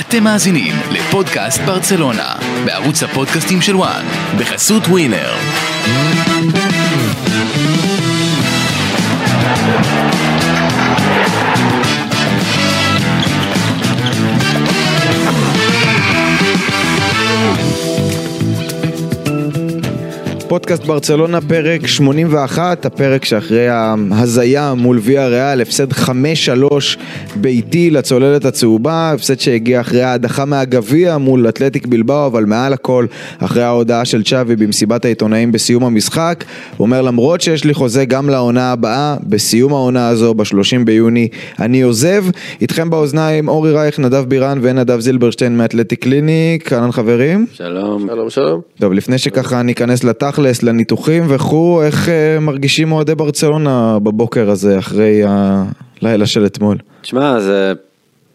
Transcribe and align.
אתם 0.00 0.24
מאזינים 0.24 0.74
לפודקאסט 0.90 1.60
ברצלונה, 1.60 2.34
בערוץ 2.64 3.02
הפודקאסטים 3.02 3.62
של 3.62 3.76
וואן, 3.76 4.06
בחסות 4.38 4.82
ווינר. 4.88 5.34
פודקאסט 20.48 20.84
ברצלונה, 20.84 21.40
פרק 21.40 21.86
81, 21.86 22.86
הפרק 22.86 23.24
שאחרי 23.24 23.68
ההזיה 23.68 24.74
מול 24.74 24.98
ויה 25.02 25.28
ריאל, 25.28 25.60
הפסד 25.60 25.92
5-3 25.92 26.06
ביתי 27.36 27.90
לצוללת 27.90 28.44
הצהובה, 28.44 29.12
הפסד 29.12 29.40
שהגיע 29.40 29.80
אחרי 29.80 30.02
ההדחה 30.02 30.44
מהגביע 30.44 31.18
מול 31.18 31.48
אתלטיק 31.48 31.86
בלבאו, 31.86 32.26
אבל 32.26 32.44
מעל 32.44 32.72
הכל, 32.72 33.06
אחרי 33.38 33.62
ההודעה 33.62 34.04
של 34.04 34.22
צ'אבי 34.22 34.56
במסיבת 34.56 35.04
העיתונאים 35.04 35.52
בסיום 35.52 35.84
המשחק, 35.84 36.44
הוא 36.76 36.86
אומר 36.86 37.02
למרות 37.02 37.40
שיש 37.40 37.64
לי 37.64 37.74
חוזה 37.74 38.04
גם 38.04 38.30
לעונה 38.30 38.72
הבאה, 38.72 39.16
בסיום 39.22 39.72
העונה 39.72 40.08
הזו, 40.08 40.34
ב-30 40.34 40.84
ביוני, 40.84 41.28
אני 41.60 41.82
עוזב. 41.82 42.24
איתכם 42.60 42.90
באוזניים 42.90 43.48
אורי 43.48 43.72
רייך, 43.72 43.98
נדב 43.98 44.24
בירן 44.28 44.58
ונדב 44.62 45.00
זילברשטיין 45.00 45.56
מאתלטיק 45.56 46.02
קליניק, 46.02 46.72
אהלן 46.72 46.92
חברים. 46.92 47.46
שלום. 47.52 48.06
שלום 48.10 48.30
שלום. 48.30 48.60
טוב, 48.78 48.92
לפני 48.92 49.18
שככה 49.18 49.62
ניכנס 49.62 50.04
לתכלס, 50.38 50.62
לניתוחים 50.62 51.24
וכו', 51.28 51.82
איך 51.82 52.08
אה, 52.08 52.40
מרגישים 52.40 52.92
אוהדי 52.92 53.14
ברצלונה 53.14 53.98
בבוקר 54.02 54.50
הזה, 54.50 54.78
אחרי 54.78 55.22
הלילה 55.26 56.26
של 56.26 56.46
אתמול? 56.46 56.76
תשמע, 57.02 57.40
זה 57.40 57.72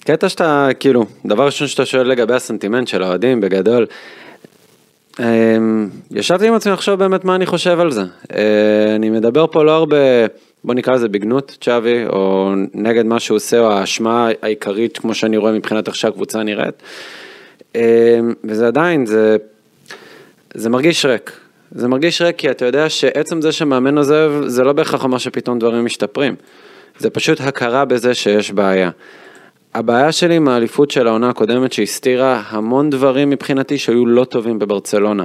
קטע 0.06 0.30
שאתה, 0.30 0.70
כאילו, 0.80 1.06
דבר 1.26 1.46
ראשון 1.46 1.68
שאתה 1.68 1.86
שואל 1.86 2.08
לגבי 2.08 2.34
הסנטימנט 2.34 2.88
של 2.88 3.04
האוהדים, 3.04 3.42
בגדול, 3.42 3.86
אמ, 5.20 5.90
ישבתי 6.12 6.48
עם 6.48 6.54
עצמי 6.54 6.74
לחשוב 6.74 7.00
באמת 7.00 7.26
מה 7.26 7.36
אני 7.36 7.46
חושב 7.46 7.80
על 7.80 7.92
זה. 7.92 8.04
אה, 8.36 8.96
אני 8.96 9.10
מדבר 9.10 9.48
פה 9.48 9.64
לא 9.64 9.72
הרבה, 9.72 9.98
בוא 10.64 10.74
נקרא 10.74 10.94
לזה 10.94 11.08
בגנות 11.08 11.58
צ'אבי, 11.62 12.06
או 12.06 12.52
נגד 12.74 13.06
מה 13.06 13.20
שהוא 13.20 13.36
עושה, 13.36 13.60
או 13.60 13.72
האשמה 13.72 14.30
העיקרית, 14.42 14.98
כמו 14.98 15.14
שאני 15.14 15.38
רואה 15.38 15.52
מבחינת 15.52 15.88
איך 15.88 15.96
שהקבוצה 15.96 16.44
נראית. 16.44 16.76
אמ, 17.76 17.82
וזה 18.44 18.68
עדיין, 18.68 19.06
זה, 19.06 19.38
זה 20.54 20.70
מרגיש 20.70 21.06
ריק. 21.06 21.41
זה 21.72 21.88
מרגיש 21.88 22.22
ריק 22.22 22.38
כי 22.38 22.52
אתה 22.52 22.66
יודע 22.66 22.90
שעצם 22.90 23.42
זה 23.42 23.52
שמאמן 23.52 23.98
עוזב, 23.98 24.32
זה 24.46 24.64
לא 24.64 24.74
בהכרח 24.74 25.04
אומר 25.04 25.18
שפתאום 25.18 25.60
דברים 25.60 25.86
משתפרים. 25.86 26.36
זה 26.98 27.10
פשוט 27.10 27.42
הכרה 27.42 27.86
בזה 27.86 28.14
שיש 28.14 28.52
בעיה. 28.52 28.90
הבעיה 29.74 30.12
שלי 30.12 30.36
עם 30.36 30.48
האליפות 30.48 30.92
של 30.92 31.08
העונה 31.08 31.30
הקודמת 31.30 31.74
שהסתירה 31.74 32.44
המון 32.48 32.90
דברים 32.90 33.30
מבחינתי 33.30 33.78
שהיו 33.78 34.06
לא 34.06 34.24
טובים 34.24 34.60
בברצלונה. 34.60 35.24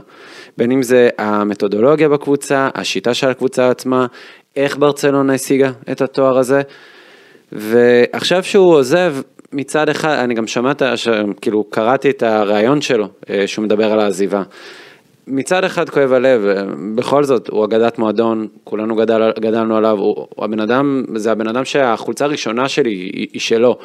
בין 0.56 0.72
אם 0.72 0.82
זה 0.82 1.08
המתודולוגיה 1.18 2.08
בקבוצה, 2.08 2.68
השיטה 2.74 3.14
של 3.14 3.28
הקבוצה 3.28 3.70
עצמה, 3.70 4.06
איך 4.56 4.76
ברצלונה 4.76 5.34
השיגה 5.34 5.70
את 5.90 6.00
התואר 6.00 6.38
הזה. 6.38 6.62
ועכשיו 7.52 8.44
שהוא 8.44 8.74
עוזב, 8.74 9.14
מצד 9.52 9.88
אחד, 9.88 10.18
אני 10.18 10.34
גם 10.34 10.46
שמעת, 10.46 10.82
כאילו 11.40 11.64
קראתי 11.64 12.10
את 12.10 12.22
הריאיון 12.22 12.80
שלו, 12.80 13.08
אה, 13.30 13.46
שהוא 13.46 13.64
מדבר 13.64 13.92
על 13.92 14.00
העזיבה. 14.00 14.42
מצד 15.26 15.64
אחד 15.64 15.90
כואב 15.90 16.12
הלב, 16.12 16.42
בכל 16.94 17.24
זאת, 17.24 17.48
הוא 17.48 17.64
אגדת 17.64 17.98
מועדון, 17.98 18.48
כולנו 18.64 18.96
גדל, 18.96 19.32
גדלנו 19.38 19.76
עליו, 19.76 19.98
הוא, 19.98 20.26
הוא 20.34 20.44
הבן 20.44 20.60
אדם, 20.60 21.04
זה 21.14 21.32
הבן 21.32 21.48
אדם 21.48 21.64
שהחולצה 21.64 22.24
הראשונה 22.24 22.68
שלי 22.68 22.90
היא, 22.90 23.26
היא 23.32 23.40
שלו. 23.40 23.78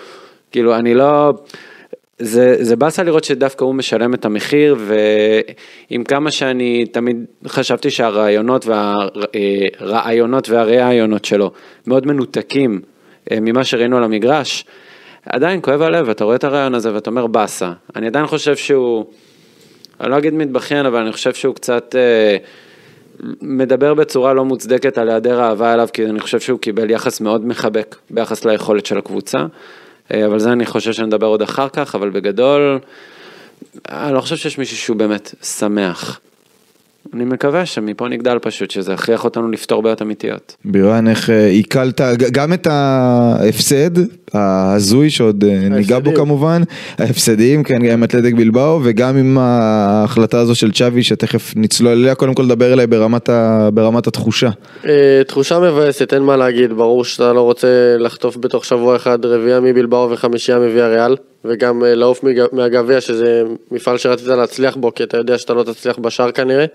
כאילו, 0.51 0.75
אני 0.75 0.93
לא... 0.93 1.33
זה, 2.19 2.55
זה 2.59 2.75
באסה 2.75 3.03
לראות 3.03 3.23
שדווקא 3.23 3.63
הוא 3.63 3.75
משלם 3.75 4.13
את 4.13 4.25
המחיר, 4.25 4.75
ועם 4.77 6.03
כמה 6.03 6.31
שאני 6.31 6.85
תמיד 6.85 7.25
חשבתי 7.47 7.89
שהרעיונות 7.89 8.65
והרעיונות 8.65 10.49
והראיונות 10.49 11.25
שלו 11.25 11.51
מאוד 11.87 12.07
מנותקים 12.07 12.81
אה, 13.31 13.37
ממה 13.41 13.63
שראינו 13.63 13.97
על 13.97 14.03
המגרש, 14.03 14.65
עדיין 15.25 15.59
כואב 15.61 15.81
הלב, 15.81 16.09
אתה 16.09 16.23
רואה 16.23 16.35
את 16.35 16.43
הרעיון 16.43 16.75
הזה 16.75 16.93
ואתה 16.93 17.09
אומר 17.09 17.27
באסה. 17.27 17.71
אני 17.95 18.07
עדיין 18.07 18.27
חושב 18.27 18.55
שהוא... 18.55 19.05
אני 20.01 20.11
לא 20.11 20.17
אגיד 20.17 20.33
מתבכיין, 20.33 20.85
אבל 20.85 20.99
אני 20.99 21.11
חושב 21.11 21.33
שהוא 21.33 21.55
קצת 21.55 21.95
אה, 21.95 22.37
מדבר 23.41 23.93
בצורה 23.93 24.33
לא 24.33 24.45
מוצדקת 24.45 24.97
על 24.97 25.09
היעדר 25.09 25.41
אהבה 25.41 25.73
אליו, 25.73 25.87
כי 25.93 26.05
אני 26.05 26.19
חושב 26.19 26.39
שהוא 26.39 26.59
קיבל 26.59 26.89
יחס 26.89 27.21
מאוד 27.21 27.45
מחבק 27.45 27.95
ביחס 28.09 28.45
ליכולת 28.45 28.85
של 28.85 28.97
הקבוצה. 28.97 29.45
אה, 30.13 30.25
אבל 30.25 30.39
זה 30.39 30.51
אני 30.51 30.65
חושב 30.65 30.93
שנדבר 30.93 31.27
עוד 31.27 31.41
אחר 31.41 31.69
כך, 31.69 31.95
אבל 31.95 32.09
בגדול, 32.09 32.79
אני 33.89 34.13
לא 34.13 34.21
חושב 34.21 34.35
שיש 34.35 34.57
מישהו 34.57 34.77
שהוא 34.77 34.97
באמת 34.97 35.35
שמח. 35.41 36.19
אני 37.13 37.25
מקווה 37.25 37.65
שמפה 37.65 38.07
נגדל 38.07 38.39
פשוט, 38.41 38.71
שזה 38.71 38.93
יכריח 38.93 39.23
אותנו 39.23 39.51
לפתור 39.51 39.81
בעיות 39.81 40.01
אמיתיות. 40.01 40.55
בירן, 40.65 41.07
איך 41.07 41.29
אה, 41.29 41.47
עיכלת 41.47 42.01
גם 42.31 42.53
את 42.53 42.67
ההפסד 42.67 43.89
ההזוי 44.33 45.09
שעוד 45.09 45.43
אה, 45.43 45.69
ניגע 45.69 45.99
בו 45.99 46.13
כמובן, 46.15 46.61
ההפסדים, 46.97 47.63
כן, 47.63 47.83
גם 47.83 47.91
עם 47.91 48.03
אתלטיק 48.03 48.35
בלבאו 48.35 48.79
וגם 48.83 49.17
עם 49.17 49.37
ההחלטה 49.37 50.39
הזו 50.39 50.55
של 50.55 50.71
צ'אבי 50.71 51.03
שתכף 51.03 51.53
נצלול 51.55 51.91
אליה, 51.91 52.15
קודם 52.15 52.33
כל 52.33 52.43
לדבר 52.43 52.73
אליי 52.73 52.87
ברמת, 52.87 53.29
ה, 53.29 53.69
ברמת 53.73 54.07
התחושה. 54.07 54.49
אה, 54.85 55.21
תחושה 55.27 55.59
מבאסת, 55.59 56.13
אין 56.13 56.23
מה 56.23 56.37
להגיד, 56.37 56.73
ברור 56.73 57.05
שאתה 57.05 57.33
לא 57.33 57.41
רוצה 57.41 57.97
לחטוף 57.99 58.37
בתוך 58.37 58.65
שבוע 58.65 58.95
אחד 58.95 59.25
רביעייה 59.25 59.59
מבלבאו 59.59 60.09
וחמישייה 60.11 60.59
מוויה 60.59 60.87
ריאל. 60.87 61.15
וגם 61.45 61.83
לעוף 61.85 62.23
מהגביע 62.51 63.01
שזה 63.01 63.43
מפעל 63.71 63.97
שרצית 63.97 64.27
להצליח 64.27 64.75
בו 64.75 64.93
כי 64.93 65.03
אתה 65.03 65.17
יודע 65.17 65.37
שאתה 65.37 65.53
לא 65.53 65.63
תצליח 65.63 65.97
בשאר 65.97 66.31
כנראה. 66.31 66.65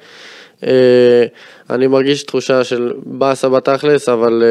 אני 1.70 1.86
מרגיש 1.86 2.22
תחושה 2.22 2.64
של 2.64 2.92
באסה 3.04 3.48
בתכלס 3.48 4.08
אבל 4.08 4.42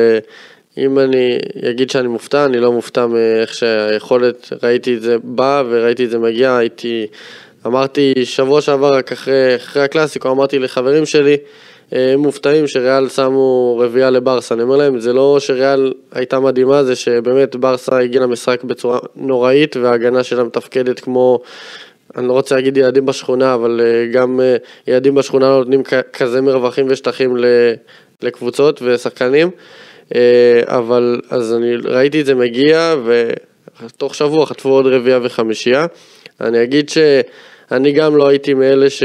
אם 0.78 1.00
אני 1.00 1.38
אגיד 1.70 1.90
שאני 1.90 2.08
מופתע, 2.08 2.46
אני 2.46 2.60
לא 2.60 2.72
מופתע 2.72 3.06
מאיך 3.06 3.54
שהיכולת, 3.54 4.54
ראיתי 4.64 4.96
את 4.96 5.02
זה 5.02 5.18
בא 5.24 5.64
וראיתי 5.70 6.06
את 6.06 6.10
זה 6.10 6.20
מגיע, 6.20 6.56
הייתי, 6.56 7.08
אמרתי 7.66 8.14
שבוע 8.24 8.62
שעבר 8.62 8.94
רק 8.94 9.12
אחרי, 9.12 9.56
אחרי 9.56 9.84
הקלאסיקו, 9.84 10.32
אמרתי 10.32 10.60
לחברים 10.60 11.06
שלי, 11.06 11.38
מופתעים 12.18 12.68
שריאל 12.68 13.10
שמו 13.10 13.78
רביעייה 13.84 14.10
לברסה, 14.10 14.56
אני 14.56 14.64
אומר 14.64 14.76
להם, 14.76 15.00
זה 15.00 15.14
לא 15.14 15.38
שריאל 15.40 15.94
הייתה 16.12 16.40
מדהימה, 16.40 16.84
זה 16.84 16.96
שבאמת 16.96 17.56
ברסה 17.56 18.00
הגיעה 18.00 18.24
למשחק 18.24 18.64
בצורה 18.64 19.00
נוראית 19.16 19.78
וההגנה 19.78 20.24
שלה 20.24 20.44
מתפקדת 20.44 21.00
כמו, 21.00 21.40
אני 22.18 22.28
לא 22.28 22.34
רוצה 22.34 22.56
להגיד 22.56 22.78
ילדים 22.78 23.06
בשכונה, 23.06 23.54
אבל 23.54 23.82
גם 24.12 24.40
ילדים 24.88 25.16
בשכונה 25.16 25.50
לא 25.50 25.58
נותנים 25.58 25.84
כזה 26.14 26.42
מרווחים 26.42 26.86
ושטחים 26.90 27.36
לקבוצות 28.22 28.82
ושחקנים. 28.82 29.50
אה, 30.16 30.62
אבל 30.66 31.22
אז 31.30 31.54
אני 31.54 31.76
ראיתי 31.76 32.22
את 32.22 32.26
זה 32.26 32.36
מגיע 32.36 32.96
ותוך 33.86 34.16
שבוע 34.16 34.46
חטפו 34.46 34.70
עוד 34.70 34.88
רביעייה 34.88 35.20
וחמישייה. 35.24 35.86
אני 36.42 36.64
אגיד 36.64 36.90
שאני 36.90 37.92
גם 37.92 38.16
לא 38.16 38.28
הייתי 38.28 38.54
מאלה 38.54 38.90
ש... 38.90 39.04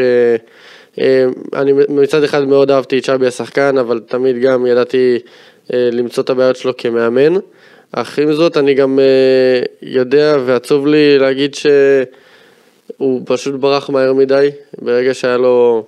אה, 0.99 1.27
אני 1.55 1.73
מצד 1.89 2.23
אחד 2.23 2.45
מאוד 2.45 2.71
אהבתי 2.71 2.99
את 2.99 3.05
שבי 3.05 3.27
השחקן, 3.27 3.78
אבל 3.78 4.01
תמיד 4.06 4.41
גם 4.41 4.67
ידעתי 4.67 5.19
אה, 5.73 5.89
למצוא 5.93 6.23
את 6.23 6.31
הבעיות 6.31 6.56
שלו 6.56 6.77
כמאמן. 6.77 7.34
אך 7.93 8.19
עם 8.19 8.33
זאת 8.33 8.56
אני 8.56 8.75
גם 8.75 8.99
יודע 9.83 10.37
ועצוב 10.47 10.87
לי 10.87 11.19
להגיד 11.19 11.55
שהוא 11.55 13.21
פשוט 13.25 13.55
ברח 13.55 13.91
מהר 13.91 14.12
מדי, 14.12 14.49
ברגע 14.83 15.15
שהיה 15.15 15.37
לו 15.37 15.84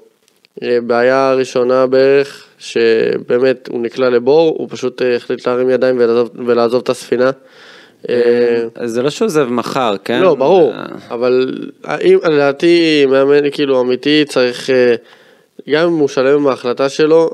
בעיה 0.61 1.35
ראשונה 1.35 1.87
בערך, 1.87 2.47
שבאמת 2.59 3.69
הוא 3.69 3.81
נקלע 3.83 4.11
לבור, 4.11 4.55
הוא 4.59 4.69
פשוט 4.71 5.03
אה, 5.03 5.17
החליט 5.17 5.47
להרים 5.47 5.71
ידיים 5.71 5.97
ולעזוב, 5.99 6.31
ולעזוב 6.47 6.83
את 6.83 6.89
הספינה. 6.89 7.31
אה, 8.09 8.65
זה 8.85 9.03
לא 9.03 9.11
שהוא 9.11 9.27
עוזב 9.27 9.49
מחר, 9.49 9.95
כן? 10.05 10.21
לא, 10.23 10.35
ברור, 10.35 10.73
אבל 11.11 11.59
אם, 12.01 12.19
לדעתי 12.25 13.07
מאמן 13.07 13.51
כאילו 13.51 13.81
אמיתי 13.81 14.25
צריך, 14.29 14.71
אה, 14.71 14.95
גם 15.71 15.89
אם 15.89 15.99
הוא 15.99 16.09
שלם 16.09 16.39
עם 16.39 16.47
ההחלטה 16.47 16.89
שלו, 16.89 17.31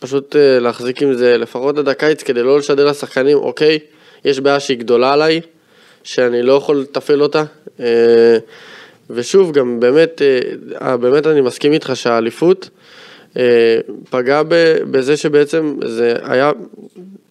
פשוט 0.00 0.36
להחזיק 0.60 1.02
עם 1.02 1.14
זה 1.14 1.38
לפחות 1.38 1.78
עד 1.78 1.88
הקיץ 1.88 2.22
כדי 2.22 2.42
לא 2.42 2.58
לשדר 2.58 2.86
לשחקנים, 2.86 3.38
אוקיי, 3.38 3.78
יש 4.24 4.40
בעיה 4.40 4.60
שהיא 4.60 4.78
גדולה 4.78 5.12
עליי, 5.12 5.40
שאני 6.02 6.42
לא 6.42 6.52
יכול 6.52 6.76
לתפעל 6.76 7.22
אותה. 7.22 7.44
ושוב, 9.10 9.52
גם 9.52 9.80
באמת, 9.80 10.22
באמת 11.00 11.26
אני 11.26 11.40
מסכים 11.40 11.72
איתך 11.72 11.90
שהאליפות, 11.94 12.70
אה, 13.36 13.78
פגע 14.10 14.42
בזה 14.90 15.16
שבעצם 15.16 15.76
זה 15.84 16.14
היה, 16.22 16.50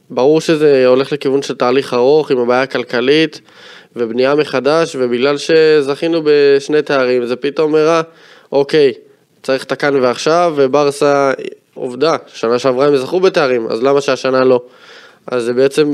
ברור 0.09 0.41
שזה 0.41 0.87
הולך 0.87 1.11
לכיוון 1.11 1.41
של 1.41 1.55
תהליך 1.55 1.93
ארוך 1.93 2.31
עם 2.31 2.39
הבעיה 2.39 2.61
הכלכלית 2.61 3.41
ובנייה 3.95 4.35
מחדש, 4.35 4.95
ובגלל 4.99 5.35
שזכינו 5.37 6.21
בשני 6.23 6.81
תארים, 6.81 7.25
זה 7.25 7.35
פתאום 7.35 7.75
הראה, 7.75 8.01
אוקיי, 8.51 8.93
צריך 9.43 9.63
את 9.63 9.71
הכאן 9.71 9.95
ועכשיו, 9.95 10.53
וברסה, 10.55 11.31
עובדה, 11.73 12.15
שנה 12.27 12.59
שעברה 12.59 12.87
הם 12.87 12.97
זכו 12.97 13.19
בתארים, 13.19 13.67
אז 13.67 13.83
למה 13.83 14.01
שהשנה 14.01 14.43
לא? 14.43 14.61
אז 15.27 15.43
זה 15.43 15.53
בעצם 15.53 15.93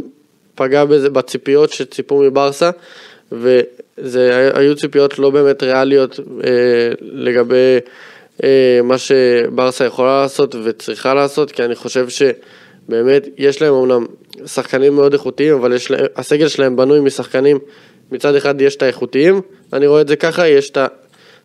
פגע 0.56 0.86
בזה, 0.86 1.10
בציפיות 1.10 1.72
שציפו 1.72 2.22
מברסה, 2.22 2.70
וזה 3.32 4.52
היו 4.54 4.76
ציפיות 4.76 5.20
לא 5.20 5.30
באמת 5.30 5.64
ריאליות 5.64 6.20
אה, 6.20 6.50
לגבי 7.02 7.78
אה, 8.44 8.80
מה 8.84 8.98
שברסה 8.98 9.86
יכולה 9.86 10.22
לעשות 10.22 10.56
וצריכה 10.64 11.14
לעשות, 11.14 11.52
כי 11.52 11.64
אני 11.64 11.76
חושב 11.76 12.10
שבאמת 12.88 13.28
יש 13.38 13.62
להם 13.62 13.74
אמנם 13.74 14.06
שחקנים 14.46 14.96
מאוד 14.96 15.14
איכותיים, 15.14 15.56
אבל 15.56 15.74
יש 15.74 15.92
להם, 15.92 16.06
הסגל 16.16 16.48
שלהם 16.48 16.76
בנוי 16.76 17.00
משחקנים, 17.00 17.60
מצד 18.12 18.36
אחד 18.36 18.62
יש 18.62 18.76
את 18.76 18.82
האיכותיים, 18.82 19.42
אני 19.74 19.88
רואה 19.88 20.02
את 20.02 20.08
זה 20.08 20.16
ככה, 20.16 20.48
יש 20.48 20.70
את 20.70 20.78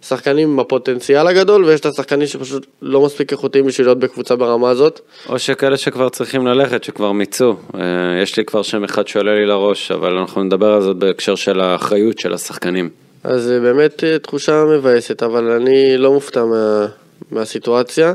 השחקנים 0.03 0.51
עם 0.51 0.61
הפוטנציאל 0.61 1.27
הגדול, 1.27 1.65
ויש 1.65 1.81
את 1.81 1.87
השחקנים 1.87 2.27
שפשוט 2.27 2.67
לא 2.83 3.01
מספיק 3.05 3.33
איכותיים 3.33 3.67
בשביל 3.67 3.87
להיות 3.87 3.99
בקבוצה 3.99 4.37
ברמה 4.37 4.71
הזאת. 4.71 5.01
או 5.29 5.39
שכאלה 5.39 5.77
שכבר 5.77 6.09
צריכים 6.09 6.47
ללכת, 6.47 6.85
שכבר 6.85 7.13
מיצו. 7.13 7.57
אה, 7.75 7.81
יש 8.23 8.37
לי 8.37 8.45
כבר 8.45 8.63
שם 8.63 8.85
אחד 8.85 9.09
שעולה 9.09 9.35
לי 9.35 9.47
לראש, 9.47 9.93
אבל 9.93 10.17
אנחנו 10.19 10.43
נדבר 10.43 10.73
על 10.73 10.83
זה 10.83 10.93
בהקשר 10.93 11.35
של 11.35 11.61
האחריות 11.61 12.19
של 12.19 12.35
השחקנים. 12.35 12.91
אז 13.25 13.43
זה 13.43 13.61
באמת 13.61 14.05
אה, 14.05 14.19
תחושה 14.19 14.65
מבאסת, 14.65 15.23
אבל 15.23 15.51
אני 15.51 15.97
לא 15.97 16.13
מופתע 16.13 16.45
מה, 16.45 16.87
מהסיטואציה. 17.31 18.13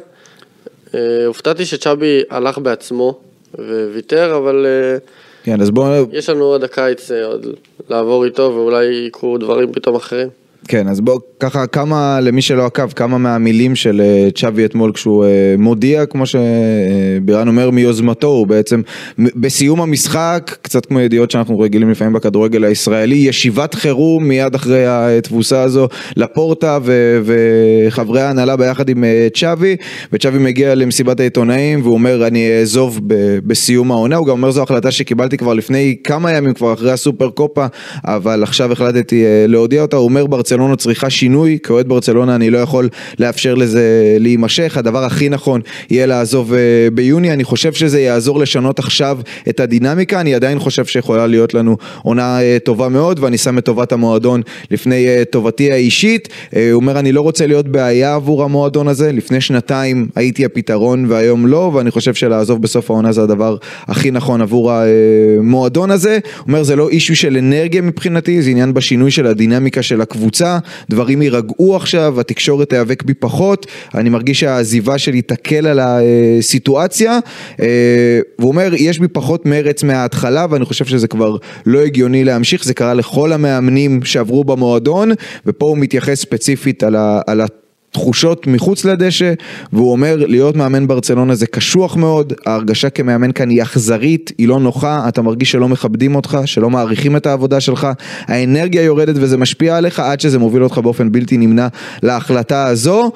אה, 0.95 1.25
הופתעתי 1.25 1.65
שצ'אבי 1.65 2.21
הלך 2.29 2.57
בעצמו 2.57 3.19
וויתר, 3.59 4.37
אבל 4.37 4.65
אה, 4.65 4.97
כן, 5.43 5.61
אז 5.61 5.71
בואו... 5.71 6.05
יש 6.11 6.29
לנו 6.29 6.53
עד 6.53 6.63
הקיץ 6.63 7.11
אה, 7.11 7.25
עוד 7.25 7.45
לעבור 7.89 8.25
איתו, 8.25 8.51
ואולי 8.55 8.85
יקרו 8.85 9.37
דברים 9.37 9.73
פתאום 9.73 9.95
אחרים. 9.95 10.29
כן, 10.67 10.87
אז 10.87 11.01
בואו, 11.01 11.19
ככה, 11.39 11.67
כמה, 11.67 12.19
למי 12.21 12.41
שלא 12.41 12.65
עקב, 12.65 12.91
כמה 12.91 13.17
מהמילים 13.17 13.75
של 13.75 14.01
אה, 14.01 14.29
צ'אבי 14.35 14.65
אתמול 14.65 14.91
כשהוא 14.93 15.25
אה, 15.25 15.55
מודיע, 15.57 16.05
כמו 16.05 16.23
שבירן 16.25 17.47
אומר, 17.47 17.69
מיוזמתו, 17.69 18.27
הוא 18.27 18.47
בעצם, 18.47 18.81
בסיום 19.17 19.81
המשחק, 19.81 20.57
קצת 20.61 20.85
כמו 20.85 20.99
ידיעות 20.99 21.31
שאנחנו 21.31 21.59
רגילים 21.59 21.91
לפעמים 21.91 22.13
בכדורגל 22.13 22.63
הישראלי, 22.63 23.15
ישיבת 23.15 23.73
חירום 23.73 24.27
מיד 24.27 24.55
אחרי 24.55 24.85
התבוסה 24.87 25.61
הזו, 25.61 25.87
לפורטה 26.15 26.79
ו- 26.83 27.19
וחברי 27.25 28.21
ההנהלה 28.21 28.55
ביחד 28.55 28.89
עם 28.89 29.03
אה, 29.03 29.27
צ'אבי, 29.33 29.75
וצ'אבי 30.13 30.37
מגיע 30.37 30.75
למסיבת 30.75 31.19
העיתונאים, 31.19 31.81
והוא 31.81 31.93
אומר, 31.93 32.27
אני 32.27 32.59
אעזוב 32.59 32.99
ב- 33.07 33.39
בסיום 33.45 33.91
העונה, 33.91 34.15
הוא 34.15 34.27
גם 34.27 34.31
אומר, 34.31 34.51
זו 34.51 34.63
החלטה 34.63 34.91
שקיבלתי 34.91 35.37
כבר 35.37 35.53
לפני 35.53 35.95
כמה 36.03 36.31
ימים, 36.31 36.53
כבר 36.53 36.73
אחרי 36.73 36.91
הסופר 36.91 37.29
קופה, 37.29 37.65
אבל 38.05 38.43
עכשיו 38.43 38.71
החלטתי 38.71 39.23
להודיע 39.47 39.81
אותה, 39.81 39.97
הוא 39.97 40.05
אומר, 40.05 40.25
ברצלונה 40.25 40.52
צריכה 40.75 41.09
שינוי, 41.09 41.57
כאוהד 41.63 41.87
ברצלונה 41.87 42.35
אני 42.35 42.49
לא 42.49 42.57
יכול 42.57 42.89
לאפשר 43.19 43.55
לזה 43.55 44.17
להימשך, 44.19 44.77
הדבר 44.77 45.03
הכי 45.03 45.29
נכון 45.29 45.61
יהיה 45.89 46.05
לעזוב 46.05 46.53
אה, 46.53 46.59
ביוני, 46.93 47.33
אני 47.33 47.43
חושב 47.43 47.73
שזה 47.73 48.01
יעזור 48.01 48.39
לשנות 48.39 48.79
עכשיו 48.79 49.19
את 49.49 49.59
הדינמיקה, 49.59 50.21
אני 50.21 50.35
עדיין 50.35 50.59
חושב 50.59 50.85
שיכולה 50.85 51.27
להיות 51.27 51.53
לנו 51.53 51.77
עונה 52.03 52.41
אה, 52.41 52.57
טובה 52.63 52.89
מאוד, 52.89 53.19
ואני 53.19 53.37
שם 53.37 53.57
את 53.57 53.65
טובת 53.65 53.91
המועדון 53.91 54.41
לפני 54.71 55.07
אה, 55.07 55.23
טובתי 55.29 55.71
האישית, 55.71 56.29
הוא 56.51 56.61
אומר 56.73 56.99
אני 56.99 57.11
לא 57.11 57.21
רוצה 57.21 57.47
להיות 57.47 57.67
בעיה 57.67 58.15
עבור 58.15 58.43
המועדון 58.43 58.87
הזה, 58.87 59.11
לפני 59.11 59.41
שנתיים 59.41 60.07
הייתי 60.15 60.45
הפתרון 60.45 61.05
והיום 61.09 61.47
לא, 61.47 61.71
ואני 61.73 61.91
חושב 61.91 62.13
שלעזוב 62.13 62.61
בסוף 62.61 62.91
העונה 62.91 63.11
זה 63.11 63.23
הדבר 63.23 63.57
הכי 63.87 64.11
נכון 64.11 64.41
עבור 64.41 64.71
המועדון 64.71 65.91
הזה, 65.91 66.19
הוא 66.37 66.47
אומר 66.47 66.63
זה 66.63 66.75
לא 66.75 66.89
אישו 66.89 67.15
של 67.15 67.37
אנרגיה 67.37 67.81
מבחינתי, 67.81 68.41
זה 68.41 68.49
עניין 68.49 68.73
בשינוי 68.73 69.11
של 69.11 69.27
הדינמיקה 69.27 69.81
של 69.81 70.01
הקבוצה, 70.01 70.42
דברים 70.89 71.21
יירגעו 71.21 71.75
עכשיו, 71.75 72.19
התקשורת 72.19 72.69
תיאבק 72.69 73.03
בי 73.03 73.13
פחות, 73.13 73.67
אני 73.95 74.09
מרגיש 74.09 74.39
שהעזיבה 74.39 74.97
שלי 74.97 75.21
תקל 75.21 75.67
על 75.67 75.79
הסיטואציה, 75.81 77.19
אה, 77.61 78.19
והוא 78.39 78.51
אומר, 78.51 78.71
יש 78.77 78.99
בי 78.99 79.07
פחות 79.07 79.45
מרץ 79.45 79.83
מההתחלה, 79.83 80.45
ואני 80.49 80.65
חושב 80.65 80.85
שזה 80.85 81.07
כבר 81.07 81.37
לא 81.65 81.79
הגיוני 81.79 82.23
להמשיך, 82.23 82.63
זה 82.63 82.73
קרה 82.73 82.93
לכל 82.93 83.31
המאמנים 83.31 84.03
שעברו 84.03 84.43
במועדון, 84.43 85.11
ופה 85.45 85.65
הוא 85.65 85.77
מתייחס 85.77 86.21
ספציפית 86.21 86.83
על 86.83 86.95
ה... 86.95 87.21
על 87.27 87.41
ה 87.41 87.45
תחושות 87.93 88.47
מחוץ 88.47 88.85
לדשא, 88.85 89.33
והוא 89.73 89.91
אומר 89.91 90.15
להיות 90.27 90.55
מאמן 90.55 90.87
ברצלונה 90.87 91.35
זה 91.35 91.47
קשוח 91.47 91.95
מאוד, 91.95 92.33
ההרגשה 92.45 92.89
כמאמן 92.89 93.31
כאן 93.31 93.49
היא 93.49 93.61
אכזרית, 93.61 94.31
היא 94.37 94.47
לא 94.47 94.59
נוחה, 94.59 95.05
אתה 95.07 95.21
מרגיש 95.21 95.51
שלא 95.51 95.67
מכבדים 95.69 96.15
אותך, 96.15 96.37
שלא 96.45 96.69
מעריכים 96.69 97.17
את 97.17 97.25
העבודה 97.25 97.59
שלך, 97.59 97.87
האנרגיה 98.27 98.83
יורדת 98.83 99.15
וזה 99.17 99.37
משפיע 99.37 99.77
עליך 99.77 99.99
עד 99.99 100.19
שזה 100.19 100.39
מוביל 100.39 100.63
אותך 100.63 100.77
באופן 100.77 101.11
בלתי 101.11 101.37
נמנע 101.37 101.67
להחלטה 102.03 102.67
הזו. 102.67 103.11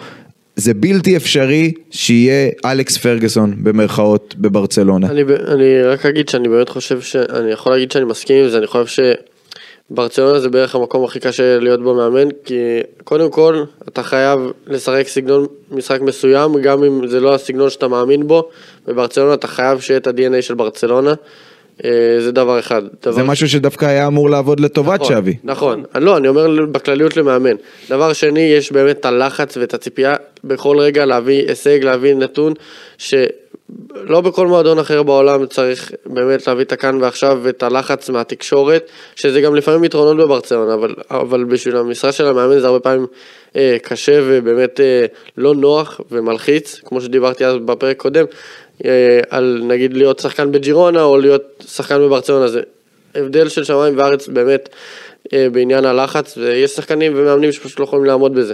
זה 0.56 0.74
בלתי 0.74 1.18
אפשרי 1.18 1.72
שיהיה 1.90 2.50
אלכס 2.66 2.98
פרגוסון 2.98 3.56
במרכאות 3.64 4.36
בברצלונה. 4.38 5.08
אני, 5.08 5.22
אני 5.48 5.82
רק 5.84 6.06
אגיד 6.06 6.30
שאני 6.30 6.48
באמת 6.48 6.70
חושב 6.70 7.02
ש... 7.02 7.16
אני 7.16 7.52
יכול 7.52 7.72
להגיד 7.72 7.92
שאני 7.92 8.06
מסכים 8.06 8.44
עם 8.44 8.50
זה, 8.50 8.58
אני 8.58 8.68
חושב 8.68 8.86
שברצלונה 9.92 10.40
זה 10.40 10.50
בערך 10.50 10.76
המקום 10.76 11.04
הכי 11.04 11.20
קשה 11.20 11.60
להיות 11.60 11.84
בו 11.84 11.94
מאמן, 11.96 12.32
כי 12.46 12.80
קודם 13.04 13.32
כל 13.32 13.64
אתה 13.88 14.04
חייב 14.04 14.40
לשחק 14.68 15.08
סגנון 15.08 15.46
משחק 15.72 16.02
מסוים, 16.02 16.62
גם 16.62 16.84
אם 16.84 17.08
זה 17.08 17.20
לא 17.20 17.36
הסגנון 17.36 17.70
שאתה 17.70 17.88
מאמין 17.88 18.28
בו, 18.28 18.50
בברצלונה 18.88 19.34
אתה 19.34 19.48
חייב 19.48 19.80
שיהיה 19.80 19.98
את 19.98 20.08
ה-DNA 20.08 20.42
של 20.42 20.54
ברצלונה, 20.54 21.14
אה, 21.86 21.92
זה 22.20 22.32
דבר 22.32 22.60
אחד. 22.60 22.82
דבר 23.04 23.12
זה 23.12 23.24
משהו 23.24 23.50
שדווקא 23.50 23.86
היה 23.86 24.08
אמור 24.08 24.30
לעבוד 24.30 24.60
לטובת 24.60 25.02
נכון, 25.02 25.16
שווי. 25.16 25.38
נכון, 25.44 25.84
אני 25.96 26.06
לא, 26.06 26.18
אני 26.18 26.28
אומר 26.28 26.66
בכלליות 26.72 27.18
למאמן. 27.18 27.56
דבר 27.90 28.14
שני, 28.14 28.40
יש 28.40 28.72
באמת 28.72 29.00
את 29.00 29.06
הלחץ 29.06 29.58
ואת 29.58 29.74
הציפייה 29.74 30.16
בכל 30.44 30.80
רגע 30.80 31.06
להביא 31.06 31.48
הישג, 31.48 31.84
להביא 31.84 32.16
נתון, 32.16 32.54
שלא 34.08 34.22
בכל 34.22 34.48
מועדון 34.48 34.80
אחר 34.80 35.04
בעולם 35.04 35.46
צריך 35.46 35.92
באמת 36.06 36.48
להביא 36.48 36.64
את 36.64 36.72
הכאן 36.72 37.02
ועכשיו 37.02 37.40
ואת 37.44 37.64
הלחץ 37.64 38.10
מהתקשורת, 38.10 38.90
שזה 39.16 39.42
גם 39.42 39.56
לפעמים 39.56 39.84
יתרונות 39.84 40.18
בברצלונה, 40.18 40.74
אבל, 40.74 40.96
אבל 41.12 41.44
בשביל 41.44 41.78
המשרה 41.78 42.12
של 42.12 42.26
המאמן 42.28 42.60
זה 42.60 42.68
הרבה 42.68 42.80
פעמים 42.80 43.06
אה, 43.56 43.78
קשה 43.84 44.20
ובאמת 44.24 44.80
אה, 44.80 45.06
לא 45.38 45.56
נוח 45.56 46.02
ומלחיץ, 46.12 46.80
כמו 46.86 47.02
שדיברתי 47.02 47.46
אז 47.46 47.56
בפרק 47.66 47.98
קודם, 47.98 48.26
אה, 48.86 49.20
על 49.30 49.62
נגיד 49.64 49.94
להיות 49.94 50.20
שחקן 50.20 50.52
בג'ירונה 50.52 51.04
או 51.04 51.18
להיות 51.18 51.64
שחקן 51.68 52.00
בברצלונה, 52.00 52.48
זה 52.48 52.62
הבדל 53.16 53.50
של 53.50 53.64
שמיים 53.64 53.98
וארץ 53.98 54.28
באמת 54.28 54.70
אה, 55.34 55.48
בעניין 55.52 55.86
הלחץ, 55.86 56.38
ויש 56.38 56.72
שחקנים 56.72 57.14
ומאמנים 57.16 57.52
שפשוט 57.52 57.80
לא 57.80 57.84
יכולים 57.84 58.06
לעמוד 58.06 58.36
בזה. 58.36 58.54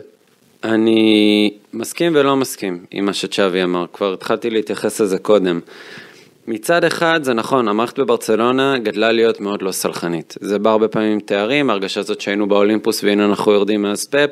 אני 0.64 1.54
מסכים 1.74 2.12
ולא 2.16 2.36
מסכים 2.36 2.86
עם 2.92 3.06
מה 3.06 3.14
שצ'אבי 3.14 3.64
אמר, 3.64 3.86
כבר 3.94 4.14
התחלתי 4.14 4.50
להתייחס 4.50 5.02
לזה 5.02 5.18
קודם. 5.18 5.60
מצד 6.48 6.84
אחד 6.84 7.24
זה 7.24 7.34
נכון, 7.34 7.68
המערכת 7.68 8.00
בברצלונה 8.00 8.80
גדלה 8.80 9.12
להיות 9.12 9.42
מאוד 9.42 9.62
לא 9.62 9.72
סלחנית. 9.72 10.38
זה 10.40 10.60
בא 10.60 10.70
הרבה 10.70 10.88
פעמים 10.88 11.20
תארים, 11.20 11.70
ההרגשה 11.70 12.00
הזאת 12.00 12.22
שהיינו 12.22 12.48
באולימפוס 12.48 13.04
והנה 13.04 13.26
אנחנו 13.26 13.52
יורדים 13.52 13.82
מאז 13.82 14.06
פאפ. 14.06 14.30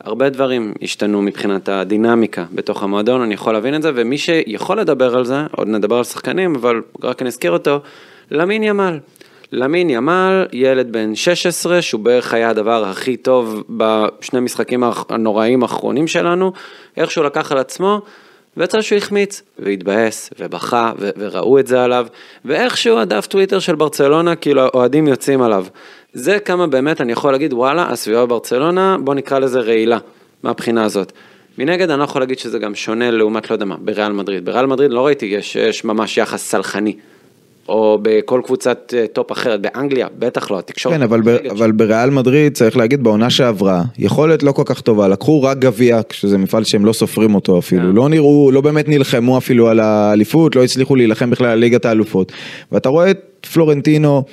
הרבה 0.00 0.28
דברים 0.28 0.74
השתנו 0.82 1.22
מבחינת 1.22 1.68
הדינמיקה 1.68 2.44
בתוך 2.52 2.82
המועדון, 2.82 3.20
אני 3.20 3.34
יכול 3.34 3.52
להבין 3.52 3.74
את 3.74 3.82
זה, 3.82 3.90
ומי 3.94 4.18
שיכול 4.18 4.80
לדבר 4.80 5.16
על 5.16 5.24
זה, 5.24 5.42
עוד 5.56 5.68
נדבר 5.68 5.96
על 5.96 6.04
שחקנים, 6.04 6.54
אבל 6.54 6.82
רק 7.02 7.22
אני 7.22 7.28
אזכיר 7.28 7.50
אותו, 7.50 7.80
למין 8.30 8.62
ימל. 8.62 8.98
למין 9.52 9.90
ימל, 9.90 10.46
ילד 10.52 10.92
בן 10.92 11.14
16, 11.14 11.82
שהוא 11.82 12.00
בערך 12.00 12.34
היה 12.34 12.50
הדבר 12.50 12.84
הכי 12.84 13.16
טוב 13.16 13.64
בשני 13.70 14.40
משחקים 14.40 14.82
הנוראים 15.08 15.62
האחרונים 15.62 16.06
שלנו, 16.06 16.52
איך 16.96 17.10
שהוא 17.10 17.24
לקח 17.24 17.52
על 17.52 17.58
עצמו, 17.58 18.00
ויצא 18.56 18.80
שהוא 18.80 18.98
החמיץ, 18.98 19.42
והתבאס, 19.58 20.30
ובכה, 20.38 20.92
ו- 20.98 21.10
וראו 21.18 21.58
את 21.58 21.66
זה 21.66 21.84
עליו, 21.84 22.06
ואיכשהו 22.44 22.98
הדף 22.98 23.26
טוויטר 23.26 23.58
של 23.58 23.74
ברצלונה, 23.74 24.36
כאילו 24.36 24.62
האוהדים 24.62 25.08
יוצאים 25.08 25.42
עליו. 25.42 25.66
זה 26.12 26.38
כמה 26.38 26.66
באמת 26.66 27.00
אני 27.00 27.12
יכול 27.12 27.32
להגיד, 27.32 27.52
וואלה, 27.52 27.90
הסביבה 27.90 28.26
בברצלונה, 28.26 28.96
בוא 29.00 29.14
נקרא 29.14 29.38
לזה 29.38 29.60
רעילה, 29.60 29.98
מהבחינה 30.42 30.84
הזאת. 30.84 31.12
מנגד, 31.58 31.90
אני 31.90 31.98
לא 31.98 32.04
יכול 32.04 32.22
להגיד 32.22 32.38
שזה 32.38 32.58
גם 32.58 32.74
שונה 32.74 33.10
לעומת, 33.10 33.50
לא 33.50 33.54
יודע 33.54 33.64
מה, 33.64 33.76
בריאל 33.80 34.12
מדריד. 34.12 34.44
בריאל 34.44 34.66
מדריד 34.66 34.90
לא 34.90 35.06
ראיתי, 35.06 35.26
יש, 35.26 35.56
יש 35.56 35.84
ממש 35.84 36.18
יחס 36.18 36.42
סלחני. 36.42 36.96
או 37.68 37.98
בכל 38.02 38.40
קבוצת 38.44 38.94
אה, 38.96 39.06
טופ 39.06 39.32
אחרת, 39.32 39.60
באנגליה, 39.60 40.06
בטח 40.18 40.50
לא, 40.50 40.58
התקשורת. 40.58 40.94
כן, 40.94 41.02
אבל, 41.02 41.20
ב, 41.20 41.28
אבל 41.28 41.72
בריאל 41.72 42.10
מדריד, 42.10 42.54
צריך 42.54 42.76
להגיד, 42.76 43.02
בעונה 43.02 43.30
שעברה, 43.30 43.82
יכולת 43.98 44.42
לא 44.42 44.52
כל 44.52 44.62
כך 44.66 44.80
טובה, 44.80 45.08
לקחו 45.08 45.42
רק 45.42 45.58
גביע, 45.58 46.00
שזה 46.12 46.38
מפעל 46.38 46.64
שהם 46.64 46.84
לא 46.84 46.92
סופרים 46.92 47.34
אותו 47.34 47.58
אפילו, 47.58 47.82
כן. 47.82 47.96
לא 47.96 48.08
נראו, 48.08 48.50
לא 48.52 48.60
באמת 48.60 48.88
נלחמו 48.88 49.38
אפילו 49.38 49.68
על 49.68 49.80
האליפות, 49.80 50.56
לא 50.56 50.64
הצליחו 50.64 50.96
להילחם 50.96 51.30
בכלל 51.30 51.46
על 51.46 51.58
ליגת 51.58 51.84
האלופות. 51.84 52.32
ואתה 52.72 52.88
רואה 52.88 53.10
את 53.10 53.46
פלורנטינו, 53.52 54.24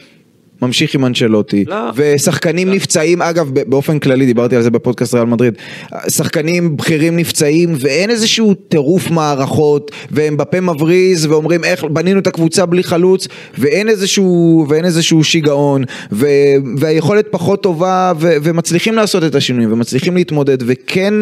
ממשיך 0.62 0.96
עם 0.96 1.06
אנשלוטי, 1.06 1.66
לא. 1.68 1.76
ושחקנים 1.96 2.72
נפצעים, 2.72 3.22
אגב 3.22 3.50
באופן 3.68 4.00
כללי, 4.00 4.26
דיברתי 4.26 4.56
על 4.56 4.62
זה 4.62 4.70
בפודקאסט 4.70 5.14
ריאל 5.14 5.26
מדריד, 5.26 5.54
שחקנים 6.10 6.78
בכירים 6.78 7.18
נפצעים 7.18 7.76
ואין 7.80 8.10
איזשהו 8.10 8.54
טירוף 8.54 9.12
מערכות, 9.12 9.92
והם 10.12 10.38
בפרי 10.38 10.62
סיזן 10.62 11.26
ואומרים 11.26 11.64
איך 11.64 11.84
בנינו 11.84 12.20
את 12.20 12.28
הקבוצה 12.28 12.66
בלי 12.66 12.84
חלוץ, 12.84 13.28
ואין 13.58 13.90
איזשהו, 13.90 14.66
ואין 14.70 14.86
איזשהו 14.86 15.24
שיגעון, 15.24 15.84
ו, 16.12 16.28
והיכולת 16.78 17.28
פחות 17.32 17.64
טובה, 17.64 18.14
ו, 18.20 18.36
ומצליחים 18.44 18.96
לעשות 18.96 19.24
את 19.24 19.36
השינויים, 19.36 19.74
ומצליחים 19.74 20.16
להתמודד, 20.16 20.58
וכן 20.60 21.14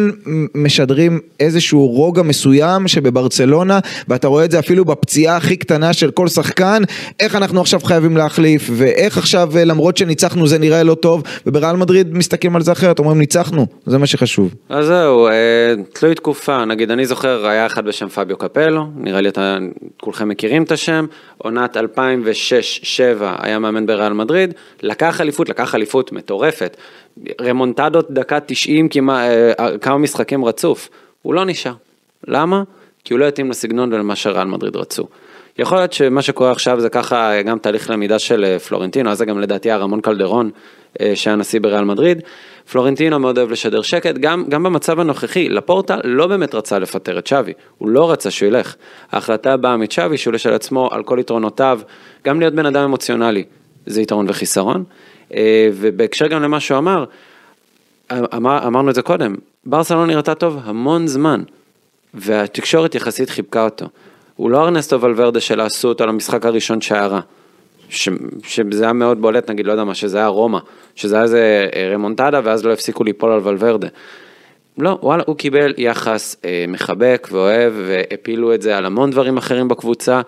משדרים 0.54 1.20
איזשהו 1.40 1.86
רוגע 1.86 2.22
מסוים 2.22 2.88
שבברצלונה, 2.88 3.78
ואתה 4.08 4.28
רואה 4.28 4.44
את 4.44 4.50
זה 4.50 4.58
אפילו 4.58 4.84
בפציעה 4.84 5.36
הכי 5.36 5.56
קטנה 5.56 5.92
של 5.92 6.10
כל 6.10 6.28
שחקן, 6.28 6.82
איך 7.20 7.34
אנחנו 7.34 7.60
עכשיו 7.60 7.80
חייבים 7.80 8.16
להחליף, 8.16 8.70
ואיך 8.72 9.18
עכשיו 9.18 9.33
עכשיו 9.34 9.58
אה, 9.58 9.64
למרות 9.64 9.96
שניצחנו 9.96 10.46
זה 10.46 10.58
נראה 10.58 10.82
לא 10.82 10.94
טוב, 10.94 11.22
ובריאל 11.46 11.76
מדריד 11.76 12.14
מסתכלים 12.14 12.56
על 12.56 12.62
זה 12.62 12.72
אחרת, 12.72 12.98
אומרים 12.98 13.18
ניצחנו, 13.18 13.66
זה 13.86 13.98
מה 13.98 14.06
שחשוב. 14.06 14.54
אז 14.68 14.86
זהו, 14.86 15.26
אה, 15.26 15.32
תלוי 15.92 16.14
תקופה, 16.14 16.64
נגיד 16.64 16.90
אני 16.90 17.06
זוכר, 17.06 17.46
היה 17.46 17.66
אחד 17.66 17.84
בשם 17.84 18.08
פביו 18.08 18.36
קפלו, 18.36 18.86
נראה 18.96 19.20
לי 19.20 19.28
אתה, 19.28 19.58
כולכם 20.00 20.28
מכירים 20.28 20.62
את 20.62 20.72
השם, 20.72 21.06
עונת 21.38 21.76
2006-2007 21.76 21.80
היה 23.38 23.58
מאמן 23.58 23.86
בריאל 23.86 24.12
מדריד, 24.12 24.54
לקח 24.82 25.20
אליפות, 25.20 25.48
לקח 25.48 25.74
אליפות 25.74 26.12
מטורפת, 26.12 26.76
רמונטדות 27.40 28.10
דקה 28.10 28.40
90 28.40 28.88
כמעט, 28.88 29.30
אה, 29.60 29.78
כמה 29.78 29.98
משחקים 29.98 30.44
רצוף, 30.44 30.88
הוא 31.22 31.34
לא 31.34 31.44
נשאר. 31.44 31.72
למה? 32.28 32.62
כי 33.04 33.14
הוא 33.14 33.20
לא 33.20 33.28
התאים 33.28 33.50
לסגנון 33.50 33.92
ולמה 33.92 34.16
שריאל 34.16 34.46
מדריד 34.46 34.76
רצו. 34.76 35.06
יכול 35.58 35.78
להיות 35.78 35.92
שמה 35.92 36.22
שקורה 36.22 36.50
עכשיו 36.50 36.80
זה 36.80 36.88
ככה 36.88 37.42
גם 37.42 37.58
תהליך 37.58 37.90
למידה 37.90 38.18
של 38.18 38.44
אה, 38.44 38.58
פלורנטינו, 38.58 39.10
אז 39.10 39.18
זה 39.18 39.24
גם 39.24 39.40
לדעתי 39.40 39.70
הרמון 39.70 40.00
קלדרון 40.00 40.50
אה, 41.00 41.12
שהיה 41.14 41.36
נשיא 41.36 41.60
בריאל 41.60 41.84
מדריד. 41.84 42.22
פלורנטינו 42.70 43.18
מאוד 43.18 43.38
אוהב 43.38 43.50
לשדר 43.50 43.82
שקט, 43.82 44.14
גם, 44.14 44.44
גם 44.48 44.62
במצב 44.62 45.00
הנוכחי, 45.00 45.48
לפורטה 45.48 45.96
לא 46.04 46.26
באמת 46.26 46.54
רצה 46.54 46.78
לפטר 46.78 47.18
את 47.18 47.26
שווי, 47.26 47.52
הוא 47.78 47.88
לא 47.88 48.10
רצה 48.10 48.30
שהוא 48.30 48.46
ילך. 48.46 48.74
ההחלטה 49.12 49.56
באה 49.56 49.76
מצ'אבי 49.76 50.16
שהוא 50.16 50.34
לשל 50.34 50.52
עצמו 50.52 50.88
על 50.92 51.02
כל 51.02 51.18
יתרונותיו, 51.20 51.80
גם 52.24 52.40
להיות 52.40 52.54
בן 52.54 52.66
אדם 52.66 52.84
אמוציונלי, 52.84 53.44
זה 53.86 54.02
יתרון 54.02 54.26
וחיסרון. 54.28 54.84
אה, 55.34 55.68
ובהקשר 55.72 56.26
גם 56.26 56.42
למה 56.42 56.60
שהוא 56.60 56.78
אמר, 56.78 57.04
אמר, 58.12 58.66
אמרנו 58.66 58.90
את 58.90 58.94
זה 58.94 59.02
קודם, 59.02 59.34
ברסה 59.66 59.94
לא 59.94 60.06
נראתה 60.06 60.34
טוב 60.34 60.58
המון 60.64 61.06
זמן, 61.06 61.42
והתקשורת 62.14 62.94
יחסית 62.94 63.30
חיבקה 63.30 63.64
אותו. 63.64 63.86
הוא 64.36 64.50
לא 64.50 64.62
ארנסטו 64.62 65.00
ולוורדה 65.00 65.40
שלא 65.40 65.62
עשו 65.62 65.88
אותו 65.88 66.06
למשחק 66.06 66.46
הראשון 66.46 66.80
שהיה 66.80 67.06
רע. 67.06 67.20
ש, 67.88 68.08
שזה 68.42 68.84
היה 68.84 68.92
מאוד 68.92 69.20
בולט, 69.20 69.50
נגיד, 69.50 69.66
לא 69.66 69.72
יודע 69.72 69.84
מה, 69.84 69.94
שזה 69.94 70.18
היה 70.18 70.26
רומא, 70.26 70.58
שזה 70.94 71.14
היה 71.14 71.22
איזה 71.22 71.68
אה, 71.74 71.90
רמונטדה 71.94 72.40
ואז 72.44 72.64
לא 72.64 72.72
הפסיקו 72.72 73.04
ליפול 73.04 73.32
על 73.32 73.40
ולוורדה. 73.44 73.88
לא, 74.78 74.98
וואלה, 75.02 75.22
הוא 75.26 75.36
קיבל 75.36 75.74
יחס 75.76 76.36
אה, 76.44 76.64
מחבק 76.68 77.28
ואוהב, 77.32 77.72
והפילו 77.76 78.54
את 78.54 78.62
זה 78.62 78.76
על 78.76 78.86
המון 78.86 79.10
דברים 79.10 79.36
אחרים 79.36 79.68
בקבוצה, 79.68 80.20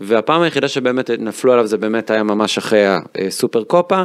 והפעם 0.00 0.42
היחידה 0.42 0.68
שבאמת 0.68 1.10
נפלו 1.10 1.52
עליו 1.52 1.66
זה 1.66 1.76
באמת 1.76 2.10
היה 2.10 2.22
ממש 2.22 2.58
אחרי 2.58 2.84
הסופר 3.26 3.64
קופה, 3.64 4.02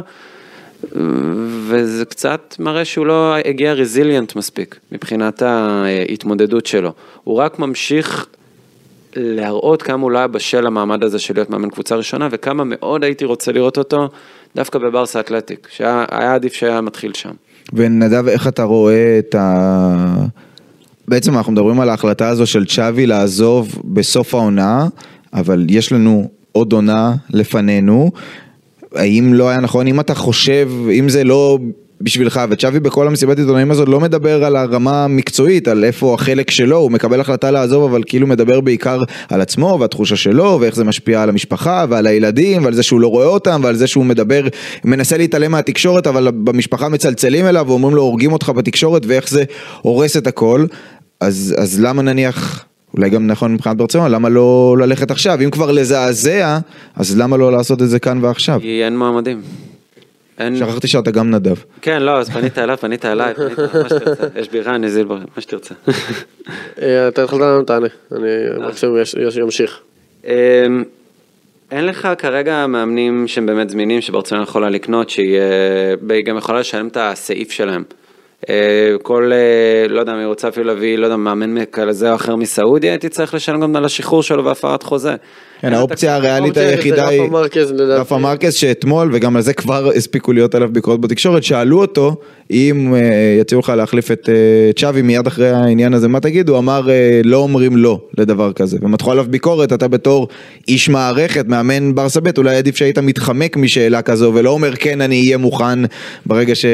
וזה 1.66 2.04
קצת 2.04 2.56
מראה 2.58 2.84
שהוא 2.84 3.06
לא 3.06 3.34
הגיע 3.44 3.72
רזיליאנט 3.72 4.36
מספיק 4.36 4.78
מבחינת 4.92 5.42
ההתמודדות 5.42 6.66
שלו. 6.66 6.92
הוא 7.24 7.36
רק 7.36 7.58
ממשיך 7.58 8.26
להראות 9.16 9.82
כמה 9.82 10.02
הוא 10.02 10.10
לא 10.10 10.18
היה 10.18 10.26
בשל 10.26 10.66
המעמד 10.66 11.04
הזה 11.04 11.18
של 11.18 11.34
להיות 11.34 11.50
מאמן 11.50 11.70
קבוצה 11.70 11.96
ראשונה, 11.96 12.28
וכמה 12.30 12.64
מאוד 12.64 13.04
הייתי 13.04 13.24
רוצה 13.24 13.52
לראות 13.52 13.78
אותו 13.78 14.08
דווקא 14.56 14.78
בברסה 14.78 15.20
אתלטיק, 15.20 15.68
שהיה 15.70 16.34
עדיף 16.34 16.52
שהיה 16.52 16.80
מתחיל 16.80 17.12
שם. 17.14 17.30
ונדב, 17.72 18.28
איך 18.28 18.48
אתה 18.48 18.62
רואה 18.62 19.18
את 19.18 19.34
ה... 19.34 20.24
בעצם 21.08 21.36
אנחנו 21.36 21.52
מדברים 21.52 21.80
על 21.80 21.88
ההחלטה 21.88 22.28
הזו 22.28 22.46
של 22.46 22.66
צ'אבי 22.66 23.06
לעזוב 23.06 23.82
בסוף 23.84 24.34
העונה, 24.34 24.86
אבל 25.32 25.66
יש 25.68 25.92
לנו 25.92 26.28
עוד 26.52 26.72
עונה 26.72 27.14
לפנינו. 27.30 28.10
האם 28.94 29.34
לא 29.34 29.48
היה 29.48 29.60
נכון, 29.60 29.86
אם 29.86 30.00
אתה 30.00 30.14
חושב, 30.14 30.70
אם 30.98 31.08
זה 31.08 31.24
לא 31.24 31.58
בשבילך, 32.04 32.40
וצ'אבי 32.50 32.80
בכל 32.80 33.06
המסיבת 33.06 33.38
עיתונאים 33.38 33.70
הזאת 33.70 33.88
לא 33.88 34.00
מדבר 34.00 34.44
על 34.44 34.56
הרמה 34.56 35.04
המקצועית, 35.04 35.68
על 35.68 35.84
איפה 35.84 36.14
החלק 36.14 36.50
שלו, 36.50 36.76
הוא 36.76 36.90
מקבל 36.90 37.20
החלטה 37.20 37.50
לעזוב, 37.50 37.90
אבל 37.90 38.02
כאילו 38.06 38.26
מדבר 38.26 38.60
בעיקר 38.60 39.02
על 39.28 39.40
עצמו 39.40 39.76
והתחושה 39.80 40.16
שלו, 40.16 40.58
ואיך 40.60 40.74
זה 40.74 40.84
משפיע 40.84 41.22
על 41.22 41.28
המשפחה 41.28 41.84
ועל 41.88 42.06
הילדים, 42.06 42.64
ועל 42.64 42.74
זה 42.74 42.82
שהוא 42.82 43.00
לא 43.00 43.08
רואה 43.08 43.26
אותם, 43.26 43.60
ועל 43.64 43.76
זה 43.76 43.86
שהוא 43.86 44.04
מדבר, 44.04 44.42
מנסה 44.84 45.16
להתעלם 45.16 45.52
מהתקשורת, 45.52 46.06
אבל 46.06 46.30
במשפחה 46.30 46.88
מצלצלים 46.88 47.46
אליו 47.46 47.64
ואומרים 47.68 47.94
לו 47.94 48.02
הורגים 48.02 48.32
אותך 48.32 48.48
בתקשורת, 48.48 49.02
ואיך 49.06 49.28
זה 49.28 49.44
הורס 49.82 50.16
את 50.16 50.26
הכל. 50.26 50.66
אז, 51.20 51.54
אז 51.58 51.80
למה 51.80 52.02
נניח... 52.02 52.64
אולי 52.96 53.10
גם 53.10 53.26
נכון 53.26 53.54
מבחינת 53.54 53.76
ברצלונה, 53.76 54.08
למה 54.08 54.28
לא 54.28 54.76
ללכת 54.78 55.10
עכשיו? 55.10 55.38
אם 55.44 55.50
כבר 55.50 55.70
לזעזע, 55.70 56.58
אז 56.96 57.18
למה 57.18 57.36
לא 57.36 57.52
לעשות 57.52 57.82
את 57.82 57.88
זה 57.88 57.98
כאן 57.98 58.18
ועכשיו? 58.22 58.60
כי 58.60 58.84
אין 58.84 58.98
מועמדים. 58.98 59.40
אין... 60.38 60.56
שכחתי 60.56 60.88
שאתה 60.88 61.10
גם 61.10 61.30
נדב. 61.30 61.56
כן, 61.82 62.02
לא, 62.02 62.18
אז 62.18 62.30
פנית 62.30 62.58
אליו, 62.58 62.76
פנית 62.76 63.04
אליי, 63.04 63.34
פנית, 63.34 63.58
מה 63.58 63.88
שתרצה. 63.88 64.26
יש 64.40 64.48
בירה, 64.48 64.74
אני 64.74 64.90
זילבר, 64.90 65.16
מה 65.16 65.42
שתרצה. 65.42 65.74
אה, 66.82 67.08
אתה 67.08 67.22
התחלת 67.22 67.40
לנו 67.40 67.62
תענה, 67.62 67.86
אני 68.12 68.66
מקסימום 68.68 68.96
ימשיך. 69.40 69.80
אמ, 70.24 70.30
אין 71.70 71.86
לך 71.86 72.08
כרגע 72.18 72.66
מאמנים 72.66 73.28
שהם 73.28 73.46
באמת 73.46 73.70
זמינים, 73.70 74.00
שברצלונה 74.00 74.42
יכולה 74.42 74.70
לקנות, 74.70 75.10
שהיא 75.10 75.38
גם 76.24 76.36
יכולה 76.36 76.60
לשלם 76.60 76.88
את 76.88 76.96
הסעיף 77.00 77.50
שלהם. 77.50 77.82
אה, 78.48 78.94
כל, 79.02 79.32
אה, 79.32 79.88
לא 79.88 80.00
יודע, 80.00 80.12
אני 80.12 80.24
רוצה 80.24 80.48
אפילו 80.48 80.66
להביא, 80.66 80.98
לא 80.98 81.06
יודע, 81.06 81.16
מאמן 81.16 81.64
כזה 81.64 82.10
או 82.10 82.14
אחר 82.14 82.36
מסעודיה, 82.36 82.92
הייתי 82.92 83.08
צריך 83.08 83.34
לשלם 83.34 83.60
גם 83.60 83.76
על 83.76 83.84
השחרור 83.84 84.22
שלו 84.22 84.44
והפרת 84.44 84.82
חוזה. 84.82 85.14
כן, 85.64 85.72
האופציה 85.72 86.14
הריאלית 86.14 86.56
היחידה 86.56 87.08
היא 87.08 87.22
רפה 87.78 88.18
מרקז 88.18 88.54
שאתמול, 88.54 89.10
וגם 89.12 89.36
על 89.36 89.42
זה 89.42 89.52
כבר 89.52 89.90
הספיקו 89.96 90.32
להיות 90.32 90.54
עליו 90.54 90.68
ביקורות 90.72 91.00
בתקשורת, 91.00 91.44
שאלו 91.44 91.80
אותו 91.80 92.16
אם 92.50 92.94
אה, 92.94 93.00
יציעו 93.40 93.60
לך 93.60 93.68
להחליף 93.68 94.10
את 94.10 94.28
צ'אבי 94.76 95.02
מיד 95.02 95.26
אחרי 95.26 95.50
העניין 95.50 95.94
הזה, 95.94 96.08
מה 96.08 96.20
תגיד? 96.20 96.48
הוא 96.48 96.58
אמר 96.58 96.88
לא 97.24 97.36
אומרים 97.36 97.76
לא 97.76 97.98
לדבר 98.18 98.52
כזה, 98.52 98.78
ומתחו 98.82 99.12
עליו 99.12 99.26
ביקורת, 99.30 99.72
אתה 99.72 99.88
בתור 99.88 100.28
איש 100.68 100.88
מערכת, 100.88 101.48
מאמן 101.48 101.94
ברסה 101.94 102.20
ב', 102.20 102.38
אולי 102.38 102.56
עדיף 102.56 102.76
שהיית 102.76 102.98
מתחמק 102.98 103.56
משאלה 103.56 104.02
כזו, 104.02 104.32
ולא 104.34 104.50
אומר 104.50 104.76
כן 104.76 105.00
אני 105.00 105.20
אהיה 105.20 105.36
מוכן 105.36 105.78
ברגע, 106.26 106.54
ש... 106.54 106.64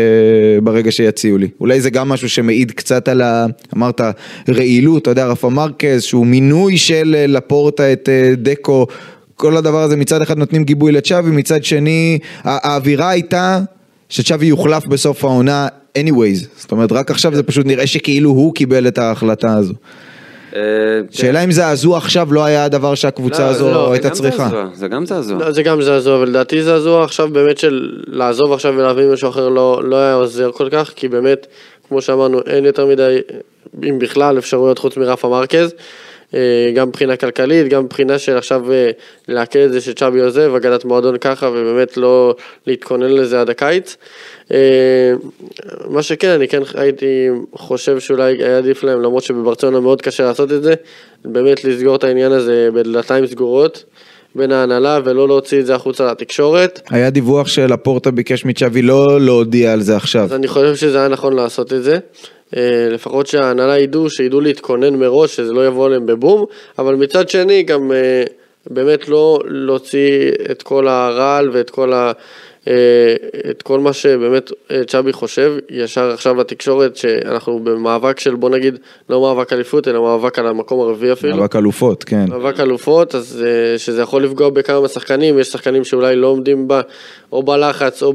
ברגע 0.63 0.93
שיציעו 0.93 1.39
לי. 1.39 1.49
אולי 1.61 1.81
זה 1.81 1.91
גם 1.91 2.09
משהו 2.09 2.29
שמעיד 2.29 2.71
קצת 2.71 3.09
על 3.09 3.23
ה... 3.23 3.47
אמרת 3.77 4.01
רעילות, 4.49 5.03
אתה 5.03 5.11
יודע, 5.11 5.27
רפה 5.27 5.49
מרקז, 5.49 6.03
שהוא 6.03 6.27
מינוי 6.27 6.77
של 6.77 7.17
לפורטה 7.29 7.93
את 7.93 8.09
דקו, 8.37 8.80
כל 9.37 9.57
הדבר 9.57 9.83
הזה 9.83 9.97
מצד 9.97 10.23
אחד 10.23 10.39
נותנים 10.39 10.65
גיבוי 10.65 10.93
לצ'אבי, 10.93 11.31
מצד 11.31 11.65
שני 11.65 12.19
האווירה 12.45 13.11
הייתה 13.11 13.61
שצ'אבי 14.09 14.47
יוחלף 14.47 14.87
בסוף 14.87 15.25
העונה 15.25 15.69
anyways, 15.99 16.47
זאת 16.57 16.73
אומרת 16.73 16.93
רק 16.93 17.11
עכשיו 17.11 17.35
זה 17.35 17.43
פשוט 17.43 17.67
נראה 17.67 17.87
שכאילו 17.87 18.31
הוא 18.31 18.55
קיבל 18.55 18.89
את 18.89 18.99
ההחלטה 18.99 19.55
הזו. 19.55 19.75
אה, 20.57 20.61
שאלה 21.11 21.45
אם 21.45 21.53
זעזוע 21.53 21.99
עכשיו 21.99 22.33
לא 22.33 22.45
היה 22.45 22.65
הדבר 22.65 22.95
שהקבוצה 22.95 23.43
לא, 23.43 23.51
הזו 23.51 23.71
לא, 23.71 23.93
הייתה 23.93 24.09
זה 24.15 24.25
גם 24.25 24.31
צריכה. 24.31 24.67
זה 24.75 24.89
גם 24.89 25.07
זעזוע. 25.07 25.39
לא, 25.39 25.53
זה 25.53 25.63
גם 25.63 25.83
זעזוע, 25.83 26.17
אבל 26.17 26.29
לדעתי 26.29 26.63
זעזוע 26.63 27.05
עכשיו 27.05 27.29
באמת 27.29 27.59
של 27.59 27.91
לעזוב 28.07 28.53
עכשיו 28.53 28.75
ולהביא 28.77 29.05
מישהו 29.07 29.29
אחר 29.29 29.49
לא, 29.49 29.81
לא 29.85 29.97
היה 29.97 30.15
עוזר 30.15 30.51
כל 30.53 30.69
כך, 30.73 30.93
כי 30.97 31.09
באמת, 31.09 31.47
כמו 31.89 32.03
שאמרנו, 32.03 32.41
אין 32.47 32.65
יותר 32.65 32.87
מדי, 32.87 33.19
אם 33.89 33.99
בכלל, 33.99 34.39
אפשרויות 34.39 34.79
חוץ 34.79 34.97
מרפה 34.97 35.29
מרקז. 35.29 35.75
אה, 36.35 36.73
גם 36.75 36.89
מבחינה 36.89 37.17
כלכלית, 37.17 37.69
גם 37.69 37.85
מבחינה 37.85 38.19
של 38.19 38.37
עכשיו 38.37 38.73
אה, 38.73 38.91
לעכל 39.29 39.59
את 39.59 39.73
זה 39.73 39.81
שצ'אבי 39.81 40.21
עוזב, 40.21 40.55
הגנת 40.55 40.85
מועדון 40.85 41.19
ככה, 41.19 41.49
ובאמת 41.49 41.97
לא 41.97 42.35
להתכונן 42.67 43.11
לזה 43.11 43.41
עד 43.41 43.51
הקיץ. 43.51 43.97
אה, 44.53 45.13
מה 45.89 46.03
שכן, 46.03 46.29
אני 46.29 46.49
כן 46.49 46.63
הייתי 46.75 47.29
חושב 47.55 48.01
שאולי 48.01 48.45
היה 48.45 48.59
עדיף 48.59 48.83
להם, 48.83 49.03
למרות 49.03 49.23
שבברצלונה 49.23 49.81
מאוד 49.81 50.03
קשה 50.03 50.25
לעשות 50.25 50.53
את 50.53 50.63
זה, 50.63 50.75
באמת 51.25 51.65
לסגור 51.65 51.97
את 51.97 52.05
העניין 52.05 52.33
הזה 52.33 52.69
בדלתיים 52.75 53.27
סגורות. 53.27 53.85
בין 54.35 54.53
ההנהלה 54.53 54.99
ולא 55.05 55.29
להוציא 55.29 55.61
את 55.61 55.67
זה 55.67 55.75
החוצה 55.75 56.11
לתקשורת. 56.11 56.81
היה 56.91 57.11
דיווח 57.11 57.49
שלפורטה 57.49 58.11
ביקש 58.11 58.45
מצ'אבי 58.45 58.83
לא 58.83 59.21
להודיע 59.21 59.73
על 59.73 59.81
זה 59.81 59.97
עכשיו. 59.97 60.25
אז 60.25 60.33
אני 60.33 60.49
חושב 60.49 60.77
שזה 60.77 60.99
היה 60.99 61.09
נכון 61.09 61.33
לעשות 61.33 61.73
את 61.73 61.83
זה. 61.83 61.99
אה, 62.57 62.88
לפחות 62.90 63.26
שההנהלה 63.26 63.78
ידעו, 63.78 64.11
שידעו 64.11 64.40
להתכונן 64.40 64.95
מראש, 64.95 65.37
שזה 65.37 65.52
לא 65.52 65.66
יבוא 65.66 65.87
עליהם 65.87 66.07
בבום, 66.07 66.45
אבל 66.78 66.95
מצד 66.95 67.28
שני 67.28 67.62
גם 67.62 67.92
אה, 67.92 68.23
באמת 68.71 69.09
לא 69.09 69.38
להוציא 69.45 70.33
את 70.50 70.62
כל 70.62 70.88
הרעל 70.88 71.50
ואת 71.52 71.71
כל 71.71 71.92
ה... 71.92 72.12
אה, 72.71 73.50
את 73.50 73.62
כל 73.62 73.81
מה 73.81 73.93
שבאמת 73.93 74.50
צ'אבי 74.87 75.12
חושב, 75.12 75.55
ישר 75.71 76.11
עכשיו 76.11 76.35
לתקשורת 76.35 76.97
שאנחנו 76.97 77.59
במאבק 77.59 78.21
של 78.21 78.35
בוא 78.35 78.50
נגיד 78.50 78.79
לא 79.09 79.21
מאבק 79.21 79.53
אליפות 79.53 79.89
אלא 79.89 80.03
מאבק 80.03 80.39
על 80.39 80.47
המקום 80.47 80.81
הרביעי 80.81 81.12
אפילו. 81.12 81.37
מאבק 81.37 81.57
אלופות, 81.57 82.05
כן. 82.05 82.25
מאבק 82.29 82.61
אלופות, 82.61 83.15
אז 83.15 83.45
שזה 83.77 84.03
יכול 84.03 84.25
לפגוע 84.25 84.50
בכמה 84.50 84.81
מהשחקנים, 84.81 85.39
יש 85.39 85.49
שחקנים 85.49 85.85
שאולי 85.85 86.17
לא 86.17 86.27
עומדים 86.27 86.69
בה, 86.69 86.81
או 87.33 87.43
בלחץ 87.43 88.03
או 88.03 88.12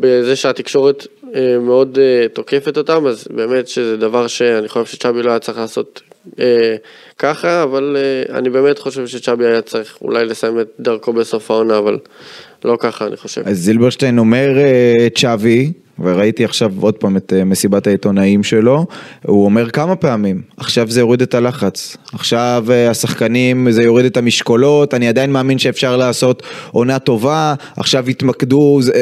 בזה 0.00 0.36
שהתקשורת 0.36 1.06
אה, 1.34 1.58
מאוד 1.58 1.98
אה, 1.98 2.28
תוקפת 2.28 2.78
אותם, 2.78 3.06
אז 3.06 3.28
באמת 3.30 3.68
שזה 3.68 3.96
דבר 3.96 4.26
שאני 4.26 4.68
חושב 4.68 4.86
שצ'אבי 4.86 5.22
לא 5.22 5.30
היה 5.30 5.38
צריך 5.38 5.58
לעשות 5.58 6.02
אה, 6.38 6.76
ככה, 7.18 7.62
אבל 7.62 7.96
אה, 7.96 8.38
אני 8.38 8.50
באמת 8.50 8.78
חושב 8.78 9.06
שצ'אבי 9.06 9.46
היה 9.46 9.62
צריך 9.62 9.98
אולי 10.02 10.24
לסיים 10.24 10.60
את 10.60 10.68
דרכו 10.80 11.12
בסוף 11.12 11.50
העונה, 11.50 11.78
אבל 11.78 11.98
לא 12.64 12.76
ככה 12.80 13.06
אני 13.06 13.16
חושב. 13.16 13.42
אז 13.44 13.58
זילברשטיין 13.58 14.18
אומר 14.18 14.58
אה, 14.58 15.08
צ'אבי, 15.14 15.72
וראיתי 16.00 16.44
עכשיו 16.44 16.72
עוד 16.80 16.94
פעם 16.94 17.16
את 17.16 17.32
אה, 17.36 17.44
מסיבת 17.44 17.86
העיתונאים 17.86 18.42
שלו, 18.42 18.86
הוא 19.26 19.44
אומר 19.44 19.70
כמה 19.70 19.96
פעמים, 19.96 20.42
עכשיו 20.56 20.90
זה 20.90 21.00
יוריד 21.00 21.22
את 21.22 21.34
הלחץ, 21.34 21.96
עכשיו 22.12 22.64
אה, 22.70 22.90
השחקנים, 22.90 23.70
זה 23.70 23.82
יוריד 23.82 24.06
את 24.06 24.16
המשקולות, 24.16 24.94
אני 24.94 25.08
עדיין 25.08 25.32
מאמין 25.32 25.58
שאפשר 25.58 25.96
לעשות 25.96 26.42
עונה 26.70 26.98
טובה, 26.98 27.54
עכשיו 27.76 28.10
יתמקדו, 28.10 28.78
זה, 28.82 28.92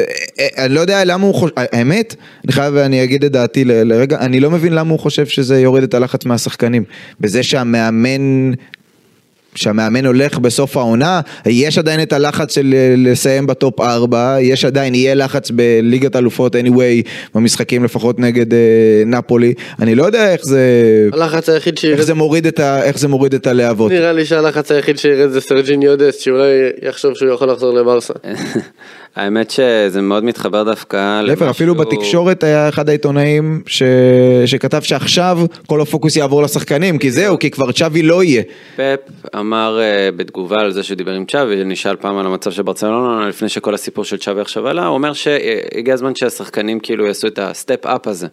אני 0.57 0.73
לא 0.73 0.79
יודע 0.79 1.05
למה 1.05 1.25
הוא 1.25 1.35
חושב, 1.35 1.53
האמת, 1.57 2.15
אני 2.45 2.53
חייב, 2.53 2.75
אני 2.75 3.03
אגיד 3.03 3.25
את 3.25 3.31
דעתי 3.31 3.65
ל- 3.65 3.83
לרגע, 3.83 4.19
אני 4.19 4.39
לא 4.39 4.51
מבין 4.51 4.73
למה 4.73 4.91
הוא 4.91 4.99
חושב 4.99 5.25
שזה 5.25 5.61
יוריד 5.61 5.83
את 5.83 5.93
הלחץ 5.93 6.25
מהשחקנים, 6.25 6.83
בזה 7.21 7.43
שהמאמן 7.43 8.51
שהמאמן 9.55 10.05
הולך 10.05 10.39
בסוף 10.39 10.77
העונה, 10.77 11.21
יש 11.45 11.77
עדיין 11.77 12.01
את 12.01 12.13
הלחץ 12.13 12.55
של 12.55 12.75
לסיים 12.97 13.47
בטופ 13.47 13.79
4, 13.79 14.37
יש 14.41 14.65
עדיין, 14.65 14.95
יהיה 14.95 15.15
לחץ 15.15 15.51
בליגת 15.51 16.15
אלופות 16.15 16.55
anyway, 16.55 17.07
במשחקים 17.35 17.83
לפחות 17.83 18.19
נגד 18.19 18.53
אה, 18.53 18.59
נפולי, 19.05 19.53
אני 19.79 19.95
לא 19.95 20.03
יודע 20.03 20.33
איך 20.33 20.41
זה, 20.43 20.61
הלחץ 21.13 21.49
היחיד 21.49 21.73
איך 21.73 21.81
שירד, 21.81 22.01
זה 22.01 22.13
מוריד 22.13 22.47
את, 22.47 22.59
ה, 22.59 22.83
איך 22.83 22.99
זה 22.99 23.07
מוריד 23.07 23.33
את 23.33 23.47
הלהבות. 23.47 23.91
נראה 23.91 24.13
לי 24.13 24.25
שהלחץ 24.25 24.71
היחיד 24.71 24.97
שירד 24.97 25.29
זה 25.29 25.41
סרג'יניו 25.41 25.97
דסט, 25.97 26.19
שאולי 26.19 26.47
יחשוב 26.81 27.13
שהוא 27.15 27.33
יכול 27.33 27.51
לחזור 27.51 27.73
לברסה. 27.73 28.13
האמת 29.15 29.51
שזה 29.51 30.01
מאוד 30.01 30.23
מתחבר 30.23 30.63
דווקא 30.63 31.21
להפך, 31.21 31.41
למשהו- 31.41 31.51
אפילו 31.51 31.75
בתקשורת 31.75 32.43
היה 32.43 32.69
אחד 32.69 32.89
העיתונאים 32.89 33.61
ש... 33.67 33.83
שכתב 34.45 34.81
שעכשיו 34.81 35.39
כל 35.67 35.81
הפוקוס 35.81 36.15
יעבור 36.15 36.43
לשחקנים, 36.43 36.97
כי 36.97 37.11
זהו, 37.11 37.39
כי 37.39 37.51
כבר 37.51 37.71
צ'אבי 37.71 38.01
לא 38.01 38.23
יהיה. 38.23 38.43
פפ 38.75 38.99
אמר 39.35 39.79
uh, 39.79 40.15
בתגובה 40.15 40.61
על 40.61 40.71
זה 40.71 40.83
שדיבר 40.83 41.11
עם 41.11 41.25
צ'אבי, 41.25 41.63
נשאל 41.65 41.95
פעם 41.95 42.17
על 42.17 42.25
המצב 42.25 42.51
של 42.51 42.61
ברצלונה, 42.63 43.27
לפני 43.27 43.49
שכל 43.49 43.73
הסיפור 43.73 44.03
של 44.03 44.17
צ'אבי 44.17 44.41
עכשיו 44.41 44.67
עלה, 44.67 44.85
הוא 44.85 44.93
אומר 44.93 45.13
שהגיע 45.13 45.93
הזמן 45.93 46.11
שהשחקנים 46.15 46.79
כאילו 46.79 47.05
יעשו 47.05 47.27
את 47.27 47.39
הסטפ 47.41 47.85
אפ 47.85 48.07
הזה, 48.07 48.27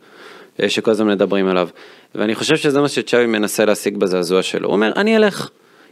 אה, 0.63 0.69
שכל 0.69 0.91
הזמן 0.91 1.09
מדברים 1.09 1.49
עליו. 1.49 1.69
ואני 2.15 2.35
חושב 2.35 2.57
שזה 2.57 2.81
מה 2.81 2.89
שצ'אבי 2.89 3.27
מנסה 3.27 3.65
להשיג 3.65 3.97
בזעזוע 3.97 4.43
שלו. 4.43 4.69
הוא 4.69 4.75
אומר, 4.75 4.93
אני 4.97 5.17
אלך, 5.17 5.49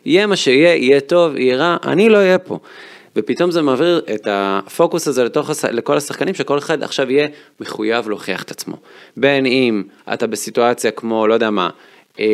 יהיה 0.07 0.27
מה 0.27 0.37
שיהיה, 0.37 0.75
יהיה 0.75 1.01
טוב, 1.01 1.37
יהיה 1.37 1.57
רע, 1.57 1.77
אני 1.87 2.09
לא 2.09 2.17
אהיה 2.17 2.39
פה. 2.39 2.59
ופתאום 3.17 3.51
זה 3.51 3.63
מעביר 3.63 4.01
את 4.15 4.29
הפוקוס 4.31 5.09
הזה 5.09 5.25
לתוך, 5.25 5.51
לכל 5.73 5.97
השחקנים, 5.97 6.35
שכל 6.35 6.59
אחד 6.59 6.83
עכשיו 6.83 7.11
יהיה 7.11 7.29
מחויב 7.61 8.09
להוכיח 8.09 8.43
את 8.43 8.51
עצמו. 8.51 8.77
בין 9.17 9.47
אם 9.47 9.83
אתה 10.13 10.27
בסיטואציה 10.27 10.91
כמו, 10.91 11.27
לא 11.27 11.35
יודע 11.35 11.51
מה, 11.51 11.69
אה, 12.21 12.25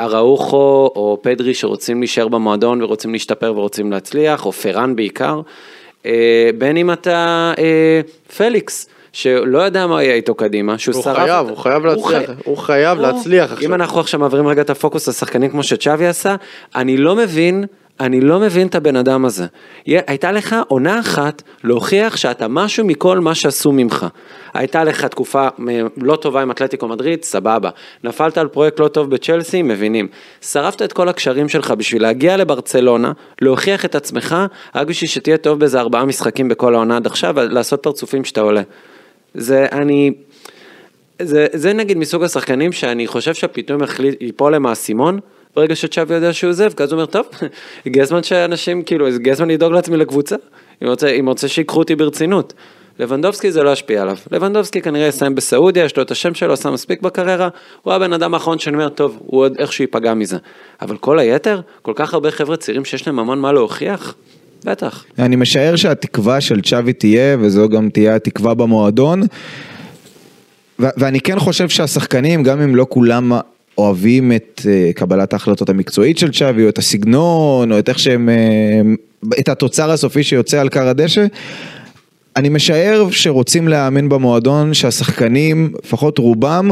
אראוחו 0.00 0.90
או 0.96 1.18
פדרי 1.22 1.54
שרוצים 1.54 2.00
להישאר 2.00 2.28
במועדון 2.28 2.82
ורוצים 2.82 3.12
להשתפר 3.12 3.52
ורוצים 3.56 3.92
להצליח, 3.92 4.46
או 4.46 4.52
פרן 4.52 4.96
בעיקר, 4.96 5.40
אה, 6.06 6.50
בין 6.58 6.76
אם 6.76 6.92
אתה 6.92 7.52
אה, 7.58 8.00
פליקס. 8.36 8.88
שלא 9.12 9.58
יודע 9.58 9.86
מה 9.86 10.02
יהיה 10.02 10.14
איתו 10.14 10.34
קדימה, 10.34 10.78
שהוא 10.78 10.94
הוא 10.94 11.02
שרף... 11.04 11.16
חייב, 11.16 11.46
את- 11.46 11.50
הוא 11.50 11.56
חייב 11.58 11.84
להצליח, 11.86 12.30
הוא 12.44 12.56
חייב 12.56 12.98
הוא- 12.98 13.06
להצליח 13.06 13.52
עכשיו. 13.52 13.68
אם 13.68 13.74
אנחנו 13.74 14.00
עכשיו 14.00 14.20
מעבירים 14.20 14.46
רגע 14.46 14.62
את 14.62 14.70
הפוקוס 14.70 15.08
לשחקנים 15.08 15.50
כמו 15.50 15.62
שצ'אבי 15.62 16.06
עשה, 16.06 16.36
אני 16.74 16.96
לא 16.96 17.16
מבין, 17.16 17.64
אני 18.00 18.20
לא 18.20 18.40
מבין 18.40 18.66
את 18.66 18.74
הבן 18.74 18.96
אדם 18.96 19.24
הזה. 19.24 19.46
הייתה 19.86 20.32
לך 20.32 20.56
עונה 20.68 21.00
אחת 21.00 21.42
להוכיח 21.64 22.16
שאתה 22.16 22.48
משהו 22.48 22.84
מכל 22.84 23.18
מה 23.18 23.34
שעשו 23.34 23.72
ממך. 23.72 24.06
הייתה 24.54 24.84
לך 24.84 25.04
תקופה 25.04 25.48
מ- 25.58 25.86
לא 25.96 26.16
טובה 26.16 26.42
עם 26.42 26.50
אתלטיקו 26.50 26.88
מדריד, 26.88 27.24
סבבה. 27.24 27.70
נפלת 28.04 28.38
על 28.38 28.48
פרויקט 28.48 28.80
לא 28.80 28.88
טוב 28.88 29.10
בצ'לסי, 29.10 29.62
מבינים. 29.62 30.08
שרפת 30.40 30.82
את 30.82 30.92
כל 30.92 31.08
הקשרים 31.08 31.48
שלך 31.48 31.70
בשביל 31.70 32.02
להגיע 32.02 32.36
לברצלונה, 32.36 33.12
להוכיח 33.40 33.84
את 33.84 33.94
עצמך, 33.94 34.36
רק 34.74 34.86
בשביל 34.86 35.10
שתהיה 35.10 35.36
טוב 35.36 35.58
באיזה 35.58 35.80
ארבעה 35.80 36.04
משחקים 36.04 36.48
בכל 36.48 36.74
העונה 36.74 36.96
עד 36.96 37.06
עכשיו, 37.06 37.34
לעשות 37.50 37.82
פרצופים 37.82 38.24
שאתה 38.24 38.40
עולה. 38.40 38.62
זה, 39.34 39.66
אני... 39.72 40.12
זה, 41.22 41.46
זה 41.52 41.72
נגיד 41.72 41.98
מסוג 41.98 42.22
השחקנים 42.24 42.72
שאני 42.72 43.06
חושב 43.06 43.34
שפתאום 43.34 43.82
יחליט, 43.82 44.22
ייפול 44.22 44.52
להם 44.52 44.66
האסימון 44.66 45.18
ברגע 45.56 45.76
שצ'אבי 45.76 46.14
יודע 46.14 46.32
שהוא 46.32 46.50
עוזב, 46.50 46.72
כי 46.76 46.82
אז 46.82 46.92
הוא 46.92 46.96
אומר, 46.96 47.06
טוב, 47.06 47.26
הגיע 47.86 48.02
הזמן 48.02 48.22
שאנשים, 48.22 48.82
כאילו, 48.82 49.08
הגיע 49.08 49.32
הזמן 49.32 49.50
לדאוג 49.50 49.72
לעצמי 49.72 49.96
לקבוצה, 49.96 50.36
אם 50.82 50.88
רוצה, 50.88 51.08
אם 51.08 51.28
רוצה 51.28 51.48
שיקחו 51.48 51.78
אותי 51.78 51.96
ברצינות. 51.96 52.52
לבנדובסקי 52.98 53.52
זה 53.52 53.62
לא 53.62 53.70
ישפיע 53.70 54.02
עליו. 54.02 54.16
לבנדובסקי 54.32 54.82
כנראה 54.82 55.06
יסיים 55.06 55.34
בסעודיה, 55.34 55.84
יש 55.84 55.96
לו 55.96 56.02
את 56.02 56.10
השם 56.10 56.34
שלו, 56.34 56.52
עשה 56.52 56.70
מספיק 56.70 57.02
בקריירה, 57.02 57.48
הוא 57.82 57.92
הבן 57.94 58.12
אדם 58.12 58.34
האחרון 58.34 58.58
שאני 58.58 58.76
אומר, 58.76 58.88
טוב, 58.88 59.18
הוא 59.26 59.40
עוד 59.40 59.56
איכשהו 59.58 59.82
ייפגע 59.82 60.14
מזה. 60.14 60.36
אבל 60.82 60.96
כל 60.96 61.18
היתר, 61.18 61.60
כל 61.82 61.92
כך 61.96 62.14
הרבה 62.14 62.30
חבר'ה 62.30 62.56
צעירים 62.56 62.84
שיש 62.84 63.06
להם 63.06 63.18
המון 63.18 63.40
מה 63.40 63.52
להוכיח, 63.52 64.14
בטח. 64.64 65.04
אני 65.18 65.36
משער 65.36 65.76
שהתקווה 65.76 66.40
של 66.40 66.60
צ'אבי 66.60 66.92
תהיה, 66.92 67.36
וזו 67.40 67.68
גם 67.68 67.88
תהיה 67.88 68.16
התקווה 68.16 68.54
במועדון. 68.54 69.22
ו- 70.80 70.88
ואני 70.96 71.20
כן 71.20 71.38
חושב 71.38 71.68
שהשחקנים, 71.68 72.42
גם 72.42 72.60
אם 72.60 72.76
לא 72.76 72.86
כולם 72.88 73.32
אוהבים 73.78 74.32
את 74.32 74.60
uh, 74.64 74.92
קבלת 74.94 75.32
ההחלטות 75.32 75.68
המקצועית 75.68 76.18
של 76.18 76.32
צ'אבי, 76.32 76.64
או 76.64 76.68
את 76.68 76.78
הסגנון, 76.78 77.72
או 77.72 77.78
את 77.78 77.88
איך 77.88 77.98
שהם, 77.98 78.28
uh, 78.28 79.28
את 79.40 79.48
התוצר 79.48 79.90
הסופי 79.90 80.22
שיוצא 80.22 80.60
על 80.60 80.68
כר 80.68 80.88
הדשא, 80.88 81.26
אני 82.36 82.48
משער 82.48 83.10
שרוצים 83.10 83.68
להאמין 83.68 84.08
במועדון 84.08 84.74
שהשחקנים, 84.74 85.72
לפחות 85.84 86.18
רובם, 86.18 86.70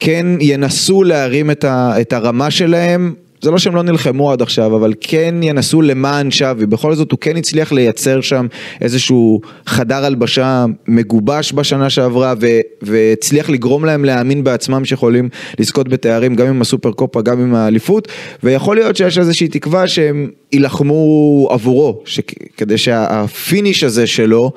כן 0.00 0.26
ינסו 0.40 1.02
להרים 1.02 1.50
את 1.64 2.12
הרמה 2.12 2.50
שלהם. 2.50 3.14
זה 3.42 3.50
לא 3.50 3.58
שהם 3.58 3.74
לא 3.74 3.82
נלחמו 3.82 4.32
עד 4.32 4.42
עכשיו, 4.42 4.76
אבל 4.76 4.94
כן 5.00 5.34
ינסו 5.42 5.82
למען 5.82 6.30
שווי. 6.30 6.66
בכל 6.66 6.94
זאת 6.94 7.10
הוא 7.10 7.18
כן 7.20 7.36
הצליח 7.36 7.72
לייצר 7.72 8.20
שם 8.20 8.46
איזשהו 8.80 9.40
חדר 9.66 10.04
הלבשה 10.04 10.64
מגובש 10.88 11.52
בשנה 11.52 11.90
שעברה, 11.90 12.34
ו, 12.40 12.46
והצליח 12.82 13.50
לגרום 13.50 13.84
להם 13.84 14.04
להאמין 14.04 14.44
בעצמם 14.44 14.84
שיכולים 14.84 15.28
לזכות 15.58 15.88
בתארים, 15.88 16.34
גם 16.34 16.46
עם 16.46 16.60
הסופר 16.60 16.92
קופה, 16.92 17.22
גם 17.22 17.40
עם 17.40 17.54
האליפות, 17.54 18.08
ויכול 18.42 18.76
להיות 18.76 18.96
שיש 18.96 19.18
איזושהי 19.18 19.48
תקווה 19.48 19.88
שהם 19.88 20.30
יילחמו 20.52 21.48
עבורו, 21.50 22.02
שכ- 22.04 22.56
כדי 22.56 22.78
שהפיניש 22.78 23.84
הזה 23.84 24.06
שלו 24.06 24.52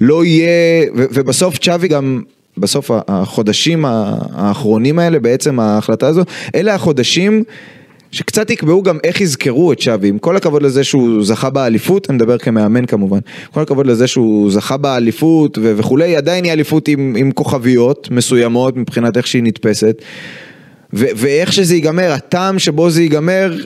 לא 0.00 0.24
יהיה, 0.24 0.86
ו- 0.96 1.04
ובסוף 1.12 1.58
צ'אבי 1.58 1.88
גם 1.88 2.22
בסוף 2.58 2.90
החודשים 3.08 3.84
האחרונים 3.88 4.98
האלה, 4.98 5.18
בעצם 5.18 5.60
ההחלטה 5.60 6.06
הזו, 6.06 6.22
אלה 6.54 6.74
החודשים 6.74 7.44
שקצת 8.16 8.50
יקבעו 8.50 8.82
גם 8.82 8.98
איך 9.04 9.20
יזכרו 9.20 9.72
את 9.72 9.80
שווי, 9.80 10.08
עם 10.08 10.18
כל 10.18 10.36
הכבוד 10.36 10.62
לזה 10.62 10.84
שהוא 10.84 11.24
זכה 11.24 11.50
באליפות, 11.50 12.10
אני 12.10 12.16
מדבר 12.16 12.38
כמאמן 12.38 12.86
כמובן, 12.86 13.18
כל 13.52 13.62
הכבוד 13.62 13.86
לזה 13.86 14.06
שהוא 14.06 14.50
זכה 14.50 14.76
באליפות 14.76 15.58
ו- 15.58 15.72
וכולי, 15.76 16.16
עדיין 16.16 16.44
היא 16.44 16.52
אליפות 16.52 16.88
עם, 16.88 17.14
עם 17.18 17.32
כוכביות 17.32 18.08
מסוימות 18.10 18.76
מבחינת 18.76 19.16
איך 19.16 19.26
שהיא 19.26 19.42
נתפסת, 19.42 20.02
ו- 20.94 21.06
ואיך 21.16 21.52
שזה 21.52 21.74
ייגמר, 21.74 22.12
הטעם 22.12 22.58
שבו 22.58 22.90
זה 22.90 23.02
ייגמר, 23.02 23.56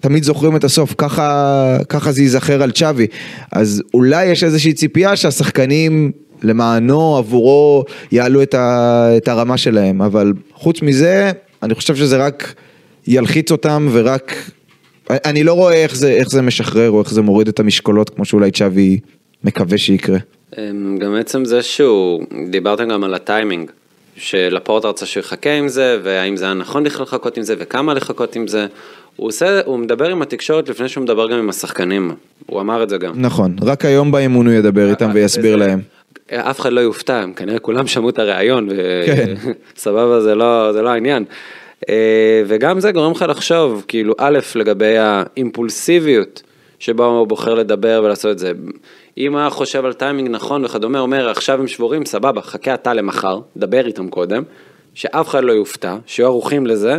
תמיד 0.00 0.22
זוכרים 0.22 0.56
את 0.56 0.64
הסוף, 0.64 0.94
ככה, 0.98 1.78
ככה 1.88 2.12
זה 2.12 2.22
ייזכר 2.22 2.62
על 2.62 2.70
צ'אבי. 2.70 3.06
אז 3.52 3.82
אולי 3.94 4.26
יש 4.26 4.44
איזושהי 4.44 4.72
ציפייה 4.72 5.16
שהשחקנים 5.16 6.12
למענו, 6.42 7.16
עבורו, 7.16 7.84
יעלו 8.12 8.42
את, 8.42 8.54
ה, 8.54 9.08
את 9.16 9.28
הרמה 9.28 9.56
שלהם, 9.56 10.02
אבל 10.02 10.32
חוץ 10.54 10.82
מזה, 10.82 11.32
אני 11.62 11.74
חושב 11.74 11.96
שזה 11.96 12.16
רק 12.16 12.54
ילחיץ 13.06 13.52
אותם 13.52 13.88
ורק... 13.92 14.34
אני 15.10 15.44
לא 15.44 15.52
רואה 15.52 15.74
איך 15.74 15.96
זה, 15.96 16.10
איך 16.12 16.28
זה 16.28 16.42
משחרר 16.42 16.90
או 16.90 17.00
איך 17.02 17.10
זה 17.12 17.22
מוריד 17.22 17.48
את 17.48 17.60
המשקולות 17.60 18.10
כמו 18.10 18.24
שאולי 18.24 18.50
צ'אבי 18.50 19.00
מקווה 19.44 19.78
שיקרה. 19.78 20.18
אמ, 20.58 20.98
גם 20.98 21.14
עצם 21.14 21.44
זה 21.44 21.62
שהוא, 21.62 22.24
דיברתם 22.50 22.88
גם 22.88 23.04
על 23.04 23.14
הטיימינג, 23.14 23.70
שלפורט 24.16 24.84
רצה 24.84 25.06
שהוא 25.06 25.20
יחכה 25.20 25.52
עם 25.52 25.68
זה, 25.68 25.98
והאם 26.02 26.36
זה 26.36 26.44
היה 26.44 26.54
נכון 26.54 26.84
לחכות 26.86 27.36
עם 27.36 27.42
זה, 27.42 27.54
וכמה 27.58 27.94
לחכות 27.94 28.36
עם 28.36 28.46
זה. 28.46 28.66
הוא 29.16 29.28
עושה, 29.28 29.60
הוא 29.64 29.78
מדבר 29.78 30.10
עם 30.10 30.22
התקשורת 30.22 30.68
לפני 30.68 30.88
שהוא 30.88 31.04
מדבר 31.04 31.28
גם 31.30 31.38
עם 31.38 31.48
השחקנים, 31.50 32.10
הוא 32.46 32.60
אמר 32.60 32.82
את 32.82 32.88
זה 32.88 32.98
גם. 32.98 33.12
נכון, 33.16 33.56
רק 33.62 33.84
היום 33.84 34.12
באימון 34.12 34.46
הוא 34.46 34.54
ידבר 34.54 34.90
איתם 34.90 35.10
ויסביר 35.14 35.56
וזה- 35.56 35.66
להם. 35.66 35.80
אף 36.32 36.60
אחד 36.60 36.72
לא 36.72 36.80
יופתע, 36.80 37.24
כנראה 37.36 37.58
כולם 37.58 37.86
שמעו 37.86 38.08
את 38.08 38.18
הריאיון, 38.18 38.68
כן. 39.06 39.34
וסבבה, 39.76 40.20
זה 40.20 40.34
לא, 40.34 40.72
זה 40.72 40.82
לא 40.82 40.88
העניין. 40.88 41.24
אה, 41.88 42.42
וגם 42.46 42.80
זה 42.80 42.92
גורם 42.92 43.12
לך 43.12 43.24
לחשוב, 43.28 43.84
כאילו, 43.88 44.14
א', 44.18 44.38
לגבי 44.54 44.98
האימפולסיביות 44.98 46.42
שבה 46.78 47.04
הוא 47.04 47.26
בוחר 47.26 47.54
לדבר 47.54 48.02
ולעשות 48.04 48.30
את 48.30 48.38
זה. 48.38 48.52
אם 49.18 49.32
הוא 49.32 49.40
היה 49.40 49.50
חושב 49.50 49.84
על 49.84 49.92
טיימינג 49.92 50.28
נכון 50.30 50.64
וכדומה, 50.64 50.98
אומר, 50.98 51.30
עכשיו 51.30 51.60
הם 51.60 51.66
שבורים, 51.66 52.04
סבבה, 52.04 52.42
חכה 52.42 52.74
אתה 52.74 52.94
למחר, 52.94 53.40
דבר 53.56 53.86
איתם 53.86 54.08
קודם, 54.08 54.42
שאף 54.94 55.28
אחד 55.28 55.44
לא 55.44 55.52
יופתע, 55.52 55.96
שיהיו 56.06 56.26
ערוכים 56.26 56.66
לזה, 56.66 56.98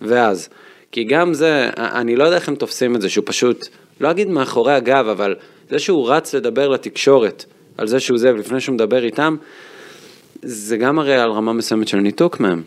ואז. 0.00 0.48
כי 0.92 1.04
גם 1.04 1.34
זה, 1.34 1.70
אני 1.76 2.16
לא 2.16 2.24
יודע 2.24 2.36
איך 2.36 2.48
הם 2.48 2.54
תופסים 2.54 2.96
את 2.96 3.00
זה, 3.00 3.08
שהוא 3.08 3.24
פשוט, 3.26 3.68
לא 4.00 4.10
אגיד 4.10 4.28
מאחורי 4.28 4.72
הגב, 4.72 5.08
אבל 5.08 5.34
זה 5.70 5.78
שהוא 5.78 6.10
רץ 6.10 6.34
לדבר 6.34 6.68
לתקשורת 6.68 7.44
על 7.78 7.86
זה 7.86 8.00
שהוא 8.00 8.18
זה, 8.18 8.34
ולפני 8.34 8.60
שהוא 8.60 8.74
מדבר 8.74 9.04
איתם, 9.04 9.36
זה 10.42 10.76
גם 10.76 10.98
הרי 10.98 11.14
על 11.14 11.30
רמה 11.30 11.52
מסוימת 11.52 11.88
של 11.88 11.98
ניתוק 11.98 12.40
מהם. 12.40 12.62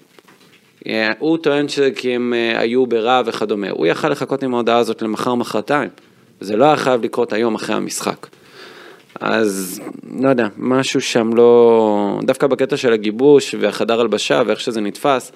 הוא 1.19 1.37
טוען 1.37 1.67
שכי 1.67 2.15
הם 2.15 2.33
אה, 2.33 2.59
היו 2.61 2.87
ברע 2.87 3.21
וכדומה, 3.25 3.69
הוא 3.69 3.87
יכל 3.87 4.09
לחכות 4.09 4.43
עם 4.43 4.53
ההודעה 4.53 4.77
הזאת 4.77 5.01
למחר 5.01 5.35
מחרתיים. 5.35 5.89
זה 6.39 6.55
לא 6.55 6.65
היה 6.65 6.75
חייב 6.75 7.03
לקרות 7.03 7.33
היום 7.33 7.55
אחרי 7.55 7.75
המשחק. 7.75 8.27
אז 9.19 9.81
לא 10.21 10.29
יודע, 10.29 10.47
משהו 10.57 11.01
שם 11.01 11.33
לא, 11.33 12.19
דווקא 12.23 12.47
בקטע 12.47 12.77
של 12.77 12.93
הגיבוש 12.93 13.55
והחדר 13.59 13.99
הלבשה 13.99 14.41
ואיך 14.45 14.59
שזה 14.59 14.81
נתפס, 14.81 15.31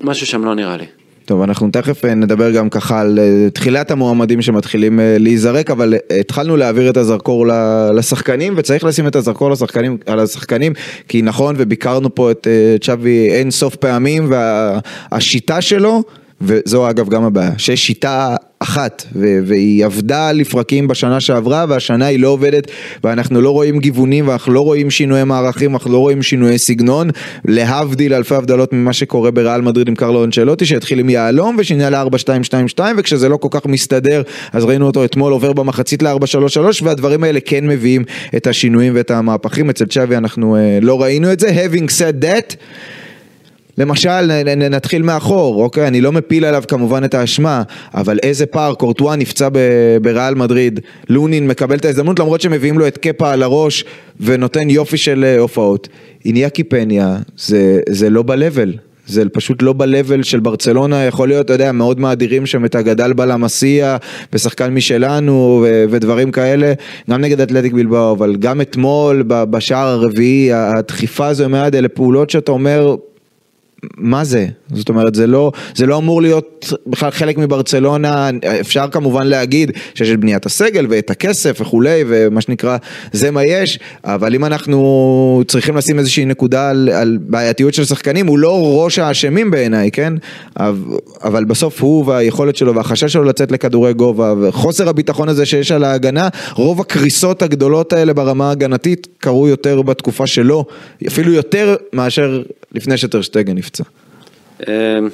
משהו 0.00 0.26
שם 0.26 0.44
לא 0.44 0.54
נראה 0.54 0.76
לי. 0.76 0.86
טוב, 1.28 1.42
אנחנו 1.42 1.68
תכף 1.70 2.04
אה, 2.04 2.14
נדבר 2.14 2.50
גם 2.50 2.70
ככה 2.70 3.00
על 3.00 3.18
אה, 3.18 3.50
תחילת 3.50 3.90
המועמדים 3.90 4.42
שמתחילים 4.42 5.00
אה, 5.00 5.16
להיזרק, 5.18 5.70
אבל 5.70 5.94
התחלנו 6.20 6.56
להעביר 6.56 6.90
את 6.90 6.96
הזרקור 6.96 7.46
לשחקנים, 7.94 8.54
וצריך 8.56 8.84
לשים 8.84 9.06
את 9.06 9.16
הזרקור 9.16 9.50
לשחקנים, 9.50 9.98
על 10.06 10.20
השחקנים, 10.20 10.72
כי 11.08 11.22
נכון, 11.22 11.54
וביקרנו 11.58 12.14
פה 12.14 12.30
את 12.30 12.46
צ'אבי 12.80 13.28
אין 13.30 13.50
סוף 13.50 13.76
פעמים, 13.76 14.30
והשיטה 14.30 15.60
שלו, 15.60 16.02
וזו 16.40 16.90
אגב 16.90 17.08
גם 17.08 17.24
הבעיה, 17.24 17.52
שיש 17.58 17.86
שיטה 17.86 18.36
אחת, 18.60 19.04
והיא 19.46 19.84
עבדה 19.84 20.32
לפרקים 20.32 20.88
בשנה 20.88 21.20
שעברה, 21.20 21.64
והשנה 21.68 22.06
היא 22.06 22.20
לא 22.20 22.28
עובדת, 22.28 22.70
ואנחנו 23.04 23.40
לא 23.40 23.50
רואים 23.50 23.78
גיוונים, 23.78 24.28
ואנחנו 24.28 24.52
לא 24.52 24.60
רואים 24.60 24.90
שינויי 24.90 25.24
מערכים, 25.24 25.74
אנחנו 25.74 25.92
לא 25.92 25.98
רואים 25.98 26.22
שינויי 26.22 26.58
סגנון, 26.58 27.10
להבדיל 27.44 28.14
אלפי 28.14 28.34
הבדלות 28.34 28.72
ממה 28.72 28.92
שקורה 28.92 29.30
בריאל 29.30 29.60
מדריד 29.60 29.88
עם 29.88 29.94
קרלו 29.94 30.24
אנצ'לוטי, 30.24 30.66
שהתחיל 30.66 30.98
עם 30.98 31.08
יהלום 31.08 31.56
ושינה 31.58 31.90
ל-4-2-2-2, 31.90 32.80
וכשזה 32.96 33.28
לא 33.28 33.36
כל 33.36 33.48
כך 33.50 33.66
מסתדר, 33.66 34.22
אז 34.52 34.64
ראינו 34.64 34.86
אותו 34.86 35.04
אתמול 35.04 35.32
עובר 35.32 35.52
במחצית 35.52 36.02
ל-4-3-3, 36.02 36.58
והדברים 36.82 37.24
האלה 37.24 37.40
כן 37.44 37.66
מביאים 37.66 38.04
את 38.36 38.46
השינויים 38.46 38.92
ואת 38.96 39.10
המהפכים, 39.10 39.70
אצל 39.70 39.84
צ'אבי 39.84 40.16
אנחנו 40.16 40.56
uh, 40.56 40.84
לא 40.84 41.02
ראינו 41.02 41.32
את 41.32 41.40
זה, 41.40 41.48
having 41.48 41.86
said 41.86 42.24
that, 42.24 42.56
למשל, 43.78 44.44
נתחיל 44.56 45.02
מאחור, 45.02 45.62
אוקיי? 45.62 45.86
אני 45.86 46.00
לא 46.00 46.12
מפיל 46.12 46.44
עליו 46.44 46.62
כמובן 46.68 47.04
את 47.04 47.14
האשמה, 47.14 47.62
אבל 47.94 48.18
איזה 48.22 48.46
פער, 48.46 48.74
קורטואה 48.74 49.16
נפצע 49.16 49.48
בריאל 50.02 50.34
מדריד, 50.34 50.80
לונין 51.08 51.48
מקבל 51.48 51.76
את 51.76 51.84
ההזדמנות 51.84 52.18
למרות 52.18 52.40
שמביאים 52.40 52.78
לו 52.78 52.86
את 52.86 52.98
קפה 52.98 53.32
על 53.32 53.42
הראש 53.42 53.84
ונותן 54.20 54.70
יופי 54.70 54.96
של 54.96 55.24
אה, 55.24 55.38
הופעות. 55.38 55.88
איניאקי 56.24 56.64
פניה, 56.64 57.16
זה, 57.36 57.80
זה 57.88 58.10
לא 58.10 58.22
ב-level. 58.22 58.78
זה 59.06 59.28
פשוט 59.32 59.62
לא 59.62 59.72
ב-level 59.72 60.22
של 60.22 60.40
ברצלונה, 60.40 61.04
יכול 61.04 61.28
להיות, 61.28 61.46
אתה 61.46 61.52
יודע, 61.52 61.72
מאוד 61.72 62.00
מאדירים 62.00 62.46
שם 62.46 62.64
את 62.64 62.74
הגדל 62.74 63.12
בלמסיה, 63.12 63.96
ושחקן 64.32 64.74
משלנו, 64.74 65.64
ו- 65.64 65.84
ודברים 65.90 66.30
כאלה, 66.30 66.72
גם 67.10 67.20
נגד 67.20 67.40
אתלטיק 67.40 67.72
בלבאו, 67.72 68.12
אבל 68.12 68.36
גם 68.36 68.60
אתמול, 68.60 69.22
בשער 69.26 69.88
הרביעי, 69.88 70.52
הדחיפה 70.52 71.26
הזו 71.26 71.48
מהיד, 71.48 71.74
אלה 71.74 71.88
פעולות 71.88 72.30
שאתה 72.30 72.52
אומר, 72.52 72.96
מה 73.96 74.24
זה? 74.24 74.46
זאת 74.72 74.88
אומרת, 74.88 75.14
זה 75.14 75.26
לא, 75.26 75.52
זה 75.74 75.86
לא 75.86 75.96
אמור 75.96 76.22
להיות 76.22 76.72
בכלל 76.86 77.10
חלק 77.10 77.38
מברצלונה, 77.38 78.30
אפשר 78.60 78.88
כמובן 78.88 79.26
להגיד 79.26 79.70
שיש 79.94 80.10
את 80.10 80.20
בניית 80.20 80.46
הסגל 80.46 80.86
ואת 80.90 81.10
הכסף 81.10 81.58
וכולי, 81.60 82.04
ומה 82.08 82.40
שנקרא, 82.40 82.76
זה 83.12 83.30
מה 83.30 83.44
יש, 83.44 83.78
אבל 84.04 84.34
אם 84.34 84.44
אנחנו 84.44 85.42
צריכים 85.48 85.76
לשים 85.76 85.98
איזושהי 85.98 86.24
נקודה 86.24 86.70
על, 86.70 86.88
על 86.88 87.18
בעייתיות 87.20 87.74
של 87.74 87.84
שחקנים, 87.84 88.26
הוא 88.26 88.38
לא 88.38 88.82
ראש 88.82 88.98
האשמים 88.98 89.50
בעיניי, 89.50 89.90
כן? 89.90 90.12
אבל 91.22 91.44
בסוף 91.44 91.82
הוא 91.82 92.06
והיכולת 92.06 92.56
שלו 92.56 92.74
והחשש 92.74 93.12
שלו 93.12 93.24
לצאת 93.24 93.52
לכדורי 93.52 93.94
גובה, 93.94 94.34
וחוסר 94.40 94.88
הביטחון 94.88 95.28
הזה 95.28 95.46
שיש 95.46 95.72
על 95.72 95.84
ההגנה, 95.84 96.28
רוב 96.54 96.80
הקריסות 96.80 97.42
הגדולות 97.42 97.92
האלה 97.92 98.14
ברמה 98.14 98.48
ההגנתית 98.48 99.06
קרו 99.18 99.48
יותר 99.48 99.82
בתקופה 99.82 100.26
שלו, 100.26 100.64
אפילו 101.06 101.32
יותר 101.32 101.76
מאשר 101.92 102.42
לפני 102.74 102.96
שטרשטגן 102.96 103.56
נפצע. 103.68 103.84
אמ, 104.68 105.08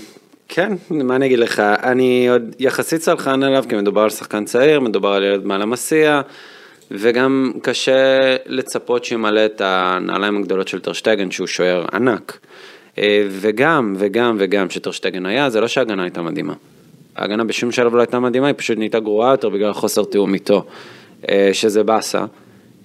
כן, 0.49 0.73
מה 0.91 1.17
אני 1.17 1.27
אגיד 1.27 1.39
לך, 1.39 1.61
אני 1.61 2.29
עוד 2.29 2.43
יחסית 2.59 3.03
סלחן 3.03 3.43
עליו, 3.43 3.65
כי 3.69 3.77
מדובר 3.77 4.01
על 4.01 4.11
שחקן 4.11 4.45
צעיר, 4.45 4.81
מדובר 4.81 5.09
על 5.09 5.23
ילד 5.25 5.45
מעל 5.45 5.63
המסיע, 5.63 6.21
וגם 6.91 7.53
קשה 7.63 8.37
לצפות 8.47 9.05
שימלא 9.05 9.45
את 9.45 9.61
הנעליים 9.65 10.37
הגדולות 10.37 10.69
של 10.69 10.81
טרשטגן, 10.81 11.31
שהוא 11.31 11.47
שוער 11.47 11.85
ענק. 11.93 12.39
אה, 12.99 13.27
וגם, 13.31 13.95
וגם, 13.99 14.37
וגם, 14.39 14.71
שטרשטגן 14.71 15.27
היה, 15.27 15.51
זה 15.51 15.61
לא 15.61 15.69
שההגנה 15.69 16.03
הייתה 16.03 16.23
מדהימה. 16.23 16.55
ההגנה 17.17 17.45
בשום 17.45 17.73
שלב 17.73 17.95
לא 17.95 18.01
הייתה 18.01 18.21
מדהימה, 18.21 18.47
היא 18.47 18.55
פשוט 18.59 18.79
נהייתה 18.79 19.01
גרועה 19.01 19.31
יותר 19.31 19.49
בגלל 19.49 19.73
חוסר 19.73 20.05
תיאום 20.05 20.35
איתו, 20.35 20.65
אה, 21.29 21.51
שזה 21.53 21.83
באסה. 21.83 22.25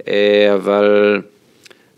אה, 0.07 0.53
אבל... 0.53 1.21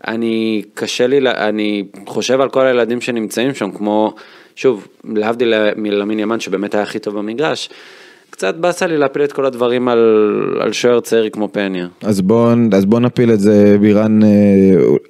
אני, 0.06 0.62
קשה 0.74 1.06
לי, 1.06 1.30
אני 1.30 1.84
חושב 2.06 2.40
על 2.40 2.48
כל 2.48 2.66
הילדים 2.66 3.00
שנמצאים 3.00 3.54
שם, 3.54 3.70
כמו, 3.70 4.14
שוב, 4.56 4.86
להבדיל 5.04 5.54
מלמין 5.76 6.18
ימן 6.18 6.40
שבאמת 6.40 6.74
היה 6.74 6.82
הכי 6.82 6.98
טוב 6.98 7.18
במגרש, 7.18 7.68
קצת 8.30 8.54
באסה 8.54 8.86
לי 8.86 8.96
להפיל 8.96 9.24
את 9.24 9.32
כל 9.32 9.46
הדברים 9.46 9.88
על, 9.88 9.98
על 10.60 10.72
שוער 10.72 11.00
צעיר 11.00 11.28
כמו 11.32 11.48
פניה. 11.52 11.86
אז 12.02 12.20
בוא, 12.20 12.52
אז 12.72 12.84
בוא 12.84 13.00
נפיל 13.00 13.32
את 13.32 13.40
זה, 13.40 13.76
בירן, 13.80 14.22
אה, 14.22 14.28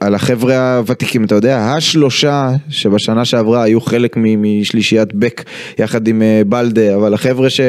על 0.00 0.14
החבר'ה 0.14 0.76
הוותיקים, 0.76 1.24
אתה 1.24 1.34
יודע, 1.34 1.58
השלושה 1.58 2.50
שבשנה 2.68 3.24
שעברה 3.24 3.62
היו 3.62 3.80
חלק 3.80 4.16
משלישיית 4.16 5.14
בק 5.14 5.44
יחד 5.78 6.08
עם 6.08 6.22
אה, 6.22 6.42
בלדה, 6.46 6.94
אבל 6.94 7.14
החבר'ה 7.14 7.50
ש... 7.50 7.60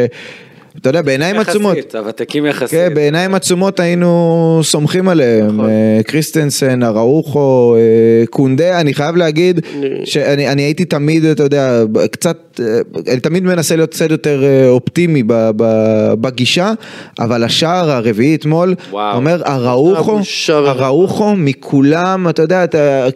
אתה 0.78 0.90
יודע, 0.90 1.02
בעיניים 1.02 1.40
עצומות. 1.40 1.78
יחסית, 1.78 1.96
הוותיקים 1.96 2.46
יחסית. 2.46 2.70
כן, 2.70 2.94
בעיניים 2.94 3.36
עצומות 3.36 3.80
היינו 3.80 4.60
סומכים 4.64 5.10
עליהם. 5.10 5.48
נכון. 5.48 5.70
אה, 5.70 6.04
קריסטנסן, 6.04 6.84
אראוחו, 6.84 7.76
אה, 7.76 8.26
קונדה, 8.30 8.80
אני 8.82 8.94
חייב 8.94 9.16
להגיד 9.16 9.60
שאני 10.06 10.62
הייתי 10.62 10.86
תמיד, 10.86 11.26
אתה 11.26 11.44
יודע, 11.44 11.84
קצת, 12.12 12.53
אה, 12.60 12.66
אני 13.12 13.20
תמיד 13.20 13.44
מנסה 13.44 13.76
להיות 13.76 13.90
קצת 13.90 14.12
יותר 14.12 14.44
אופטימי 14.70 15.24
בגישה, 16.22 16.74
אבל 17.20 17.44
השער 17.44 17.92
הרביעי 17.92 18.36
אתמול, 18.36 18.76
אומר 18.92 19.42
אראוחו, 19.48 20.20
אראוחו 20.50 21.36
מכולם, 21.36 22.28
אתה 22.30 22.42
יודע, 22.42 22.66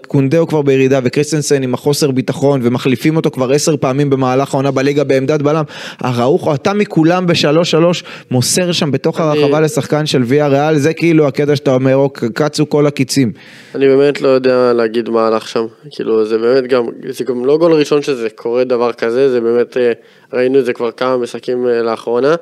קונדה 0.08 0.38
הוא 0.38 0.48
כבר 0.48 0.62
בירידה, 0.62 1.00
וקריסטנסן 1.04 1.64
עם 1.64 1.74
החוסר 1.74 2.12
ביטחון, 2.12 2.60
ומחליפים 2.64 3.16
אותו 3.16 3.32
כבר 3.32 3.52
עשר 3.52 3.78
פעמים 3.78 4.10
במהלך 4.10 4.54
העונה 4.54 4.72
בליגה 4.72 5.04
בעמדת 5.04 5.42
בלם. 5.42 5.64
אראוחו, 6.06 6.54
אתה 6.54 6.74
מכולם 6.74 7.28
בשער. 7.28 7.48
שלוש 7.64 8.04
מוסר 8.32 8.72
שם 8.72 8.92
בתוך 8.92 9.20
הרחבה 9.20 9.60
לשחקן 9.60 10.06
של 10.06 10.22
ויה 10.26 10.48
ריאל, 10.48 10.78
זה 10.78 10.94
כאילו 10.94 11.28
הקטע 11.28 11.56
שאתה 11.56 11.74
אומר, 11.74 11.96
אוקיי, 11.96 12.30
קצו 12.34 12.70
כל 12.70 12.88
הקיצים. 12.88 13.32
אני 13.76 13.88
באמת 13.88 14.22
לא 14.22 14.28
יודע 14.28 14.74
להגיד 14.74 15.10
מה 15.10 15.28
הלך 15.28 15.48
שם, 15.48 15.66
כאילו 15.92 16.26
זה 16.26 16.38
באמת 16.38 16.68
גם, 16.68 16.84
זה 17.10 17.24
גם 17.24 17.46
לא 17.46 17.58
גול 17.58 17.74
ראשון 17.74 18.02
שזה 18.02 18.30
קורה 18.30 18.64
דבר 18.64 18.94
כזה, 18.94 19.27
זה 19.30 19.42
באמת, 19.42 19.78
אה, 19.78 19.92
ראינו 20.34 20.60
את 20.60 20.66
זה 20.66 20.74
כבר 20.74 20.92
כמה 20.92 21.18
משחקים 21.18 21.68
אה, 21.68 21.82
לאחרונה, 21.82 22.36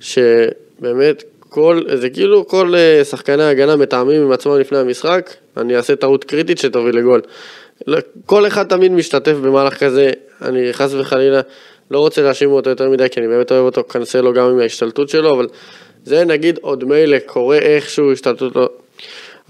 שבאמת 0.00 1.22
כל, 1.40 1.80
זה 1.94 2.10
כאילו 2.10 2.48
כל 2.48 2.74
אה, 2.74 3.04
שחקני 3.04 3.42
ההגנה 3.42 3.76
מתאמים 3.76 4.22
עם 4.22 4.32
עצמם 4.32 4.58
לפני 4.58 4.78
המשחק, 4.78 5.30
אני 5.56 5.76
אעשה 5.76 5.96
טעות 5.96 6.24
קריטית 6.24 6.58
שתוביל 6.58 6.96
לגול. 6.96 7.20
כל 8.26 8.46
אחד 8.46 8.66
תמיד 8.66 8.92
משתתף 8.92 9.32
במהלך 9.32 9.84
כזה, 9.84 10.10
אני 10.42 10.72
חס 10.72 10.94
וחלילה 10.94 11.40
לא 11.90 11.98
רוצה 11.98 12.22
להאשים 12.22 12.50
אותו 12.50 12.70
יותר 12.70 12.90
מדי, 12.90 13.08
כי 13.10 13.20
אני 13.20 13.28
באמת 13.28 13.52
אוהב 13.52 13.64
אותו 13.64 13.84
קנסלו 13.84 14.32
גם 14.32 14.50
עם 14.50 14.58
ההשתלטות 14.58 15.08
שלו, 15.08 15.34
אבל 15.34 15.48
זה 16.04 16.24
נגיד 16.24 16.58
עוד 16.62 16.84
מילא 16.84 17.18
קורה 17.26 17.58
איכשהו 17.58 18.12
השתלטות 18.12 18.56
לו, 18.56 18.68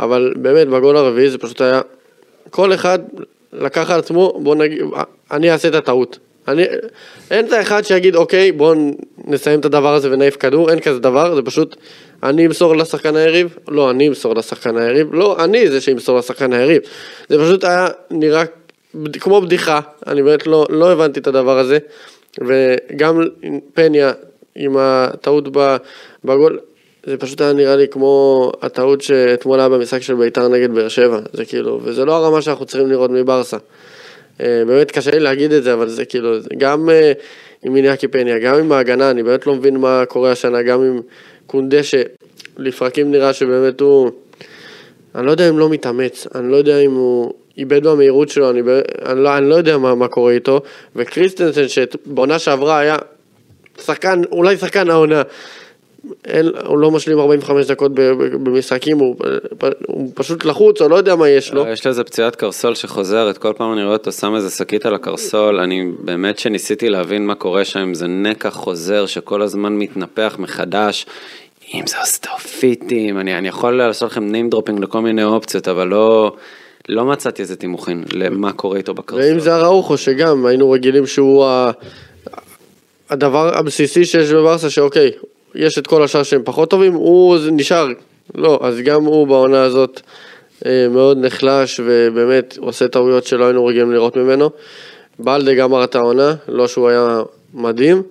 אבל 0.01 0.35
באמת 0.37 0.68
בגול 0.68 0.96
הרביעי 0.96 1.31
זה 1.31 1.38
פשוט 1.38 1.61
היה, 1.61 1.81
כל 2.51 2.75
אחד 2.75 2.99
לקח 3.53 3.90
על 3.90 3.99
עצמו, 3.99 4.40
בוא 4.42 4.55
נגיד, 4.55 4.83
אני 5.31 5.51
אעשה 5.51 5.68
את 5.68 5.75
הטעות. 5.75 6.18
אני, 6.49 6.65
אין 7.31 7.47
את 7.47 7.53
האחד 7.53 7.83
שיגיד 7.85 8.17
אוקיי 8.17 8.53
בואו 8.53 8.75
נסיים 9.25 9.61
את 9.61 9.65
הדבר 9.65 9.95
הזה 9.95 10.13
ונעיף 10.13 10.37
כדור, 10.37 10.71
אין 10.71 10.81
כזה 10.81 10.99
דבר, 10.99 11.35
זה 11.35 11.43
פשוט 11.43 11.77
אני 12.23 12.47
אמסור 12.47 12.77
לשחקן 12.77 13.17
היריב, 13.17 13.57
לא 13.69 13.91
אני 13.91 14.09
אמסור 14.09 14.35
לשחקן 14.35 14.77
היריב, 14.77 15.15
לא 15.15 15.45
אני 15.45 15.69
זה 15.69 15.81
שימסור 15.81 16.19
לשחקן 16.19 16.53
היריב. 16.53 16.83
זה 17.29 17.39
פשוט 17.39 17.65
היה 17.65 17.89
נראה 18.11 18.45
כמו 19.21 19.41
בדיחה, 19.41 19.81
אני 20.07 20.23
באמת 20.23 20.47
לא, 20.47 20.67
לא 20.71 20.93
הבנתי 20.93 21.21
את 21.21 21.27
הדבר 21.27 21.59
הזה. 21.59 21.79
וגם 22.41 23.21
פניה 23.75 24.13
עם 24.55 24.77
הטעות 24.79 25.49
בגול, 26.25 26.59
זה 27.07 27.17
פשוט 27.17 27.41
היה 27.41 27.53
נראה 27.53 27.77
לי 27.77 27.89
כמו 27.89 28.53
הטעות 28.63 29.01
שאתמול 29.01 29.61
היה 29.61 29.69
במשחק 29.69 30.03
של 30.03 30.15
בית"ר 30.15 30.49
נגד 30.49 30.75
באר 30.75 30.89
שבע, 30.89 31.21
זה 31.33 31.45
כאילו, 31.45 31.81
וזה 31.83 32.05
לא 32.05 32.17
הרמה 32.17 32.43
שאנחנו 32.43 32.67
צריכים 32.67 32.91
לראות 32.91 33.11
מברסה. 33.11 33.57
אה, 34.40 34.62
באמת 34.66 34.90
קשה 34.90 35.11
לי 35.11 35.20
להגיד 35.20 35.53
את 35.53 35.62
זה, 35.62 35.72
אבל 35.72 35.88
זה 35.88 36.05
כאילו, 36.05 36.37
גם 36.59 36.90
אה, 36.90 37.12
עם 37.62 37.77
איניאקי 37.77 38.09
פניה, 38.09 38.38
גם 38.38 38.55
עם 38.55 38.72
ההגנה, 38.72 39.11
אני 39.11 39.22
באמת 39.22 39.46
לא 39.46 39.55
מבין 39.55 39.77
מה 39.77 40.05
קורה 40.09 40.33
השנה, 40.33 40.62
גם 40.62 40.83
עם 40.83 41.01
קונדה 41.46 41.79
שלפרקים 41.83 43.11
נראה 43.11 43.33
שבאמת 43.33 43.81
הוא, 43.81 44.11
אני 45.14 45.27
לא 45.27 45.31
יודע 45.31 45.49
אם 45.49 45.59
לא 45.59 45.68
מתאמץ, 45.68 46.27
אני 46.35 46.51
לא 46.51 46.57
יודע 46.57 46.79
אם 46.79 46.94
הוא 46.94 47.33
איבד 47.59 47.87
במהירות 47.87 48.29
שלו, 48.29 48.51
אני, 48.51 48.61
אני, 49.07 49.22
לא, 49.22 49.37
אני 49.37 49.49
לא 49.49 49.55
יודע 49.55 49.79
מה, 49.79 49.94
מה 49.94 50.09
קורה 50.09 50.33
איתו, 50.33 50.61
וקריסטנסן 50.96 51.68
שבעונה 51.68 52.38
שעברה 52.38 52.79
היה 52.79 52.96
שחקן, 53.81 54.22
אולי 54.33 54.57
שחקן 54.57 54.90
העונה, 54.90 55.22
אין, 56.25 56.51
הוא 56.66 56.79
לא 56.79 56.90
משלים 56.90 57.19
45 57.19 57.66
דקות 57.66 57.92
במשחקים, 58.42 58.99
הוא, 58.99 59.16
הוא 59.87 60.11
פשוט 60.14 60.45
לחוץ, 60.45 60.81
או 60.81 60.88
לא 60.88 60.97
יודע 60.97 61.16
מה 61.16 61.29
יש 61.29 61.53
לו. 61.53 61.66
יש 61.66 61.87
לזה 61.87 62.05
פציעת 62.05 62.37
קרסול 62.37 62.75
שחוזרת, 62.75 63.38
כל 63.38 63.53
פעם 63.57 63.73
אני 63.73 63.85
רואה 63.85 63.97
אותו 63.97 64.12
שם 64.12 64.35
איזה 64.35 64.51
שקית 64.51 64.87
על 64.87 64.95
הקרסול, 64.95 65.61
אני 65.61 65.92
באמת 65.99 66.38
שניסיתי 66.38 66.88
להבין 66.88 67.27
מה 67.27 67.35
קורה 67.35 67.64
שם, 67.64 67.95
זה 67.95 68.07
נקע 68.07 68.51
חוזר 68.51 69.07
שכל 69.07 69.42
הזמן 69.42 69.73
מתנפח 69.73 70.37
מחדש, 70.38 71.07
אם 71.75 71.87
זה 71.87 71.97
אוסטאופיטים, 72.01 73.19
אני, 73.19 73.38
אני 73.38 73.49
יכול 73.49 73.79
לעשות 73.79 74.11
לכם 74.11 74.33
name 74.33 74.55
dropping 74.55 74.81
לכל 74.81 75.01
מיני 75.01 75.25
אופציות, 75.25 75.69
אבל 75.69 75.88
לא, 75.88 76.33
לא 76.88 77.05
מצאתי 77.05 77.42
איזה 77.42 77.57
תימוכין 77.57 78.05
למה 78.12 78.53
קורה 78.53 78.77
איתו 78.77 78.95
בקרסול. 78.95 79.25
ואם 79.25 79.40
זה 79.40 79.55
הראוכו, 79.55 79.97
שגם 79.97 80.47
היינו 80.47 80.71
רגילים 80.71 81.07
שהוא 81.07 81.45
ה... 81.45 81.71
הדבר 83.11 83.59
הבסיסי 83.59 84.05
שיש 84.05 84.31
בברסה, 84.31 84.71
שאוקיי, 84.71 85.11
יש 85.57 85.79
את 85.79 85.87
כל 85.87 86.03
השאר 86.03 86.23
שהם 86.23 86.42
פחות 86.45 86.71
טובים, 86.71 86.95
הוא 86.95 87.38
נשאר. 87.53 87.87
לא, 88.35 88.59
אז 88.62 88.81
גם 88.81 89.05
הוא 89.05 89.27
בעונה 89.27 89.62
הזאת 89.62 90.01
אה, 90.66 90.88
מאוד 90.90 91.19
נחלש, 91.19 91.81
ובאמת 91.85 92.59
עושה 92.61 92.88
טעויות 92.88 93.25
שלא 93.25 93.45
היינו 93.45 93.66
רגילים 93.66 93.92
לראות 93.92 94.16
ממנו. 94.16 94.51
בלדה 95.19 95.55
גמר 95.55 95.85
את 95.85 95.95
העונה, 95.95 96.35
לא 96.49 96.69
שהוא 96.69 96.88
היה 96.88 97.21
מדהים. 97.55 98.03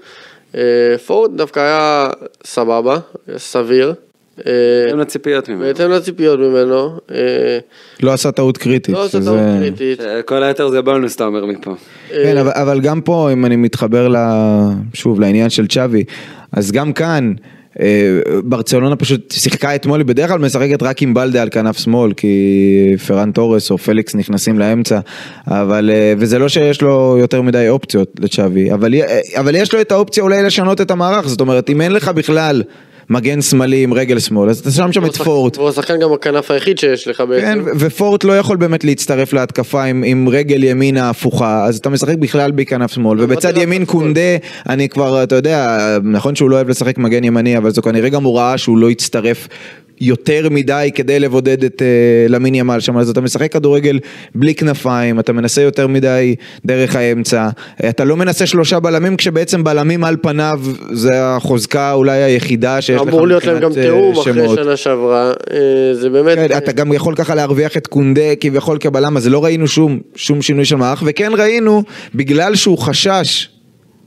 אה, 0.55 0.97
פורד 1.05 1.37
דווקא 1.37 1.59
היה 1.59 2.09
סבבה, 2.45 2.97
סביר. 3.37 3.93
אה, 4.39 4.51
בהתאם 4.85 4.99
לציפיות 4.99 5.49
ממנו. 5.49 5.61
בהתאם 5.61 5.91
לציפיות 5.91 6.39
ממנו. 6.39 6.97
אה, 7.11 7.57
לא 8.03 8.13
עשה 8.13 8.31
טעות 8.31 8.57
קריטית. 8.57 8.95
לא 8.95 9.07
שזה- 9.07 9.25
טעות 9.25 9.39
קריטית. 9.59 9.99
כל 10.25 10.43
היתר 10.43 10.69
זה 10.69 10.81
בונוס, 10.81 11.15
אתה 11.15 11.25
אומר 11.25 11.45
מפה. 11.45 11.75
כן, 12.09 12.37
אבל, 12.37 12.81
גם 12.81 13.01
פה, 13.01 13.29
אם 13.33 13.45
אני 13.45 13.55
מתחבר 13.55 14.07
ל... 14.07 14.15
שוב 14.93 15.19
לעניין 15.19 15.49
של 15.49 15.67
צ'אבי, 15.67 16.03
אז 16.51 16.71
גם 16.71 16.93
כאן, 16.93 17.33
אה, 17.79 17.85
ברצלונה 18.43 18.95
פשוט 18.95 19.31
שיחקה 19.31 19.75
אתמול, 19.75 19.99
היא 19.99 20.05
בדרך 20.05 20.29
כלל 20.29 20.39
משחקת 20.39 20.83
רק 20.83 21.01
עם 21.01 21.13
בלדה 21.13 21.41
על 21.41 21.49
כנף 21.51 21.77
שמאל, 21.77 22.13
כי 22.13 22.35
פרן 23.07 23.31
תורס 23.31 23.71
או 23.71 23.77
פליקס 23.77 24.15
נכנסים 24.15 24.59
לאמצע, 24.59 24.99
אבל, 25.47 25.89
אה, 25.93 26.13
וזה 26.17 26.39
לא 26.39 26.47
שיש 26.49 26.81
לו 26.81 27.17
יותר 27.19 27.41
מדי 27.41 27.69
אופציות 27.69 28.11
לצ'אבי, 28.19 28.73
אבל, 28.73 28.93
אה, 28.93 29.19
אבל 29.39 29.55
יש 29.55 29.73
לו 29.73 29.81
את 29.81 29.91
האופציה 29.91 30.23
אולי 30.23 30.43
לשנות 30.43 30.81
את 30.81 30.91
המערך, 30.91 31.27
זאת 31.27 31.41
אומרת, 31.41 31.69
אם 31.69 31.81
אין 31.81 31.91
לך 31.91 32.09
בכלל 32.09 32.63
מגן 33.09 33.41
שמאלי 33.41 33.83
עם 33.83 33.93
רגל 33.93 34.19
שמאל, 34.19 34.49
אז 34.49 34.59
אתה 34.59 34.71
שם 34.71 34.91
שם 34.91 35.05
את 35.05 35.15
פורט. 35.15 35.57
והוא 35.57 35.69
השחקן 35.69 35.99
גם 35.99 36.13
הכנף 36.13 36.51
היחיד 36.51 36.77
שיש 36.77 37.07
לך 37.07 37.17
כן, 37.17 37.29
בעצם. 37.29 37.61
ו- 37.65 37.69
ופורט 37.79 38.23
לא 38.23 38.37
יכול 38.37 38.57
באמת 38.57 38.83
להצטרף 38.83 39.33
להתקפה 39.33 39.83
עם, 39.83 40.03
עם 40.05 40.29
רגל 40.29 40.63
ימינה 40.63 41.09
הפוכה, 41.09 41.65
אז 41.65 41.77
אתה 41.77 41.89
משחק 41.89 42.15
בכלל 42.17 42.51
בכנף 42.51 42.91
שמאל, 42.91 43.21
ובצד 43.21 43.57
ימין. 43.57 43.85
קונדה, 43.85 44.37
אני 44.69 44.89
כבר, 44.89 45.23
אתה 45.23 45.35
יודע, 45.35 45.77
נכון 46.03 46.35
שהוא 46.35 46.49
לא 46.49 46.55
אוהב 46.55 46.69
לשחק 46.69 46.97
מגן 46.97 47.23
ימני, 47.23 47.57
אבל 47.57 47.71
זו 47.71 47.81
כנראה 47.81 48.09
גם 48.09 48.23
הוראה 48.23 48.57
שהוא 48.57 48.77
לא 48.77 48.91
יצטרף 48.91 49.47
יותר 50.01 50.47
מדי 50.51 50.91
כדי 50.95 51.19
לבודד 51.19 51.63
את 51.63 51.81
uh, 51.81 52.31
למין 52.31 52.55
ימל 52.55 52.79
שם, 52.79 52.97
אז 52.97 53.09
אתה 53.09 53.21
משחק 53.21 53.51
כדורגל 53.51 53.99
בלי 54.35 54.55
כנפיים, 54.55 55.19
אתה 55.19 55.33
מנסה 55.33 55.61
יותר 55.61 55.87
מדי 55.87 56.35
דרך 56.65 56.95
האמצע, 56.95 57.49
אתה 57.89 58.03
לא 58.03 58.17
מנסה 58.17 58.45
שלושה 58.45 58.79
בלמים, 58.79 59.17
כשבעצם 59.17 59.63
בלמים 59.63 60.03
על 60.03 60.17
פניו 60.21 60.59
זה 60.91 61.11
החוזקה 61.25 61.93
אולי 61.93 62.23
היחידה 62.23 62.81
שיש 62.81 63.01
לך 63.01 63.07
אמור 63.07 63.27
להיות 63.27 63.45
להם 63.45 63.59
גם 63.59 63.69
מבחינת, 63.69 63.85
אה, 63.85 63.91
תיאום 63.91 64.19
אחרי 64.19 64.33
שמות. 64.33 64.59
שנה 64.59 64.77
שעברה. 64.77 65.33
אה, 65.51 65.93
זה 65.93 66.09
באמת... 66.09 66.37
כן, 66.37 66.57
אתה 66.57 66.71
גם 66.71 66.93
יכול 66.93 67.15
ככה 67.15 67.35
להרוויח 67.35 67.77
את 67.77 67.87
קונדה 67.87 68.35
כביכול 68.39 68.77
כבלם, 68.77 69.17
אז 69.17 69.27
לא 69.27 69.43
ראינו 69.43 69.67
שום, 69.67 69.99
שום 70.15 70.41
שינוי 70.41 70.65
של 70.65 70.75
מערך, 70.75 71.03
וכן 71.05 71.31
ראינו, 71.37 71.83
בגלל 72.15 72.55
שהוא 72.55 72.77
חשש, 72.77 73.54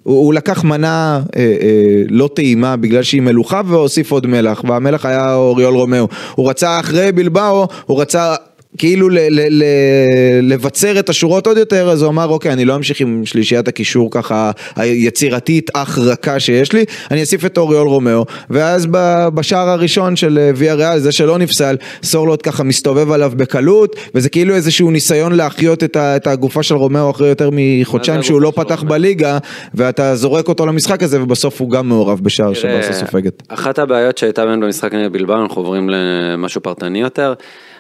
הוא, 0.09 0.25
הוא 0.25 0.35
לקח 0.35 0.65
מנה 0.65 1.21
אה, 1.37 1.41
אה, 1.41 2.03
לא 2.09 2.29
טעימה 2.35 2.77
בגלל 2.77 3.03
שהיא 3.03 3.23
מלוחה 3.23 3.61
והוסיף 3.67 4.11
עוד 4.11 4.27
מלח, 4.27 4.65
והמלח 4.69 5.07
היה 5.07 5.35
אוריול 5.35 5.75
רומאו. 5.75 6.09
הוא 6.35 6.51
רצה 6.51 6.81
אחרי 6.81 7.13
בילבאו, 7.13 7.67
הוא 7.87 8.01
רצה... 8.01 8.35
כאילו 8.79 9.09
ל- 9.09 9.19
ל- 9.19 9.63
ל- 9.63 9.65
לבצר 10.53 10.99
את 10.99 11.09
השורות 11.09 11.47
עוד 11.47 11.57
יותר, 11.57 11.91
אז 11.91 12.03
הוא 12.03 12.11
אמר 12.11 12.27
אוקיי 12.29 12.53
אני 12.53 12.65
לא 12.65 12.77
אמשיך 12.77 13.01
עם 13.01 13.23
שלישיית 13.27 13.69
הקישור 13.69 14.11
ככה 14.11 14.51
היצירתית 14.77 15.71
אך 15.75 15.99
רכה 15.99 16.41
שיש 16.41 16.73
לי, 16.73 16.85
אני 17.11 17.21
אוסיף 17.21 17.45
את 17.45 17.59
אוריול 17.59 17.89
רומאו, 17.89 18.25
ואז 18.51 18.87
בשער 19.35 19.69
הראשון 19.69 20.17
של 20.17 20.39
אה, 20.39 20.51
ויה 20.55 20.75
ריאל, 20.75 20.99
זה 20.99 21.13
שלא 21.13 21.39
נפסל, 21.39 21.77
סורלוט 22.03 22.41
ככה 22.49 22.63
מסתובב 22.65 23.11
עליו 23.11 23.33
בקלות, 23.37 23.97
וזה 24.15 24.29
כאילו 24.29 24.55
איזשהו 24.55 24.91
ניסיון 24.91 25.33
להחיות 25.33 25.85
את, 25.85 25.97
ה- 25.97 26.17
את 26.17 26.27
הגופה 26.27 26.63
של 26.63 26.75
רומאו 26.75 27.11
אחרי 27.11 27.29
יותר 27.29 27.51
מחודשיים 27.53 28.23
שהוא 28.23 28.41
לא 28.41 28.53
פתח? 28.57 28.83
בליגה, 28.83 29.39
ואתה 29.75 30.17
זורק 30.17 30.49
אותו 30.49 30.67
למשחק 30.67 31.03
הזה, 31.03 31.23
ובסוף 31.23 31.61
הוא 31.61 31.71
גם 31.71 31.89
מעורב 31.89 32.21
בשער 32.23 32.55
שברסה 32.55 32.93
סופגת. 32.93 33.43
אחת 33.49 33.79
הבעיות 33.79 34.19
שהייתה 34.19 34.45
באמת 34.47 34.61
במשחק 34.61 34.95
נגד 34.95 35.13
בילבאו, 35.13 35.43
אנחנו 35.43 35.63
עוברים 35.63 35.91
למשהו 35.91 36.61
פרטני 36.61 37.01
יותר. 37.01 37.35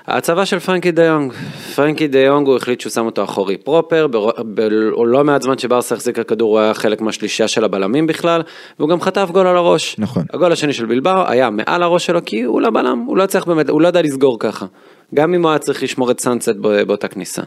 ההצבה 0.08 0.46
של 0.46 0.58
פרנקי 0.58 0.90
דה 0.90 1.04
יונג, 1.04 1.32
פרנקי 1.74 2.08
דה 2.08 2.18
יונג 2.18 2.46
הוא 2.46 2.56
החליט 2.56 2.80
שהוא 2.80 2.90
שם 2.90 3.06
אותו 3.06 3.24
אחורי 3.24 3.56
פרופר, 3.56 4.06
בלא 4.44 5.24
מעט 5.24 5.42
זמן 5.42 5.58
שברסה 5.58 5.94
החזיקה 5.94 6.24
כדור 6.24 6.50
הוא 6.50 6.58
היה 6.58 6.74
חלק 6.74 7.00
מהשלישייה 7.00 7.48
של 7.48 7.64
הבלמים 7.64 8.06
בכלל, 8.06 8.42
והוא 8.78 8.88
גם 8.88 9.00
חטף 9.00 9.28
גול 9.32 9.46
על 9.46 9.56
הראש. 9.56 9.96
נכון. 9.98 10.24
הגול 10.32 10.52
השני 10.52 10.72
של 10.72 10.86
בילבאו 10.86 11.28
היה 11.28 11.50
מעל 11.50 11.82
הראש 11.82 12.06
שלו 12.06 12.24
כי 12.24 12.42
הוא 12.42 12.60
לא 12.60 12.70
בלם, 12.70 12.98
הוא 13.06 13.16
לא 13.16 13.26
צריך 13.26 13.46
באמת, 13.46 13.68
הוא 13.68 13.80
לא 13.80 13.88
ידע 13.88 14.02
לסגור 14.02 14.38
ככה. 14.38 14.66
גם 15.14 15.34
אם 15.34 15.42
הוא 15.42 15.50
היה 15.50 15.58
צריך 15.58 15.82
לשמור 15.82 16.10
את 16.10 16.20
סאנסט 16.20 16.48
בא- 16.48 16.84
באותה 16.84 17.08
כניסה. 17.08 17.42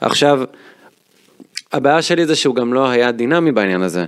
עכשיו, 0.00 0.40
הבעיה 1.72 2.02
שלי 2.02 2.26
זה 2.26 2.36
שהוא 2.36 2.54
גם 2.54 2.74
לא 2.74 2.88
היה 2.88 3.12
דינמי 3.12 3.52
בעניין 3.52 3.82
הזה. 3.82 4.04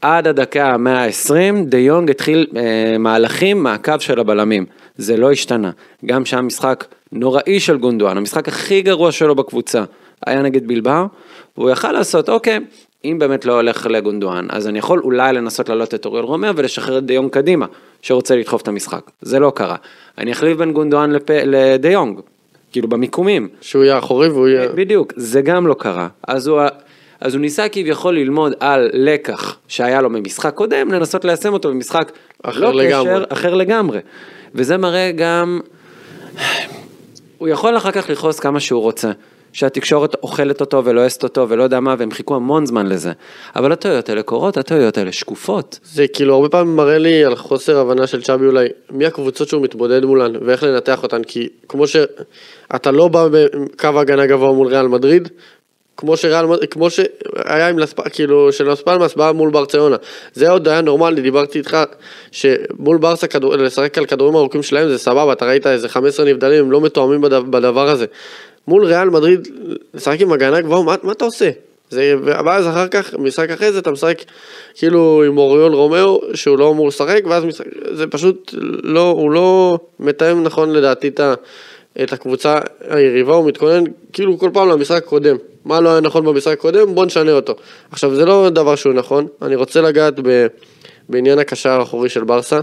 עד 0.00 0.26
הדקה 0.26 0.66
ה-120 0.66 1.64
דה 1.64 1.78
יונג 1.78 2.10
התחיל 2.10 2.46
אה, 2.56 2.98
מהלכים 2.98 3.62
מהקו 3.62 3.94
של 3.98 4.20
הבלמים. 4.20 4.66
זה 4.96 5.16
לא 5.16 5.32
השתנה. 5.32 5.70
גם 6.06 6.24
שהיה 6.24 6.42
משחק 6.42 6.84
נוראי 7.12 7.60
של 7.60 7.76
גונדואן, 7.76 8.16
המשחק 8.16 8.48
הכי 8.48 8.82
גרוע 8.82 9.12
שלו 9.12 9.34
בקבוצה, 9.34 9.84
היה 10.26 10.42
נגד 10.42 10.66
בילבאו, 10.66 11.06
והוא 11.56 11.70
יכל 11.70 11.92
לעשות, 11.92 12.28
אוקיי, 12.28 12.58
אם 13.04 13.16
באמת 13.18 13.44
לא 13.44 13.52
הולך 13.52 13.86
לגונדואן, 13.86 14.46
אז 14.48 14.68
אני 14.68 14.78
יכול 14.78 15.00
אולי 15.04 15.32
לנסות 15.32 15.68
להעלות 15.68 15.94
את 15.94 16.06
אוריול 16.06 16.24
רומאו 16.24 16.52
ולשחרר 16.56 16.98
את 16.98 17.04
דה 17.06 17.14
יונג 17.14 17.30
קדימה, 17.30 17.66
שרוצה 18.02 18.36
לדחוף 18.36 18.62
את 18.62 18.68
המשחק. 18.68 19.10
זה 19.22 19.38
לא 19.38 19.52
קרה. 19.54 19.76
אני 20.18 20.32
אחליף 20.32 20.58
בין 20.58 20.72
גונדואן 20.72 21.10
לפ... 21.10 21.30
לדה 21.30 21.88
יונג, 21.88 22.20
כאילו 22.72 22.88
במיקומים. 22.88 23.48
שהוא 23.60 23.84
יהיה 23.84 23.98
אחורי 23.98 24.28
והוא 24.28 24.48
יהיה... 24.48 24.68
בדיוק, 24.68 25.12
זה 25.16 25.42
גם 25.42 25.66
לא 25.66 25.74
קרה. 25.74 26.08
אז 26.28 26.46
הוא, 26.46 26.60
אז 27.20 27.34
הוא 27.34 27.40
ניסה 27.40 27.68
כביכול 27.68 28.14
ללמוד 28.14 28.52
על 28.60 28.90
לקח 28.92 29.56
שהיה 29.68 30.02
לו 30.02 30.10
ממשחק 30.10 30.54
קודם, 30.54 30.92
לנסות 30.92 31.24
ליישם 31.24 31.52
אותו 31.52 31.68
במשחק 31.68 32.12
אחר 32.42 32.60
לא 32.60 32.74
לגמרי. 32.74 33.10
קשר, 33.10 33.24
אחר 33.28 33.54
לגמרי. 33.54 33.98
וזה 34.54 34.76
מראה 34.76 35.10
גם, 35.16 35.60
הוא 37.38 37.48
יכול 37.48 37.76
אחר 37.76 37.90
כך 37.90 38.10
לכעוס 38.10 38.40
כמה 38.40 38.60
שהוא 38.60 38.82
רוצה. 38.82 39.10
שהתקשורת 39.52 40.14
אוכלת 40.22 40.60
אותו 40.60 40.84
ולועסת 40.84 41.22
אותו 41.22 41.48
ולא 41.48 41.62
יודע 41.62 41.80
מה, 41.80 41.94
והם 41.98 42.10
חיכו 42.10 42.34
המון 42.34 42.66
זמן 42.66 42.86
לזה. 42.86 43.12
אבל 43.56 43.72
הטעויות 43.72 44.08
האלה 44.08 44.22
קורות, 44.22 44.56
הטעויות 44.56 44.98
האלה 44.98 45.12
שקופות. 45.12 45.78
זה 45.84 46.06
כאילו 46.08 46.34
הרבה 46.34 46.48
פעמים 46.48 46.76
מראה 46.76 46.98
לי 46.98 47.24
על 47.24 47.36
חוסר 47.36 47.78
הבנה 47.78 48.06
של 48.06 48.22
צ'אבי 48.22 48.46
אולי, 48.46 48.68
מי 48.90 49.06
הקבוצות 49.06 49.48
שהוא 49.48 49.62
מתמודד 49.62 50.04
מולן 50.04 50.32
ואיך 50.46 50.62
לנתח 50.62 51.02
אותן, 51.02 51.24
כי 51.24 51.48
כמו 51.68 51.86
שאתה 51.86 52.90
לא 52.90 53.08
בא 53.08 53.28
בקו 53.28 54.00
הגנה 54.00 54.26
גבוה 54.26 54.52
מול 54.52 54.68
ריאל 54.68 54.88
מדריד, 54.88 55.28
כמו 56.00 56.16
שריאל, 56.16 56.44
כמו 56.70 56.90
שהיה 56.90 57.68
עם 57.68 57.78
לספ... 57.78 58.08
כאילו 58.08 58.52
של 58.52 58.70
לאס 58.70 58.80
פלמאס 58.80 59.14
בא 59.14 59.32
מול 59.32 59.50
ברצלונה, 59.50 59.96
זה 60.32 60.50
עוד 60.50 60.68
היה 60.68 60.80
נורמלי, 60.80 61.22
דיברתי 61.22 61.58
איתך 61.58 61.76
שמול 62.32 62.98
ברסה 62.98 63.26
כדור... 63.26 63.56
לשחק 63.56 63.98
על 63.98 64.06
כדורים 64.06 64.36
ארוכים 64.36 64.62
שלהם 64.62 64.88
זה 64.88 64.98
סבבה, 64.98 65.32
אתה 65.32 65.46
ראית 65.46 65.66
איזה 65.66 65.88
15 65.88 66.26
נבדלים, 66.26 66.64
הם 66.64 66.72
לא 66.72 66.80
מתואמים 66.80 67.20
בדבר, 67.20 67.40
בדבר 67.40 67.88
הזה. 67.88 68.06
מול 68.68 68.84
ריאל 68.84 69.10
מדריד, 69.10 69.48
לשחק 69.94 70.20
עם 70.20 70.32
הגנה 70.32 70.60
גבוהה, 70.60 70.82
מה, 70.82 70.94
מה 71.02 71.12
אתה 71.12 71.24
עושה? 71.24 71.50
זה, 71.90 72.14
ואז 72.24 72.68
אחר 72.68 72.88
כך, 72.88 73.14
משחק 73.18 73.50
אחרי 73.50 73.72
זה 73.72 73.78
אתה 73.78 73.90
משחק 73.90 74.22
כאילו 74.74 75.22
עם 75.26 75.38
אוריול 75.38 75.72
רומאו 75.72 76.20
שהוא 76.34 76.58
לא 76.58 76.70
אמור 76.70 76.88
לשחק 76.88 77.22
ואז 77.28 77.44
משחק, 77.44 77.66
זה 77.92 78.06
פשוט 78.06 78.54
לא, 78.82 79.10
הוא 79.10 79.30
לא 79.30 79.78
מתאם 80.00 80.42
נכון 80.42 80.72
לדעתי 80.72 81.08
את, 81.08 81.20
ה, 81.20 81.34
את 82.02 82.12
הקבוצה 82.12 82.58
היריבה, 82.88 83.34
הוא 83.34 83.48
מתכונן 83.48 83.84
כאילו 84.12 84.38
כל 84.38 84.50
פעם 84.52 84.68
למשחק 84.68 84.96
הקודם, 84.96 85.36
מה 85.64 85.80
לא 85.80 85.88
היה 85.88 86.00
נכון 86.00 86.24
במשחק 86.24 86.52
הקודם 86.52 86.94
בוא 86.94 87.06
נשנה 87.06 87.32
אותו. 87.32 87.54
עכשיו 87.90 88.14
זה 88.14 88.24
לא 88.24 88.50
דבר 88.50 88.76
שהוא 88.76 88.92
נכון, 88.92 89.26
אני 89.42 89.54
רוצה 89.54 89.80
לגעת 89.80 90.14
ב, 90.22 90.46
בעניין 91.08 91.38
הקשר 91.38 91.70
האחורי 91.70 92.08
של 92.08 92.24
ברסה, 92.24 92.60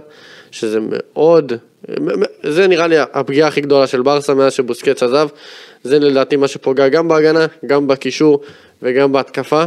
שזה 0.51 0.79
מאוד, 0.81 1.53
זה 2.43 2.67
נראה 2.67 2.87
לי 2.87 2.95
הפגיעה 2.99 3.47
הכי 3.47 3.61
גדולה 3.61 3.87
של 3.87 4.01
ברסה 4.01 4.33
מאז 4.33 4.53
שבוסקץ 4.53 5.03
עזב, 5.03 5.27
זה 5.83 5.99
לדעתי 5.99 6.35
מה 6.35 6.47
שפוגע 6.47 6.87
גם 6.87 7.07
בהגנה, 7.07 7.45
גם 7.65 7.87
בקישור 7.87 8.41
וגם 8.81 9.11
בהתקפה. 9.11 9.63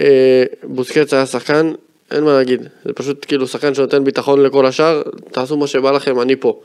אה, 0.00 0.44
בוסקץ 0.62 1.14
היה 1.14 1.26
שחקן, 1.26 1.72
אין 2.10 2.24
מה 2.24 2.32
להגיד, 2.32 2.68
זה 2.84 2.92
פשוט 2.92 3.24
כאילו 3.28 3.46
שחקן 3.46 3.74
שנותן 3.74 4.04
ביטחון 4.04 4.42
לכל 4.42 4.66
השאר, 4.66 5.02
תעשו 5.30 5.56
מה 5.56 5.66
שבא 5.66 5.90
לכם, 5.90 6.20
אני 6.20 6.36
פה. 6.36 6.60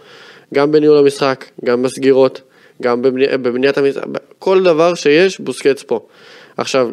גם 0.54 0.72
בניהול 0.72 0.98
המשחק, 0.98 1.46
גם 1.66 1.84
בסגירות, 1.84 2.42
גם 2.82 3.02
בבני, 3.02 3.28
בבניית 3.28 3.78
המשחק, 3.78 4.04
כל 4.40 4.64
דבר 4.64 4.94
שיש, 4.94 5.40
בוסקץ 5.40 5.84
פה. 5.84 6.00
עכשיו, 6.58 6.90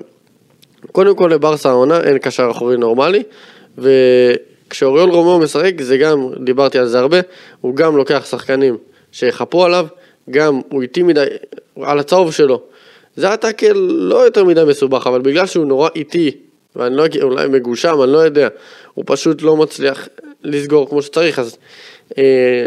קודם 0.92 1.16
כל 1.16 1.30
לברסה 1.32 1.68
העונה 1.68 2.00
אין 2.00 2.18
קשר 2.18 2.48
אחורי 2.50 2.76
נורמלי, 2.76 3.22
וכשאוריול 3.78 5.10
רומאו 5.10 5.38
משחק, 5.38 5.80
זה 5.80 5.96
גם, 5.96 6.28
דיברתי 6.44 6.78
על 6.78 6.86
זה 6.86 6.98
הרבה, 6.98 7.20
הוא 7.60 7.76
גם 7.76 7.96
לוקח 7.96 8.26
שחקנים 8.30 8.76
שיחפו 9.12 9.64
עליו, 9.64 9.86
גם 10.30 10.60
הוא 10.68 10.82
איטי 10.82 11.02
מדי, 11.02 11.24
על 11.82 11.98
הצהוב 11.98 12.32
שלו. 12.32 12.62
זה 13.16 13.30
הטאקל 13.30 13.72
לא 13.88 14.24
יותר 14.24 14.44
מדי 14.44 14.64
מסובך, 14.66 15.06
אבל 15.06 15.20
בגלל 15.20 15.46
שהוא 15.46 15.66
נורא 15.66 15.88
איטי 15.96 16.30
ואני 16.76 16.96
לא 16.96 17.04
אגיד, 17.04 17.22
אולי 17.22 17.48
מגושם, 17.48 18.02
אני 18.02 18.12
לא 18.12 18.18
יודע, 18.18 18.48
הוא 18.94 19.04
פשוט 19.06 19.42
לא 19.42 19.56
מצליח 19.56 20.08
לסגור 20.42 20.88
כמו 20.88 21.02
שצריך, 21.02 21.38
אז 21.38 21.56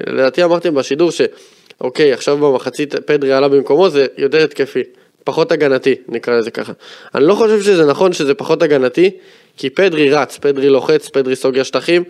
לדעתי 0.07 0.43
אמרתם 0.43 0.75
בשידור 0.75 1.09
שאוקיי, 1.11 2.13
עכשיו 2.13 2.37
במחצית 2.37 2.95
פדרי 2.95 3.33
עלה 3.33 3.47
במקומו, 3.47 3.89
זה 3.89 4.05
יותר 4.17 4.43
התקפי, 4.43 4.83
פחות 5.23 5.51
הגנתי, 5.51 5.95
נקרא 6.07 6.37
לזה 6.37 6.51
ככה. 6.51 6.73
אני 7.15 7.23
לא 7.23 7.33
חושב 7.33 7.61
שזה 7.61 7.85
נכון 7.85 8.13
שזה 8.13 8.33
פחות 8.33 8.61
הגנתי, 8.61 9.11
כי 9.57 9.69
פדרי 9.69 10.09
רץ, 10.09 10.37
פדרי 10.37 10.69
לוחץ, 10.69 11.09
פדרי 11.09 11.35
סוגר 11.35 11.63
שטחים. 11.63 12.03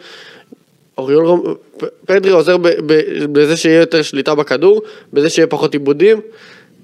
אוריול 0.98 1.26
רומ... 1.26 1.43
פ- 1.78 1.84
פדרי 2.06 2.32
עוזר 2.32 2.58
ב- 2.58 2.67
ב- 2.67 3.26
בזה 3.32 3.58
שיהיה 3.58 3.80
יותר 3.80 4.02
שליטה 4.02 4.36
בכדור, 4.36 4.82
בזה 5.13 5.30
שיהיה 5.30 5.48
פחות 5.48 5.74
איבודים. 5.73 6.21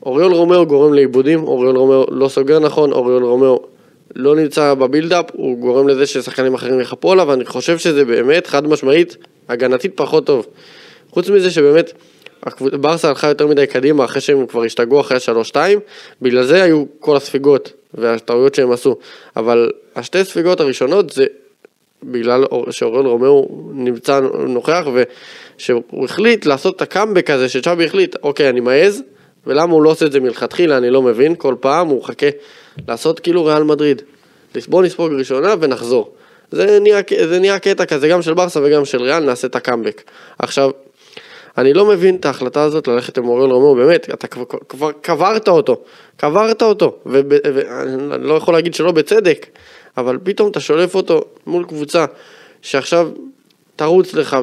אוריול 0.06 0.34
רומאו 0.34 0.66
גורם 0.66 0.94
לאיבודים, 0.94 1.44
אוריול 1.44 1.78
רומאו 1.78 2.06
לא 2.12 2.28
סוגר 2.28 2.60
נכון, 2.60 2.92
אוריול 2.92 3.24
רומאו 3.24 3.64
לא 4.16 4.36
נמצא 4.36 4.74
ב 4.74 4.79
build-up, 4.79 5.26
הוא 5.34 5.58
גורם 5.58 5.88
לזה 5.88 6.06
ששחקנים 6.06 6.54
אחרים 6.54 6.80
יחפו 6.80 7.12
עליו, 7.12 7.28
ואני 7.28 7.46
חושב 7.46 7.78
שזה 7.78 8.06
באמת 8.06 8.48
חד 8.48 8.68
משמעית, 8.68 9.18
הגנתית 9.50 9.92
פחות 9.96 10.26
טוב. 10.26 10.48
חוץ 11.10 11.30
מזה 11.30 11.52
שבאמת, 11.52 11.92
ברסה 12.60 13.10
הלכה 13.10 13.28
יותר 13.28 13.48
מדי 13.48 13.68
קדימה 13.68 14.06
אחרי 14.06 14.22
שהם 14.22 14.46
כבר 14.46 14.64
השתגעו 14.64 15.02
אחרי 15.02 15.18
השלוש-שתיים, 15.18 15.80
בגלל 16.22 16.44
זה 16.44 16.64
היו 16.64 16.84
כל 17.00 17.16
הספיגות 17.16 17.74
והטעויות 17.94 18.56
שהם 18.56 18.72
עשו. 18.72 18.96
אבל 19.36 19.72
השתי 19.96 20.24
ספיגות 20.24 20.60
הראשונות 20.60 21.10
זה 21.10 21.26
בגלל 22.04 22.44
שאוריול 22.72 23.06
רומאו 23.06 23.48
נמצא 23.74 24.20
נוכח 24.48 24.88
ושהוא 25.58 26.06
החליט 26.06 26.46
לעשות 26.46 26.76
את 26.76 26.82
הקאמבק 26.82 27.30
הזה 27.30 27.50
שצ'אבי 27.50 27.86
החליט, 27.86 28.16
אוקיי 28.24 28.50
אני 28.50 28.60
מעז 28.60 29.04
ולמה 29.48 29.74
הוא 29.74 29.82
לא 29.82 29.90
עושה 29.90 30.06
את 30.06 30.12
זה 30.12 30.20
מלכתחילה 30.20 30.78
אני 30.78 30.90
לא 30.90 31.02
מבין, 31.02 31.36
כל 31.36 31.56
פעם 31.60 31.88
הוא 31.88 32.00
מחכה 32.00 32.28
לעשות 32.88 33.20
כאילו 33.20 33.46
ריאל 33.46 33.64
מדריד. 33.64 34.02
בוא 34.68 34.84
נספוג 34.84 35.12
ראשונה 35.14 35.56
ונחזור. 35.60 36.14
זה 36.52 36.80
נהיה, 36.80 37.02
זה 37.28 37.40
נהיה 37.40 37.60
קטע 37.60 37.86
כזה 37.86 38.08
גם 38.08 38.22
של 38.22 38.34
ברסה 38.34 38.60
וגם 38.64 38.86
של 38.86 39.02
ריאל, 39.02 39.24
נעשה 39.24 39.48
את 39.48 39.56
הקאמבק. 39.56 40.02
עכשיו, 40.40 40.72
אני 41.58 41.74
לא 41.74 41.86
מבין 41.86 42.16
את 42.16 42.26
ההחלטה 42.26 42.64
הזאת 42.64 42.88
ללכת 42.88 43.18
עם 43.18 43.28
אוריול 43.28 43.52
רומאו, 43.52 43.76
באמת, 43.76 44.10
אתה 44.14 44.28
כבר, 44.70 44.92
קברת 45.02 45.48
אותו, 45.48 45.82
קברת 46.18 46.62
אותו, 46.62 46.96
ואני 47.06 48.28
לא 48.28 48.34
יכול 48.34 48.54
להגיד 48.54 48.74
שלא 48.74 48.92
בצדק, 48.92 49.48
אבל 49.98 50.18
פתאום 50.24 50.52
אתה 50.52 50.60
שולף 50.60 50.96
אותו 50.96 51.24
מול 51.48 51.64
קבוצה 51.64 52.06
שעכשיו 52.62 53.10
תרוץ 53.76 54.14
לך 54.14 54.38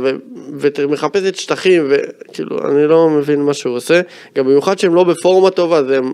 ומחפשת 0.79 1.37
שטחים, 1.37 1.91
וכאילו, 1.91 2.69
אני 2.69 2.87
לא 2.87 3.09
מבין 3.09 3.43
מה 3.43 3.55
שהוא 3.55 3.77
עושה, 3.77 4.01
גם 4.37 4.45
במיוחד 4.45 4.79
שהם 4.79 4.95
לא 4.95 5.05
בפורמה 5.05 5.51
טובה, 5.51 5.85
זה 5.85 5.99
מביא 6.01 6.13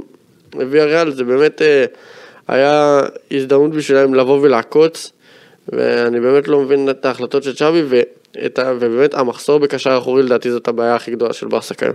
ריאל, 0.61 1.11
זה 1.11 1.25
באמת 1.25 1.63
אה, 1.63 1.85
היה 2.49 3.01
הזדמנות 3.31 3.71
בשבילם 3.71 4.15
לבוא 4.15 4.41
ולעקוץ, 4.41 5.13
ואני 5.69 6.21
באמת 6.21 6.49
לא 6.49 6.61
מבין 6.61 6.91
את 6.91 7.05
ההחלטות 7.05 7.43
של 7.43 7.55
צ'אבי, 7.55 7.83
ובאמת 8.59 9.15
המחסור 9.15 9.59
בקשר 9.59 9.99
אחורי 9.99 10.23
לדעתי 10.23 10.51
זאת 10.51 10.69
הבעיה 10.69 10.95
הכי 10.95 11.11
גדולה 11.11 11.33
של 11.33 11.47
ברסה 11.47 11.75
כיום. 11.75 11.95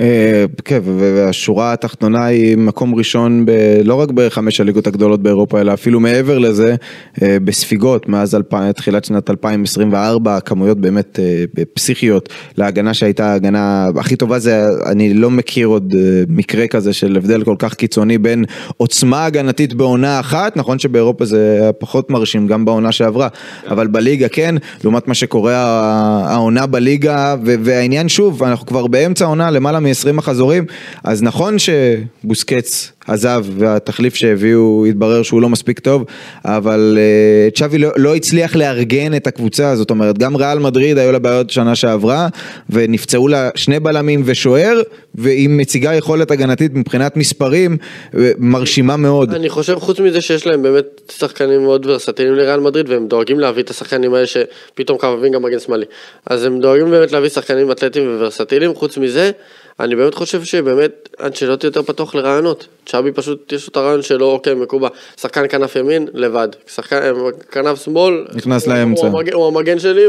אה, 0.00 0.44
כן, 0.64 0.80
והשורה 0.84 1.72
התחתונה 1.72 2.24
היא 2.24 2.56
מקום 2.56 2.94
ראשון 2.94 3.46
ב, 3.46 3.50
לא 3.84 3.94
רק 3.94 4.10
בחמש 4.10 4.60
הליגות 4.60 4.86
הגדולות 4.86 5.22
באירופה, 5.22 5.60
אלא 5.60 5.74
אפילו 5.74 6.00
מעבר 6.00 6.38
לזה, 6.38 6.74
אה, 7.22 7.36
בספיגות, 7.44 8.08
מאז 8.08 8.36
תחילת 8.76 9.04
שנת 9.04 9.30
2024, 9.30 10.40
כמויות 10.40 10.80
באמת 10.80 11.18
אה, 11.18 11.64
פסיכיות 11.74 12.28
להגנה 12.56 12.94
שהייתה 12.94 13.32
ההגנה 13.32 13.88
הכי 13.96 14.16
טובה, 14.16 14.38
זה, 14.38 14.62
אני 14.86 15.14
לא 15.14 15.30
מכיר 15.30 15.66
עוד 15.66 15.94
מקרה 16.28 16.66
כזה 16.66 16.92
של 16.92 17.16
הבדל 17.16 17.44
כל 17.44 17.56
כך 17.58 17.74
קיצוני 17.74 18.18
בין 18.18 18.44
עוצמה 18.76 19.24
הגנתית 19.24 19.74
בעונה 19.74 20.20
אחת, 20.20 20.56
נכון 20.56 20.78
שבאירופה 20.78 21.24
זה 21.24 21.58
היה 21.62 21.72
פחות 21.72 22.10
מרשים 22.10 22.46
גם 22.46 22.64
בעונה 22.64 22.92
שעברה, 22.92 23.28
אבל 23.70 23.86
בליגה 23.86 24.28
כן, 24.28 24.54
לעומת 24.84 25.08
מה 25.08 25.14
שקורה 25.14 25.54
העונה 26.26 26.66
בליגה, 26.66 27.36
והעניין 27.42 28.08
שוב, 28.08 28.42
אנחנו 28.42 28.66
כבר 28.66 28.86
באמצע 28.86 29.24
העונה, 29.24 29.50
למעלה 29.50 29.80
מ-20 29.90 30.12
מחזורים, 30.12 30.64
אז 31.04 31.22
נכון 31.22 31.56
שבוסקץ 31.58 32.92
עזב 33.10 33.44
והתחליף 33.58 34.14
שהביאו 34.14 34.86
התברר 34.88 35.22
שהוא 35.22 35.42
לא 35.42 35.48
מספיק 35.48 35.78
טוב, 35.78 36.04
אבל 36.44 36.98
uh, 36.98 37.58
צ'אבי 37.58 37.78
לא, 37.78 37.88
לא 37.96 38.16
הצליח 38.16 38.56
לארגן 38.56 39.16
את 39.16 39.26
הקבוצה, 39.26 39.76
זאת 39.76 39.90
אומרת, 39.90 40.18
גם 40.18 40.36
ריאל 40.36 40.58
מדריד 40.58 40.98
היו 40.98 41.12
לה 41.12 41.18
בעיות 41.18 41.50
שנה 41.50 41.74
שעברה, 41.74 42.28
ונפצעו 42.70 43.28
לה 43.28 43.50
שני 43.54 43.80
בלמים 43.80 44.22
ושוער, 44.24 44.82
והיא 45.14 45.48
מציגה 45.48 45.94
יכולת 45.94 46.30
הגנתית 46.30 46.74
מבחינת 46.74 47.16
מספרים 47.16 47.76
אה, 48.14 48.32
מרשימה 48.38 48.96
מאוד. 48.96 49.34
אני 49.34 49.48
חושב 49.48 49.78
חוץ 49.78 50.00
מזה 50.00 50.20
שיש 50.20 50.46
להם 50.46 50.62
באמת 50.62 51.12
שחקנים 51.18 51.62
מאוד 51.62 51.86
ורסטיליים 51.86 52.34
לריאל 52.34 52.60
מדריד 52.60 52.88
והם 52.88 53.08
דואגים 53.08 53.40
להביא 53.40 53.62
את 53.62 53.70
השחקנים 53.70 54.14
האלה 54.14 54.26
שפתאום 54.26 54.98
קרבים 54.98 55.32
גם 55.32 55.42
מגן 55.42 55.58
שמאלי. 55.58 55.84
אז 56.26 56.44
הם 56.44 56.60
דואגים 56.60 56.90
באמת 56.90 57.12
להביא 57.12 57.28
שחקנים 57.28 57.70
אתלטיים 57.70 58.16
וורסטיליים, 58.20 58.74
חוץ 58.74 58.98
מזה 58.98 59.30
אני 59.80 59.96
באמת 59.96 60.14
חושב 60.14 60.44
שבאמת 60.44 61.08
אנצ'לוטי 61.22 61.66
יותר 61.66 61.82
פתוח 61.82 62.14
לרעיונות. 62.14 62.66
צ'אבי 62.86 62.99
פשוט 63.14 63.52
יש 63.52 63.68
את 63.68 63.76
הרעיון 63.76 64.02
שלו, 64.02 64.26
אוקיי 64.26 64.54
מקובל, 64.54 64.88
שחקן 65.20 65.48
כנף 65.48 65.76
ימין 65.76 66.08
לבד, 66.14 66.48
שחקן 66.74 67.00
כנף 67.52 67.84
שמאל, 67.84 68.24
נכנס 68.34 68.66
הוא- 68.66 68.74
לאמצע. 68.74 69.06
הוא 69.06 69.18
המגן- 69.18 69.32
הוא 69.32 69.46
המגן 69.46 69.78
שלי, 69.78 70.04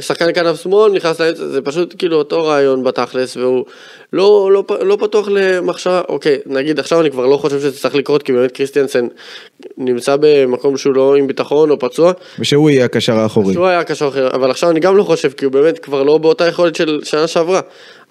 שחקן 0.00 0.32
כנף 0.34 0.62
שמאל 0.62 0.92
נכנס 0.92 1.20
לאמצע, 1.20 1.46
זה 1.46 1.62
פשוט 1.62 1.94
כאילו 1.98 2.16
אותו 2.16 2.44
רעיון 2.44 2.84
בתכלס, 2.84 3.36
והוא 3.36 3.64
לא, 4.12 4.50
לא, 4.52 4.64
לא 4.80 4.96
פתוח 5.00 5.28
למחשבה, 5.28 6.02
אוקיי, 6.08 6.38
נגיד 6.46 6.78
עכשיו 6.78 7.00
אני 7.00 7.10
כבר 7.10 7.26
לא 7.26 7.36
חושב 7.36 7.58
שזה 7.58 7.78
צריך 7.80 7.94
לקרות, 7.94 8.22
כי 8.22 8.32
באמת 8.32 8.52
קריסטיאנסן 8.52 9.06
נמצא 9.78 10.16
במקום 10.20 10.76
שהוא 10.76 10.94
לא 10.94 11.16
עם 11.16 11.26
ביטחון 11.26 11.70
או 11.70 11.78
פצוע, 11.78 12.12
ושהוא 12.38 12.70
יהיה 12.70 12.84
הקשר 12.84 13.18
האחורי. 13.18 13.54
שהוא 13.54 13.66
היה 13.66 13.84
קשר 13.84 14.08
אחר, 14.08 14.30
אבל 14.34 14.50
עכשיו 14.50 14.70
אני 14.70 14.80
גם 14.80 14.96
לא 14.96 15.02
חושב, 15.02 15.30
כי 15.30 15.44
הוא 15.44 15.52
באמת 15.52 15.78
כבר 15.78 16.02
לא 16.02 16.18
באותה 16.18 16.46
יכולת 16.46 16.76
של 16.76 17.00
שנה 17.04 17.26
שעברה, 17.26 17.60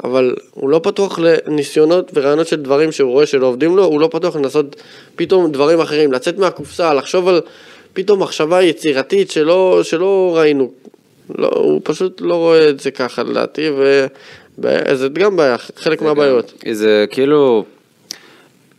אבל 0.03 0.35
הוא 0.53 0.69
לא 0.69 0.79
פתוח 0.83 1.19
לניסיונות 1.19 2.11
ורעיונות 2.13 2.47
של 2.47 2.61
דברים 2.61 2.91
שהוא 2.91 3.11
רואה 3.11 3.25
שלא 3.25 3.47
עובדים 3.47 3.77
לו, 3.77 3.83
הוא 3.85 3.99
לא 3.99 4.09
פתוח 4.11 4.35
לנסות 4.35 4.75
פתאום 5.15 5.51
דברים 5.51 5.79
אחרים, 5.79 6.11
לצאת 6.11 6.37
מהקופסה, 6.37 6.93
לחשוב 6.93 7.27
על 7.27 7.41
פתאום 7.93 8.21
מחשבה 8.21 8.63
יצירתית 8.63 9.31
שלא, 9.31 9.79
שלא 9.83 10.33
ראינו, 10.37 10.71
לא, 11.37 11.47
הוא 11.55 11.81
פשוט 11.83 12.21
לא 12.21 12.35
רואה 12.35 12.69
את 12.69 12.79
זה 12.79 12.91
ככה 12.91 13.23
לדעתי, 13.23 13.69
וזה 14.57 15.07
גם 15.13 15.35
בעיה, 15.35 15.57
חלק 15.57 16.01
מהבעיות. 16.01 16.53
זה 16.71 17.05
כאילו, 17.09 17.65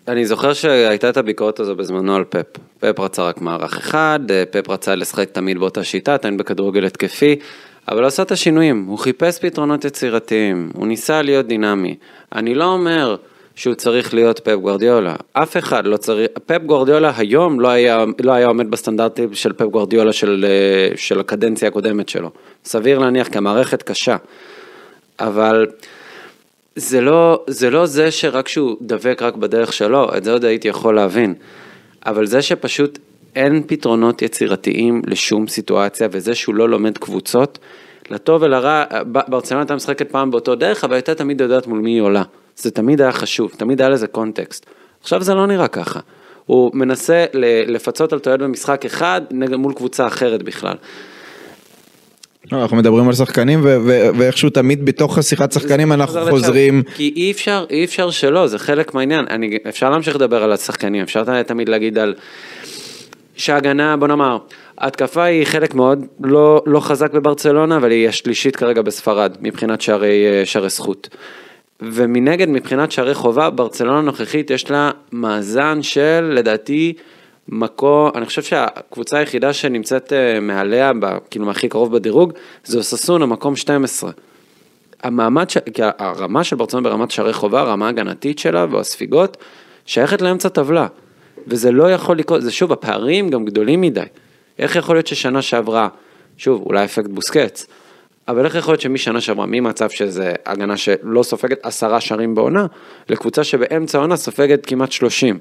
אני 0.08 0.26
זוכר 0.26 0.52
שהייתה 0.52 1.08
את 1.08 1.16
הביקורת 1.16 1.60
הזו 1.60 1.76
בזמנו 1.76 2.16
על 2.16 2.24
פפ. 2.24 2.46
פפ 2.80 3.00
רצה 3.00 3.28
רק 3.28 3.40
מערך 3.40 3.76
אחד, 3.76 4.20
אה, 4.30 4.44
פפ 4.50 4.70
רצה 4.70 4.94
לשחק 4.94 5.28
תמיד 5.32 5.58
באותה 5.58 5.84
שיטה, 5.84 6.18
תמיד 6.18 6.38
בכדורגל 6.38 6.84
התקפי, 6.84 7.36
אבל 7.88 7.98
הוא 7.98 8.06
עשה 8.06 8.22
את 8.22 8.32
השינויים, 8.32 8.84
הוא 8.88 8.98
חיפש 8.98 9.38
פתרונות 9.38 9.84
יצירתיים, 9.84 10.70
הוא 10.74 10.86
ניסה 10.86 11.22
להיות 11.22 11.46
דינמי. 11.46 11.96
אני 12.34 12.54
לא 12.54 12.64
אומר 12.64 13.16
שהוא 13.54 13.74
צריך 13.74 14.14
להיות 14.14 14.38
פפ 14.38 14.54
גוורדיולה, 14.54 15.14
אף 15.32 15.56
אחד 15.56 15.86
לא 15.86 15.96
צריך, 15.96 16.28
פפ 16.46 16.62
גוורדיולה 16.66 17.12
היום 17.16 17.60
לא 17.60 17.68
היה, 17.68 18.04
לא 18.20 18.32
היה 18.32 18.46
עומד 18.46 18.70
בסטנדרטים 18.70 19.34
של 19.34 19.52
פפ 19.52 19.66
גוורדיולה 19.66 20.12
של, 20.12 20.46
אה, 20.48 20.96
של 20.96 21.20
הקדנציה 21.20 21.68
הקודמת 21.68 22.08
שלו. 22.08 22.30
סביר 22.64 22.98
להניח 22.98 23.28
כי 23.28 23.38
המערכת 23.38 23.82
קשה, 23.82 24.16
אבל... 25.20 25.66
זה 26.76 27.00
לא, 27.00 27.44
זה 27.46 27.70
לא 27.70 27.86
זה 27.86 28.10
שרק 28.10 28.48
שהוא 28.48 28.76
דבק 28.80 29.22
רק 29.22 29.36
בדרך 29.36 29.72
שלו, 29.72 30.16
את 30.16 30.24
זה 30.24 30.32
עוד 30.32 30.44
הייתי 30.44 30.68
יכול 30.68 30.94
להבין. 30.96 31.34
אבל 32.06 32.26
זה 32.26 32.42
שפשוט 32.42 32.98
אין 33.36 33.62
פתרונות 33.66 34.22
יצירתיים 34.22 35.02
לשום 35.06 35.46
סיטואציה, 35.46 36.08
וזה 36.10 36.34
שהוא 36.34 36.54
לא 36.54 36.68
לומד 36.68 36.98
קבוצות, 36.98 37.58
לטוב 38.10 38.42
ולרע, 38.42 38.84
ברצלונה 39.28 39.62
הייתה 39.62 39.74
משחקת 39.74 40.10
פעם 40.10 40.30
באותו 40.30 40.54
דרך, 40.54 40.84
אבל 40.84 40.94
הייתה 40.94 41.14
תמיד 41.14 41.40
יודעת 41.40 41.66
מול 41.66 41.78
מי 41.78 41.90
היא 41.90 42.00
עולה. 42.00 42.22
זה 42.56 42.70
תמיד 42.70 43.00
היה 43.00 43.12
חשוב, 43.12 43.50
תמיד 43.56 43.80
היה 43.80 43.90
לזה 43.90 44.06
קונטקסט. 44.06 44.66
עכשיו 45.00 45.22
זה 45.22 45.34
לא 45.34 45.46
נראה 45.46 45.68
ככה. 45.68 46.00
הוא 46.46 46.70
מנסה 46.74 47.24
לפצות 47.66 48.12
על 48.12 48.18
טעויות 48.18 48.40
במשחק 48.40 48.84
אחד 48.84 49.20
מול 49.32 49.72
קבוצה 49.72 50.06
אחרת 50.06 50.42
בכלל. 50.42 50.76
לא, 52.52 52.62
אנחנו 52.62 52.76
מדברים 52.76 53.08
על 53.08 53.14
שחקנים 53.14 53.60
ו- 53.64 53.76
ו- 53.86 54.08
ואיכשהו 54.18 54.50
תמיד 54.50 54.84
בתוך 54.84 55.18
השיחת 55.18 55.52
שחקנים 55.52 55.92
אנחנו 55.92 56.14
חוזר 56.14 56.30
חוזרים. 56.30 56.78
לצ'אבי. 56.78 56.96
כי 56.96 57.12
אי 57.16 57.30
אפשר, 57.30 57.64
אי 57.70 57.84
אפשר 57.84 58.10
שלא, 58.10 58.46
זה 58.46 58.58
חלק 58.58 58.94
מהעניין. 58.94 59.24
אני, 59.30 59.58
אפשר 59.68 59.90
להמשיך 59.90 60.16
לדבר 60.16 60.42
על 60.42 60.52
השחקנים, 60.52 61.02
אפשר 61.02 61.42
תמיד 61.42 61.68
להגיד 61.68 61.98
על 61.98 62.14
שההגנה, 63.36 63.96
בוא 63.96 64.08
נאמר, 64.08 64.38
ההתקפה 64.78 65.22
היא 65.22 65.44
חלק 65.44 65.74
מאוד 65.74 66.04
לא, 66.20 66.62
לא 66.66 66.80
חזק 66.80 67.12
בברצלונה, 67.12 67.76
אבל 67.76 67.90
היא 67.90 68.08
השלישית 68.08 68.56
כרגע 68.56 68.82
בספרד, 68.82 69.36
מבחינת 69.40 69.80
שערי, 69.80 70.26
אה, 70.26 70.46
שערי 70.46 70.68
זכות. 70.68 71.08
ומנגד, 71.82 72.48
מבחינת 72.48 72.92
שערי 72.92 73.14
חובה, 73.14 73.50
ברצלונה 73.50 73.98
הנוכחית 73.98 74.50
יש 74.50 74.70
לה 74.70 74.90
מאזן 75.12 75.82
של, 75.82 76.32
לדעתי, 76.34 76.92
מקום, 77.48 78.10
אני 78.14 78.26
חושב 78.26 78.42
שהקבוצה 78.42 79.18
היחידה 79.18 79.52
שנמצאת 79.52 80.12
אה, 80.12 80.40
מעליה, 80.40 80.92
כאילו 81.30 81.50
הכי 81.50 81.68
קרוב 81.68 81.92
בדירוג, 81.92 82.32
זה 82.64 82.78
אוססונה, 82.78 83.26
מקום 83.26 83.56
12. 83.56 84.10
המעמד, 85.02 85.50
ש... 85.50 85.58
כי 85.58 85.82
הרמה 85.98 86.44
של 86.44 86.56
ברצלונה 86.56 86.88
ברמת 86.88 87.10
שערי 87.10 87.32
חובה, 87.32 87.60
הרמה 87.60 87.86
ההגנתית 87.86 88.38
שלה 88.38 88.66
והספיגות, 88.70 89.36
שייכת 89.86 90.22
לאמצע 90.22 90.48
טבלה. 90.48 90.86
וזה 91.46 91.72
לא 91.72 91.92
יכול 91.92 92.18
לקרות, 92.18 92.42
זה 92.42 92.52
שוב, 92.52 92.72
הפערים 92.72 93.30
גם 93.30 93.44
גדולים 93.44 93.80
מדי. 93.80 94.00
איך 94.58 94.76
יכול 94.76 94.96
להיות 94.96 95.06
ששנה 95.06 95.42
שעברה, 95.42 95.88
שוב, 96.36 96.62
אולי 96.66 96.84
אפקט 96.84 97.10
בוסקץ, 97.10 97.66
אבל 98.28 98.44
איך 98.44 98.54
יכול 98.54 98.72
להיות 98.72 98.80
שמשנה 98.80 99.20
שעברה, 99.20 99.46
ממצב 99.46 99.90
שזה 99.90 100.32
הגנה 100.46 100.76
שלא 100.76 101.22
סופגת 101.22 101.58
עשרה 101.62 102.00
שערים 102.00 102.34
בעונה, 102.34 102.66
לקבוצה 103.08 103.44
שבאמצע 103.44 103.98
העונה 103.98 104.16
סופגת 104.16 104.66
כמעט 104.66 104.92
שלושים. 104.92 105.38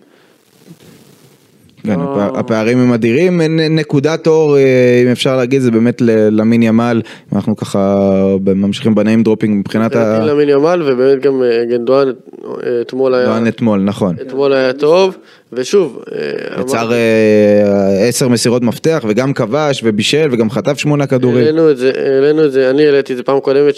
כן, 1.85 1.99
הפע- 1.99 2.39
הפערים 2.39 2.77
הם 2.77 2.93
אדירים, 2.93 3.41
נקודת 3.69 4.27
אור, 4.27 4.57
אה, 4.57 5.01
אם 5.05 5.11
אפשר 5.11 5.37
להגיד, 5.37 5.61
זה 5.61 5.71
באמת 5.71 6.01
למין 6.31 6.63
ימל, 6.63 7.01
אנחנו 7.33 7.55
ככה 7.55 8.07
ממשיכים 8.55 8.95
ב 8.95 9.01
name 9.01 9.23
dropping 9.23 9.59
מבחינת 9.59 9.95
ה... 9.95 10.19
למין 10.25 10.49
ימל, 10.49 10.81
ובאמת 10.85 11.21
גם 11.21 11.43
אה, 11.43 11.65
גנדואן 11.69 12.07
אה, 12.07 12.81
אתמול 12.81 13.13
היה... 13.13 13.25
דואן 13.25 13.47
אתמול, 13.47 13.79
נכון. 13.79 14.15
אתמול 14.21 14.53
היה 14.53 14.73
טוב, 14.73 15.17
ושוב, 15.53 16.03
יצר 16.61 16.91
עשר 18.07 18.27
מסירות 18.27 18.61
מפתח 18.61 19.05
וגם 19.07 19.33
כבש 19.33 19.81
ובישל 19.83 20.27
וגם 20.31 20.49
חטף 20.49 20.77
שמונה 20.77 21.07
כדורים. 21.07 21.37
העלינו 21.37 21.71
את 21.71 21.77
זה, 21.77 21.91
העלינו 21.95 22.45
את 22.45 22.51
זה, 22.51 22.69
אני 22.69 22.85
העליתי 22.85 23.13
את 23.13 23.17
זה 23.17 23.23
פעם 23.23 23.39
קודמת 23.39 23.75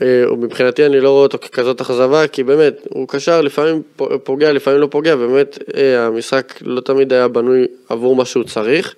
שמבחינתי 0.00 0.86
אני 0.86 1.00
לא 1.00 1.10
רואה 1.10 1.22
אותו 1.22 1.38
ככזאת 1.38 1.80
אכזבה, 1.80 2.26
כי 2.26 2.42
באמת, 2.42 2.86
הוא 2.90 3.08
קשר, 3.08 3.40
לפעמים 3.40 3.82
פוגע, 4.24 4.52
לפעמים 4.52 4.80
לא 4.80 4.86
פוגע, 4.90 5.16
באמת 5.16 5.58
אה, 5.76 6.06
המשחק 6.06 6.54
לא 6.62 6.80
תמיד 6.80 7.12
היה 7.12 7.28
בנוי 7.28 7.66
עבור 7.88 8.16
מה 8.16 8.24
שהוא 8.24 8.44
צריך, 8.44 8.94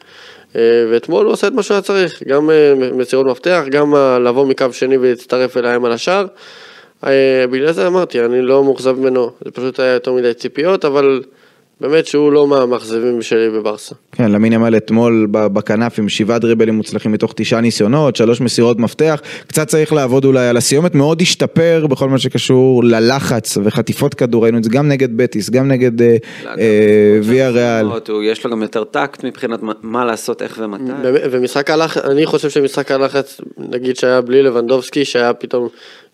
אה, 0.57 0.61
ואתמול 0.91 1.27
הוא 1.27 1.33
עשה 1.33 1.47
את 1.47 1.53
מה 1.53 1.63
שהוא 1.63 1.75
היה 1.75 1.83
צריך, 1.83 2.23
גם 2.29 2.51
אה, 2.51 2.75
מסירות 2.93 3.27
מפתח, 3.27 3.65
גם 3.71 3.95
אה, 3.95 4.19
לבוא 4.19 4.47
מקו 4.47 4.67
שני 4.73 4.97
ולהצטרף 4.97 5.57
אליהם 5.57 5.85
על 5.85 5.93
השער. 5.93 6.27
אה, 7.07 7.45
בגלל 7.51 7.73
זה 7.73 7.87
אמרתי, 7.87 8.25
אני 8.25 8.43
לא 8.43 8.65
מאוכזב 8.65 8.99
ממנו, 8.99 9.31
זה 9.45 9.51
פשוט 9.51 9.81
היה 9.81 9.93
יותר 9.93 10.13
מדי 10.13 10.35
ציפיות, 10.35 10.85
אבל 10.85 11.23
באמת 11.81 12.07
שהוא 12.07 12.33
לא 12.33 12.47
מהמאכזבים 12.47 13.23
שלי 13.23 13.51
בברסה. 13.51 13.95
כן, 14.13 14.33
למין 14.33 14.53
ימל 14.53 14.77
אתמול 14.77 15.27
בכנף 15.31 15.99
עם 15.99 16.09
שבעה 16.09 16.39
דריבלים 16.39 16.75
מוצלחים 16.75 17.13
מתוך 17.13 17.33
תשעה 17.37 17.61
ניסיונות, 17.61 18.17
שלוש 18.17 18.41
מסירות 18.41 18.79
מפתח, 18.79 19.21
קצת 19.47 19.69
צריך 19.69 19.93
לעבוד 19.93 20.25
אולי 20.25 20.49
על 20.49 20.57
הסיומת, 20.57 20.95
מאוד 20.95 21.21
השתפר 21.21 21.87
בכל 21.91 22.09
מה 22.09 22.19
שקשור 22.19 22.85
ללחץ 22.85 23.59
וחטיפות 23.65 24.15
כדור, 24.15 24.43
ראינו 24.43 24.59
את 24.59 24.65
זה 24.65 24.71
גם 24.71 24.89
נגד 24.89 25.17
בטיס, 25.17 25.51
גם 25.51 25.69
נגד 25.69 26.03
אה, 26.03 26.17
אה, 26.47 27.19
ויה 27.23 27.51
ריאל. 27.51 27.87
יש 28.25 28.45
לו 28.45 28.51
גם 28.51 28.63
יותר 28.63 28.85
טקט 28.85 29.25
מבחינת 29.25 29.61
מה- 29.83 30.05
לעשות, 30.05 30.43
איך 30.43 30.59
ומתי. 30.63 30.93
ומשחק 31.31 31.71
הלחץ, 31.71 32.05
אני 32.05 32.27
חושב 32.27 32.51
שמשחק 32.51 32.91
הלחץ, 32.91 33.41
נגיד 33.59 33.97
שהיה 33.97 34.21
בלי 34.21 34.43
לבנדובסקי, 34.43 35.05
שהיה 35.05 35.33
פתאום 35.33 35.69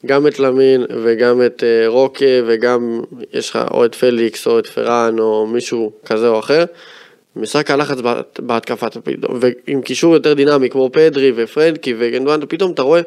גם 0.07 0.27
את 0.27 0.39
למין 0.39 0.85
וגם 1.05 1.43
את 1.47 1.65
אה, 1.67 1.89
רוקה 1.89 2.25
וגם 2.47 3.01
יש 3.33 3.51
לך 3.51 3.59
או 3.71 3.85
את 3.85 3.95
פליקס 3.95 4.47
או 4.47 4.59
את 4.59 4.67
פראן 4.67 5.19
או 5.19 5.47
מישהו 5.47 5.93
כזה 6.07 6.29
או 6.29 6.39
אחר. 6.39 6.65
משחק 7.37 7.71
הלחץ 7.71 8.01
בהת- 8.01 8.41
בהתקפה, 8.43 8.87
אתה 8.87 9.01
פתאום- 9.01 9.39
ועם 9.41 9.83
קישור 9.83 10.15
יותר 10.15 10.35
דינמי 10.35 10.71
כמו 10.71 10.91
פדרי 10.93 11.33
ופרנקי 11.37 11.95
וגנדואן, 11.99 12.41
פתאום 12.49 12.73
אתה 12.73 12.83
רואה 12.83 13.01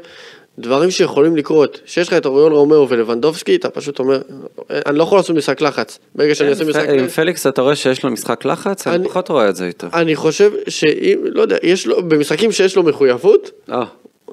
דברים 0.60 0.92
שיכולים 0.92 1.36
לקרות. 1.38 1.82
שיש 1.86 2.08
לך 2.08 2.14
את 2.14 2.26
אוריול 2.26 2.52
רומאו 2.52 2.90
ולבנדובסקי, 2.90 3.56
אתה 3.56 3.70
פשוט 3.70 4.00
אומר, 4.00 4.22
אני 4.70 4.98
לא 4.98 5.04
יכול 5.04 5.18
לעשות 5.18 5.36
משחק 5.36 5.62
לחץ. 5.62 6.00
ברגע 6.16 6.36
שאני 6.36 6.50
אעשה 6.50 6.66
משחק 6.66 6.90
עם 6.90 6.98
לחץ... 6.98 7.16
פליקס 7.16 7.48
אתה 7.48 7.62
רואה 7.62 7.76
שיש 7.76 8.04
לו 8.04 8.12
משחק 8.12 8.46
לחץ? 8.46 8.88
אני 8.88 8.96
אני- 8.96 9.08
פחות 9.10 9.30
רואה 9.30 9.50
את 9.50 9.56
זה 9.56 9.66
איתו. 9.66 9.88
אני 9.94 10.16
חושב 10.16 10.52
שאם, 10.68 11.20
לא 11.24 11.42
יודע, 11.42 11.58
יש 11.64 11.88
לו, 11.88 12.04
במשחקים 12.08 12.52
שיש 12.52 12.76
לו 12.76 12.84
מחויבות, 12.84 13.52
אה. 13.72 13.84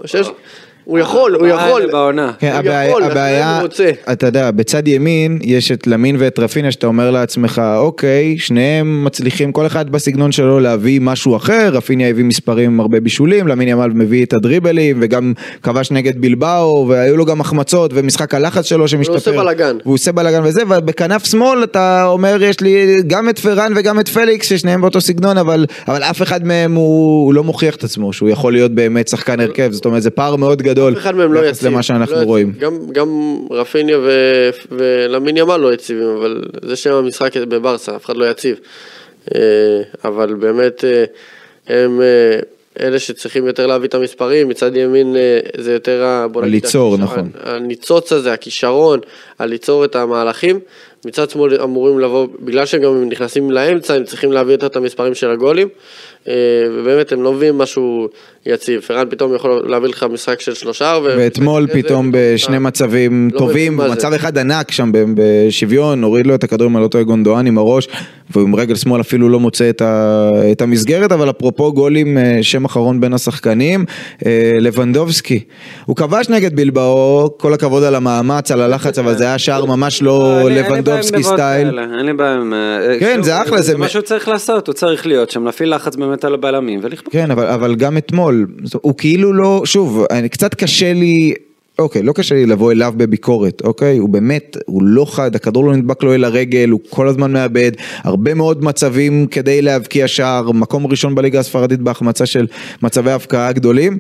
שיש, 0.05 0.27
הוא 0.87 0.99
יכול, 0.99 1.35
הוא 1.35 1.47
יכול. 1.47 1.87
בעונה. 1.93 2.33
כן, 2.39 2.51
הוא 2.51 2.59
הבעיה, 2.59 2.97
הבעיה, 3.07 3.57
הוא 3.57 3.63
רוצה. 3.63 3.91
אתה 4.13 4.27
יודע, 4.27 4.51
בצד 4.51 4.89
ימין 4.89 5.39
יש 5.43 5.73
את 5.73 5.87
למין 5.87 6.17
ואת 6.19 6.39
רפיניה 6.39 6.73
שאתה 6.73 6.87
אומר 6.87 7.11
לעצמך, 7.11 7.63
אוקיי, 7.77 8.39
שניהם 8.39 9.05
מצליחים, 9.05 9.53
כל 9.53 9.67
אחד 9.67 9.91
בסגנון 9.91 10.33
שלו 10.33 10.61
להביא 10.61 11.01
משהו 11.01 11.37
אחר, 11.37 11.71
רפיניה 11.73 12.09
הביא 12.09 12.25
מספרים 12.25 12.71
עם 12.71 12.81
הרבה 12.81 13.01
בישולים, 13.01 13.49
למין 13.49 13.69
ימל 13.69 13.91
מביא 13.95 14.25
את 14.25 14.33
הדריבלים, 14.33 14.99
וגם 15.01 15.33
כבש 15.63 15.91
נגד 15.91 16.21
בלבאו, 16.21 16.89
והיו 16.89 17.17
לו 17.17 17.25
גם 17.25 17.41
החמצות, 17.41 17.91
ומשחק 17.95 18.35
הלחץ 18.35 18.65
שלו 18.65 18.89
שמשתפר. 18.89 19.15
עושה 19.15 19.33
בלאגן. 19.33 19.77
הוא 19.85 19.95
עושה 19.95 20.13
בלאגן 20.13 20.41
וזה, 20.45 20.63
ובכנף 20.69 21.25
שמאל 21.25 21.65
אתה 21.65 22.07
אומר, 22.07 22.43
יש 22.43 22.61
לי 22.61 22.97
גם 23.07 23.29
את 23.29 23.39
פרן 23.39 23.73
וגם 23.77 24.01
את 24.01 24.09
פליקס, 24.09 24.49
ששניהם 24.49 24.81
באותו 24.81 25.01
סגנון, 25.01 25.39
אבל, 25.39 25.67
אבל 25.89 26.03
אף 26.03 26.23
אחד 26.23 26.45
מהם 26.45 26.75
הוא, 26.75 27.27
הוא 27.27 27.35
לא 27.35 27.45
מוכיח 27.45 27.77
את 27.77 27.85
עצמו, 27.85 28.13
שהוא 28.13 28.29
יכול 28.29 28.53
להיות 28.53 28.73
באמת 28.73 29.09
שחקן 29.09 29.41
הרכב, 29.41 29.73
זאת 29.73 29.85
אומרת, 29.85 30.03
זה 30.03 30.11
פער 30.11 30.37
מאוד 30.37 30.63
גדול. 30.63 30.76
אף 30.79 30.97
אחד 30.97 31.15
מהם 31.17 31.33
לא 31.33 31.47
יציב. 31.47 31.69
למה 31.69 31.83
שאנחנו 31.83 32.17
לא. 32.17 32.23
רואים. 32.23 32.53
גם, 32.59 32.79
גם 32.93 33.37
רפיניה 33.51 33.99
ו- 33.99 34.51
ולמין 34.71 35.37
ימל 35.37 35.57
לא 35.57 35.75
יציבים, 35.75 36.09
אבל 36.19 36.43
זה 36.63 36.77
שם 36.77 36.93
המשחק 36.93 37.37
בברסה, 37.37 37.97
אף 37.97 38.05
אחד 38.05 38.17
לא 38.17 38.31
יציב. 38.31 38.57
אה, 39.35 39.41
אבל 40.05 40.35
באמת 40.35 40.85
אה, 40.85 41.05
הם 41.67 42.01
אה, 42.01 42.41
אלה 42.87 42.99
שצריכים 42.99 43.47
יותר 43.47 43.67
להביא 43.67 43.89
את 43.89 43.95
המספרים, 43.95 44.49
מצד 44.49 44.77
ימין 44.77 45.17
זה 45.59 45.73
יותר. 45.73 46.27
בוא 46.33 46.43
נגיד, 46.43 46.53
הליצור, 46.53 46.95
הכיש- 46.95 47.03
נכון. 47.05 47.31
הניצוץ 47.43 48.13
הזה, 48.13 48.33
הכישרון, 48.33 49.01
הליצור 49.39 49.85
את 49.85 49.97
המהלכים. 49.97 50.61
מצד 51.05 51.31
שמאל 51.31 51.61
אמורים 51.63 51.99
לבוא, 51.99 52.27
בגלל 52.41 52.67
שגם 52.67 52.91
הם 52.91 53.09
נכנסים 53.09 53.51
לאמצע, 53.51 53.95
הם 53.95 54.05
צריכים 54.05 54.33
להביא 54.33 54.55
יותר 54.55 54.67
את 54.67 54.77
המספרים 54.77 55.15
של 55.15 55.31
הגולים. 55.31 55.69
ובאמת 56.73 57.13
הם 57.13 57.23
לא 57.23 57.33
מביאים 57.33 57.59
משהו 57.59 58.09
יציב. 58.47 58.81
פרן 58.81 59.07
פתאום 59.11 59.35
יכול 59.35 59.63
להביא 59.67 59.89
לך 59.89 60.07
משחק 60.13 60.41
של 60.41 60.55
שלושה. 60.55 60.99
ו- 61.05 61.15
ואתמול 61.19 61.67
פתאום 61.73 62.11
בשני 62.13 62.57
אתה 62.57 62.65
מצבים 62.65 63.29
לא 63.33 63.39
טובים. 63.39 63.77
מצב 63.77 64.13
אחד 64.13 64.39
ענק 64.39 64.71
שם 64.71 64.93
ב- 64.93 65.05
בשוויון, 65.15 66.03
הוריד 66.03 66.27
לו 66.27 66.35
את 66.35 66.45
הכדורים 66.45 66.77
על 66.77 66.83
אותו 66.83 67.05
גונדואן 67.05 67.47
עם 67.47 67.59
הראש, 67.59 67.89
והוא 68.31 68.45
עם 68.45 68.55
רגל 68.55 68.75
שמאל 68.75 69.01
אפילו 69.01 69.29
לא 69.29 69.41
מוצא 69.41 69.71
את, 69.71 69.83
ה, 69.83 70.31
את 70.53 70.63
המסגרת, 70.63 71.13
אבל 71.13 71.31
אפרופו 71.31 71.73
גולים, 71.73 72.19
אה, 72.19 72.39
שם 72.43 72.65
אחרון 72.65 73.01
בין 73.01 73.13
השחקנים, 73.13 73.85
אה, 74.27 74.57
לבנדובסקי. 74.61 75.41
הוא 75.85 75.97
כבש 75.97 76.29
נגד 76.29 76.57
בלבאו, 76.57 77.35
כל 77.39 77.55
הכבוד 77.55 77.83
על 77.83 77.95
המאמץ, 77.95 78.51
על 78.51 78.61
הלחץ, 78.61 78.99
אבל 78.99 79.15
זה 79.15 79.25
היה 79.25 79.39
שער 79.39 79.65
ממש 79.65 80.03
לא 80.03 80.41
בעיה 80.45 80.67
עם 80.67 80.73
לבנדובסקי 80.73 81.23
סטייל. 81.23 81.79
אין 81.79 82.07
לי 82.07 82.13
בעיה 82.13 82.35
עם... 82.35 82.55
אה, 82.55 83.01
כן, 83.01 83.23
זה 83.23 83.43
אחלה, 83.43 83.63
זה 83.63 83.77
מה 83.77 83.89
שהוא 83.89 84.03
צריך 84.03 84.29
לעשות, 84.29 84.67
הוא 84.67 84.75
צריך 84.75 85.07
להיות 85.07 85.31
שם, 85.31 85.45
להפעיל 85.45 85.75
לחץ 85.75 85.97
באמת 85.97 86.25
על 86.25 86.35
הבלמים 86.35 86.81
ולכפות. 86.83 87.13
כן, 87.13 87.31
אבל, 87.31 87.47
אבל 87.47 87.75
גם 87.75 87.97
אתמול, 87.97 88.36
זאת- 88.65 88.83
הוא 88.83 88.95
כאילו 88.99 89.33
לא, 89.33 89.63
שוב, 89.65 90.05
אני, 90.11 90.29
קצת 90.29 90.55
קשה 90.55 90.93
לי, 90.93 91.35
אוקיי, 91.79 92.03
לא 92.03 92.13
קשה 92.13 92.35
לי 92.35 92.47
לבוא 92.47 92.73
אליו 92.73 92.95
בביקורת, 92.97 93.63
אוקיי? 93.65 93.99
הוא 93.99 94.09
באמת, 94.09 94.57
הוא 94.67 94.83
לא 94.85 95.05
חד, 95.09 95.35
הכדור 95.37 95.65
לא 95.65 95.77
נדבק 95.77 96.03
לו 96.03 96.15
אל 96.15 96.25
הרגל, 96.25 96.69
הוא 96.71 96.81
כל 96.91 97.09
הזמן 97.09 97.33
מאבד, 97.33 97.73
הרבה 98.03 98.35
מאוד 98.35 98.65
מצבים 98.65 99.27
כדי 99.27 99.63
להבקיע 99.63 100.09
שער, 100.09 100.53
מקום 100.53 100.87
ראשון 100.87 101.15
בליגה 101.15 101.41
הספרדית 101.41 101.81
בהחמצה 101.81 102.27
של 102.27 102.47
מצבי 102.83 103.11
הבקעה 103.11 103.53
גדולים, 103.53 103.99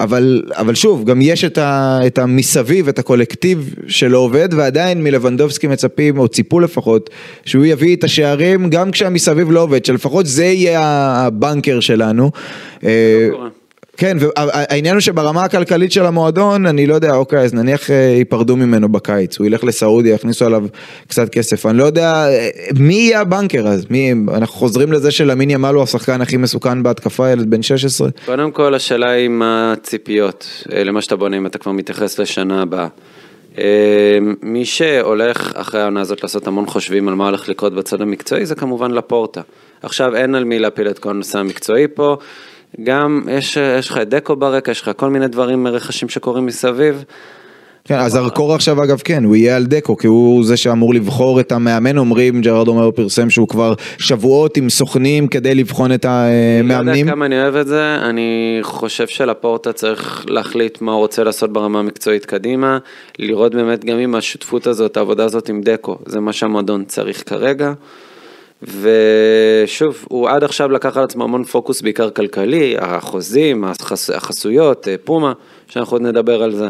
אבל, 0.00 0.42
אבל 0.56 0.74
שוב, 0.74 1.04
גם 1.04 1.18
יש 1.22 1.44
את, 1.44 1.58
ה, 1.58 2.00
את 2.06 2.18
המסביב, 2.18 2.88
את 2.88 2.98
הקולקטיב 2.98 3.74
שלא 3.88 4.18
עובד, 4.18 4.48
ועדיין 4.52 5.04
מלבנדובסקי 5.04 5.66
מצפים, 5.66 6.18
או 6.18 6.28
ציפו 6.28 6.60
לפחות, 6.60 7.10
שהוא 7.44 7.64
יביא 7.64 7.96
את 7.96 8.04
השערים 8.04 8.70
גם 8.70 8.90
כשהמסביב 8.90 9.50
לא 9.50 9.62
עובד, 9.62 9.84
שלפחות 9.84 10.26
זה 10.26 10.44
יהיה 10.44 10.80
הבנקר 11.16 11.80
שלנו. 11.80 12.30
אה, 12.84 13.28
קורה. 13.32 13.48
כן, 13.98 14.16
והעניין 14.20 14.94
הוא 14.94 15.00
שברמה 15.00 15.44
הכלכלית 15.44 15.92
של 15.92 16.06
המועדון, 16.06 16.66
אני 16.66 16.86
לא 16.86 16.94
יודע, 16.94 17.14
אוקיי, 17.14 17.38
אז 17.38 17.54
נניח 17.54 17.90
אה, 17.90 17.96
ייפרדו 17.96 18.56
ממנו 18.56 18.88
בקיץ, 18.88 19.38
הוא 19.38 19.46
ילך 19.46 19.64
לסעודיה, 19.64 20.14
יכניסו 20.14 20.46
עליו 20.46 20.64
קצת 21.08 21.28
כסף, 21.28 21.66
אני 21.66 21.78
לא 21.78 21.84
יודע, 21.84 22.12
אה, 22.28 22.48
מי 22.78 22.94
יהיה 22.94 23.20
הבנקר 23.20 23.68
אז? 23.68 23.86
מי, 23.90 24.12
אנחנו 24.28 24.54
חוזרים 24.54 24.92
לזה 24.92 25.10
שלמין 25.10 25.50
ימל 25.50 25.74
הוא 25.74 25.82
השחקן 25.82 26.20
הכי 26.20 26.36
מסוכן 26.36 26.82
בהתקפה, 26.82 27.30
ילד 27.30 27.50
בן 27.50 27.62
16? 27.62 28.08
קודם 28.26 28.50
כל 28.50 28.74
השאלה 28.74 29.10
היא 29.10 29.28
מה 29.28 29.72
הציפיות 29.72 30.64
אה, 30.72 30.84
למה 30.84 31.02
שאתה 31.02 31.16
בונה 31.16 31.36
אם 31.36 31.46
אתה 31.46 31.58
כבר 31.58 31.72
מתייחס 31.72 32.18
לשנה 32.18 32.62
הבאה. 32.62 32.88
אה, 33.58 34.18
מי 34.42 34.64
שהולך 34.64 35.52
אחרי 35.54 35.80
העונה 35.80 36.00
הזאת 36.00 36.22
לעשות 36.22 36.46
המון 36.46 36.66
חושבים 36.66 37.08
על 37.08 37.14
מה 37.14 37.26
הולך 37.26 37.48
לקרות 37.48 37.74
בצד 37.74 38.00
המקצועי 38.00 38.46
זה 38.46 38.54
כמובן 38.54 38.90
לפורטה. 38.90 39.40
עכשיו 39.82 40.16
אין 40.16 40.34
על 40.34 40.44
מי 40.44 40.58
להפיל 40.58 40.88
את 40.88 40.98
כל 40.98 41.10
הנושא 41.10 41.38
המקצועי 41.38 41.86
פה, 41.94 42.16
גם 42.84 43.22
יש, 43.30 43.56
יש 43.78 43.90
לך 43.90 43.98
את 43.98 44.08
דקו 44.08 44.36
ברקע, 44.36 44.70
יש 44.70 44.80
לך 44.82 44.90
כל 44.96 45.10
מיני 45.10 45.28
דברים, 45.28 45.66
רכשים 45.66 46.08
שקורים 46.08 46.46
מסביב. 46.46 47.04
כן, 47.84 47.98
אז 47.98 48.14
הזרקור 48.14 48.54
עכשיו 48.54 48.84
אגב 48.84 48.98
כן, 49.04 49.24
הוא 49.24 49.36
יהיה 49.36 49.56
על 49.56 49.66
דקו, 49.66 49.96
כי 49.96 50.06
הוא 50.06 50.44
זה 50.44 50.56
שאמור 50.56 50.94
לבחור 50.94 51.40
את 51.40 51.52
המאמן, 51.52 51.98
אומרים, 51.98 52.40
ג'רארד 52.40 52.68
אומר 52.68 52.90
פרסם 52.90 53.30
שהוא 53.30 53.48
כבר 53.48 53.74
שבועות 53.98 54.56
עם 54.56 54.70
סוכנים 54.70 55.28
כדי 55.28 55.54
לבחון 55.54 55.92
את 55.92 56.04
אני 56.04 56.68
לא 56.68 56.74
המאמנים. 56.74 56.96
יודע 56.96 57.12
כמה 57.12 57.26
אני 57.26 57.42
אוהב 57.42 57.56
את 57.56 57.66
זה, 57.66 57.94
אני 57.94 58.58
חושב 58.62 59.06
שלפורטה 59.06 59.72
צריך 59.72 60.26
להחליט 60.28 60.80
מה 60.80 60.92
הוא 60.92 61.00
רוצה 61.00 61.24
לעשות 61.24 61.52
ברמה 61.52 61.78
המקצועית 61.78 62.26
קדימה, 62.26 62.78
לראות 63.18 63.54
באמת 63.54 63.84
גם 63.84 63.98
אם 63.98 64.14
השותפות 64.14 64.66
הזאת, 64.66 64.96
העבודה 64.96 65.24
הזאת 65.24 65.48
עם 65.48 65.60
דקו, 65.60 65.98
זה 66.06 66.20
מה 66.20 66.32
שהמועדון 66.32 66.84
צריך 66.84 67.22
כרגע. 67.26 67.72
ושוב, 68.62 70.04
הוא 70.08 70.28
עד 70.28 70.44
עכשיו 70.44 70.68
לקח 70.68 70.96
על 70.96 71.04
עצמו 71.04 71.24
המון 71.24 71.44
פוקוס 71.44 71.80
בעיקר 71.80 72.10
כלכלי, 72.10 72.76
החוזים, 72.78 73.64
החס... 73.64 74.10
החסויות, 74.10 74.88
פומה, 75.04 75.32
שאנחנו 75.68 75.94
עוד 75.94 76.02
נדבר 76.02 76.42
על 76.42 76.54
זה. 76.54 76.68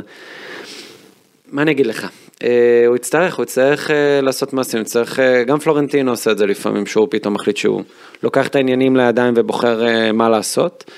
מה 1.53 1.63
אני 1.63 1.71
אגיד 1.71 1.87
לך? 1.87 2.07
אה, 2.43 2.85
הוא 2.87 2.97
יצטרך, 2.97 3.37
הוא 3.37 3.43
יצטרך 3.43 3.91
אה, 3.91 4.21
לעשות 4.21 4.53
מעשים, 4.53 4.81
יצטרך, 4.81 5.21
אה, 5.21 5.45
גם 5.45 5.59
פלורנטינו 5.59 6.11
עושה 6.11 6.31
את 6.31 6.39
זה 6.39 6.47
לפעמים, 6.47 6.87
שהוא 6.87 7.09
פתאום 7.11 7.35
מחליט 7.35 7.57
שהוא 7.57 7.83
לוקח 8.23 8.47
את 8.47 8.57
העניינים 8.57 8.97
לידיים 8.97 9.35
ובוחר 9.37 9.87
אה, 9.87 10.13
מה 10.13 10.29
לעשות. 10.29 10.91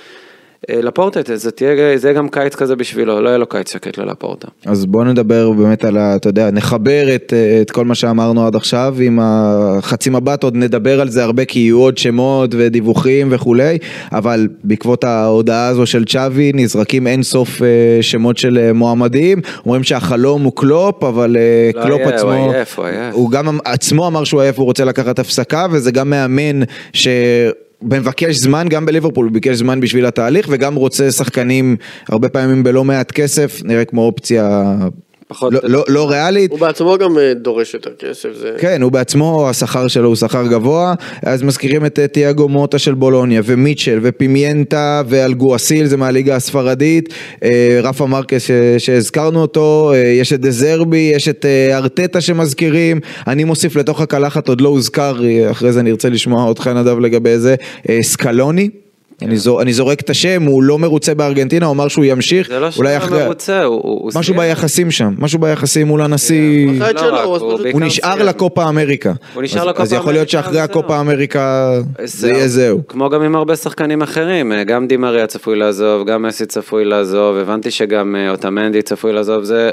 אה, 0.69 0.81
לפורטה, 0.83 1.21
זה 1.35 1.51
תהיה, 1.51 1.99
זה 1.99 2.09
יהיה 2.09 2.19
גם 2.19 2.29
קיץ 2.29 2.55
כזה 2.55 2.77
בשבילו, 2.77 3.21
לא 3.21 3.29
יהיה 3.29 3.39
לו 3.39 3.47
קיץ 3.47 3.73
שקט 3.73 3.99
ללפורטה. 3.99 4.49
אז 4.67 4.87
בוא 4.87 5.05
נדבר 5.05 5.51
באמת 5.51 5.85
על 5.85 5.97
ה... 5.97 6.17
אתה 6.17 6.29
יודע, 6.29 6.51
נחבר 6.51 7.15
את, 7.15 7.33
את 7.63 7.71
כל 7.71 7.85
מה 7.85 7.95
שאמרנו 7.95 8.47
עד 8.47 8.57
עכשיו 8.57 8.95
עם 9.01 9.19
החצי 9.23 10.11
מבט, 10.11 10.43
עוד 10.43 10.57
נדבר 10.57 11.01
על 11.01 11.09
זה 11.09 11.25
הרבה 11.25 11.45
כי 11.45 11.59
יהיו 11.59 11.79
עוד 11.79 11.99
שמות 11.99 12.51
ודיווחים 12.59 13.29
וכולי, 13.31 13.79
אבל 14.13 14.49
בעקבות 14.65 15.05
ההודעה 15.05 15.67
הזו 15.67 15.87
של 15.87 16.05
צ'אבי 16.05 16.53
נזרקים 16.55 17.07
אין 17.07 17.23
סוף 17.23 17.63
אה, 17.63 17.67
שמות 18.01 18.39
של 18.39 18.59
אה, 18.59 18.73
מועמדים, 18.73 19.41
אומרים 19.67 19.83
שהחלום 19.83 20.43
הוא 20.43 20.53
קלופ, 20.57 21.05
אבל 21.05 21.37
אה, 21.37 21.71
לא 21.75 21.83
קלופ 21.83 22.01
יהיה, 22.01 22.15
עצמו, 22.15 22.33
הוא 22.33 22.53
עייף, 22.53 22.79
הוא 22.79 22.87
עייף. 22.87 23.15
הוא 23.15 23.31
גם 23.31 23.59
עצמו 23.65 24.07
אמר 24.07 24.25
שהוא 24.25 24.41
עייף, 24.41 24.59
הוא 24.59 24.67
רוצה 24.67 24.85
לקחת 24.85 25.19
הפסקה, 25.19 25.67
וזה 25.71 25.91
גם 25.91 26.11
מאמן 26.11 26.61
ש... 26.93 27.09
מבקש 27.83 28.37
זמן 28.37 28.67
גם 28.69 28.87
בליברפול, 28.87 29.27
הוא 29.27 29.33
ביקש 29.33 29.57
זמן 29.57 29.81
בשביל 29.81 30.07
התהליך 30.07 30.47
וגם 30.51 30.75
רוצה 30.75 31.11
שחקנים 31.11 31.77
הרבה 32.09 32.29
פעמים 32.29 32.63
בלא 32.63 32.85
מעט 32.85 33.11
כסף, 33.13 33.61
נראה 33.65 33.85
כמו 33.85 34.03
אופציה 34.03 34.75
פחות- 35.31 35.53
לא, 35.53 35.61
לא, 35.63 35.85
לא 35.89 36.11
ריאלית. 36.11 36.51
הוא 36.51 36.59
בעצמו 36.61 36.99
גם 36.99 37.19
אה, 37.19 37.35
דורש 37.35 37.75
יותר 37.75 37.91
כסף, 37.99 38.29
זה... 38.41 38.53
כן, 38.59 38.83
הוא 38.83 38.93
בעצמו, 38.93 39.47
השכר 39.51 39.89
שלו 39.89 40.09
הוא 40.09 40.17
שכר 40.17 40.47
גבוה, 40.47 40.95
אז 41.23 41.43
מזכירים 41.43 41.87
את 41.87 41.99
אה, 41.99 42.09
תיאגו 42.09 42.49
מוטה 42.49 42.79
של 42.79 42.95
בולוניה, 42.95 43.43
ומיטשל, 43.45 43.99
ופימיינטה, 44.03 45.03
ואלגואסיל, 45.09 45.87
זה 45.87 45.97
מהליגה 45.97 46.37
הספרדית, 46.37 47.15
אה, 47.45 47.81
רפה 47.83 48.07
מרקס 48.07 48.51
שהזכרנו 48.79 49.43
אותו, 49.43 49.93
יש 50.21 50.33
את 50.33 50.41
דזרבי, 50.41 51.13
יש 51.15 51.29
את 51.29 51.47
ארטטה 51.73 52.21
שמזכירים, 52.21 53.01
אני 53.27 53.45
מוסיף 53.45 53.77
לתוך 53.77 54.01
הקלחת, 54.01 54.49
עוד 54.49 54.61
לא 54.61 54.69
הוזכר, 54.69 55.17
אחרי 55.51 55.73
זה 55.73 55.83
נרצה 55.83 56.09
לשמוע 56.09 56.45
אותך 56.45 56.67
נדב 56.67 56.99
לגבי 56.99 57.39
זה, 57.39 57.55
סקלוני. 58.03 58.69
אני, 59.23 59.37
זור, 59.37 59.63
אני 59.63 59.73
זורק 59.73 60.01
את 60.01 60.11
השם, 60.11 60.43
הוא 60.43 60.63
לא 60.63 60.79
מרוצה 60.79 61.15
בארגנטינה, 61.15 61.67
הוא 61.67 61.73
אמר 61.75 61.89
שהוא 61.89 62.05
ימשיך, 62.05 62.49
זה 62.49 62.61
לא 62.61 62.71
שהוא 62.71 62.85
אחרי... 62.97 63.19
לא 63.19 63.25
מרוצה, 63.25 63.65
הוא... 63.65 63.75
הוא- 63.75 63.83
הוא 64.01 64.11
משהו. 64.15 64.35
ביחסים 64.35 64.91
שם, 64.91 65.15
משהו 65.19 65.39
ביחסים 65.39 65.87
מול 65.87 66.03
הנשיא. 66.03 66.67
הוא 66.81 66.91
את 66.91 67.03
לא 67.03 67.41
הוא 67.73 67.81
נשאר. 67.81 68.23
לקופה 68.23 68.69
אמריקה. 68.69 69.13
הוא 69.35 69.43
נשאר 69.43 69.61
אז- 69.61 69.67
לקופה 69.67 69.83
אז 69.83 69.93
יכול 69.93 70.13
להיות 70.13 70.35
אמריקה, 70.35 70.49
שאחרי. 70.49 70.61
הקופה 70.61 71.01
אמריקה 71.01 71.73
זה 72.05 72.29
יהיה 72.31 72.49
זהו. 72.49 72.81
כמו 72.89 73.09
גם 73.11 73.23
עם 73.23 73.35
הרבה 73.37 73.57
שחקנים 73.57 74.03
אחרים, 74.03 74.53
אה, 74.53 74.65
גם 74.65 74.87
דימריה 74.87 75.27
צפוי 75.27 75.57
לעזוב, 75.57 76.07
גם 76.09 76.23
מסי 76.23 76.47
צפוי 76.47 76.85
לעזוב, 76.85 77.37
הבנתי 77.37 77.71
שגם 77.71 78.17
אה, 78.17 78.31
אוטמנדי 78.31 78.83
צפוי 78.83 79.13
לעזוב, 79.13 79.45
זה... 79.45 79.71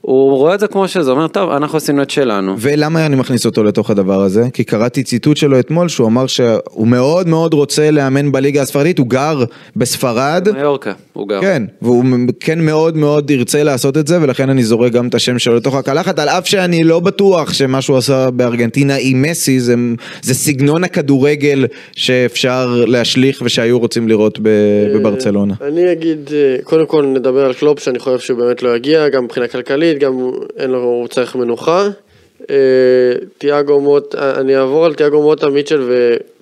הוא 0.00 0.36
רואה 0.36 0.54
את 0.54 0.60
זה 0.60 0.66
כמו 0.66 0.88
שזה, 0.88 1.10
אומר, 1.10 1.28
טוב, 1.28 1.50
אנחנו 1.50 1.76
עשינו 1.76 2.02
את 2.02 2.10
שלנו. 2.10 2.54
ולמה 2.58 3.06
אני 3.06 3.16
מכניס 3.16 3.46
אותו 3.46 3.64
לתוך 3.64 3.90
הדבר 3.90 4.22
הזה? 4.22 4.44
כי 4.52 4.64
קראתי 4.64 5.02
ציטוט 5.02 5.36
שלו 5.36 5.60
אתמול 5.60 5.88
שהוא 5.88 6.06
אמר 6.06 6.26
שהוא 6.26 6.86
מאוד 6.86 7.28
מאוד 7.28 7.54
רוצה 7.54 7.90
לאמן 7.90 8.32
בליגה 8.32 8.62
הספרדית, 8.62 8.98
הוא 8.98 9.06
גר 9.06 9.44
בספרד. 9.76 10.48
מיורקה, 10.54 10.92
הוא 11.12 11.28
גר. 11.28 11.40
כן, 11.40 11.62
והוא 11.82 12.04
כן 12.40 12.60
מאוד 12.60 12.96
מאוד 12.96 13.30
ירצה 13.30 13.62
לעשות 13.62 13.96
את 13.96 14.06
זה, 14.06 14.22
ולכן 14.22 14.50
אני 14.50 14.62
זורק 14.62 14.92
גם 14.92 15.08
את 15.08 15.14
השם 15.14 15.38
שלו 15.38 15.56
לתוך 15.56 15.74
הקלחת, 15.74 16.18
על 16.18 16.28
אף 16.28 16.46
שאני 16.46 16.84
לא 16.84 17.00
בטוח 17.00 17.52
שמה 17.52 17.82
שהוא 17.82 17.96
עשה 17.96 18.30
בארגנטינה 18.30 18.94
עם 19.00 19.22
מסי 19.22 19.60
זה, 19.60 19.74
זה 20.22 20.34
סגנון 20.34 20.84
הכדורגל 20.84 21.66
שאפשר 21.92 22.84
להשליך 22.86 23.42
ושהיו 23.44 23.78
רוצים 23.78 24.08
לראות 24.08 24.38
ב, 24.42 24.48
בברצלונה. 24.94 25.54
אני 25.60 25.92
אגיד, 25.92 26.30
אה, 26.32 26.56
קודם 26.64 26.86
כל 26.86 27.06
נדבר 27.06 27.44
על 27.44 27.52
קלופ, 27.52 27.78
שאני 27.78 27.98
חושב 27.98 28.18
שהוא 28.18 28.38
באמת 28.38 28.62
לא 28.62 28.76
יגיע, 28.76 29.08
גם 29.08 29.24
מבחינה 29.24 29.48
כלכלית, 29.48 29.87
גם 29.94 30.30
אין 30.56 30.70
לו, 30.70 30.82
הוא 30.82 31.08
צריך 31.08 31.36
מנוחה. 31.36 31.88
אה, 32.50 32.56
תיאגו 33.38 33.80
מוטה, 33.80 34.40
אני 34.40 34.56
אעבור 34.56 34.84
על 34.84 34.94
תיאגו 34.94 35.22
מוטה, 35.22 35.48
מיטשל 35.48 35.90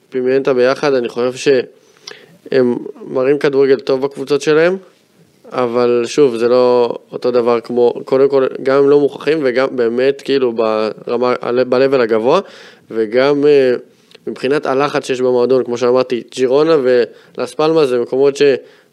ופימיינטה 0.08 0.54
ביחד, 0.54 0.94
אני 0.94 1.08
חושב 1.08 1.32
שהם 2.52 2.76
מראים 3.06 3.38
כדורגל 3.38 3.80
טוב 3.80 4.02
בקבוצות 4.02 4.42
שלהם, 4.42 4.76
אבל 5.52 6.02
שוב, 6.06 6.36
זה 6.36 6.48
לא 6.48 6.94
אותו 7.12 7.30
דבר 7.30 7.60
כמו, 7.60 7.94
קודם 8.04 8.28
כל, 8.28 8.46
גם 8.62 8.78
הם 8.78 8.90
לא 8.90 9.00
מוכרחים 9.00 9.38
וגם 9.42 9.66
באמת 9.70 10.22
כאילו 10.22 10.52
ברמה, 10.52 11.34
ב-level 11.68 12.00
הגבוה, 12.02 12.40
וגם 12.90 13.46
אה, 13.46 13.74
מבחינת 14.26 14.66
הלחץ 14.66 15.06
שיש 15.06 15.20
במועדון, 15.20 15.64
כמו 15.64 15.78
שאמרתי, 15.78 16.22
ג'ירונה 16.30 16.76
ולס 16.82 17.54
פלמה 17.54 17.86
זה 17.86 18.00
מקומות 18.00 18.36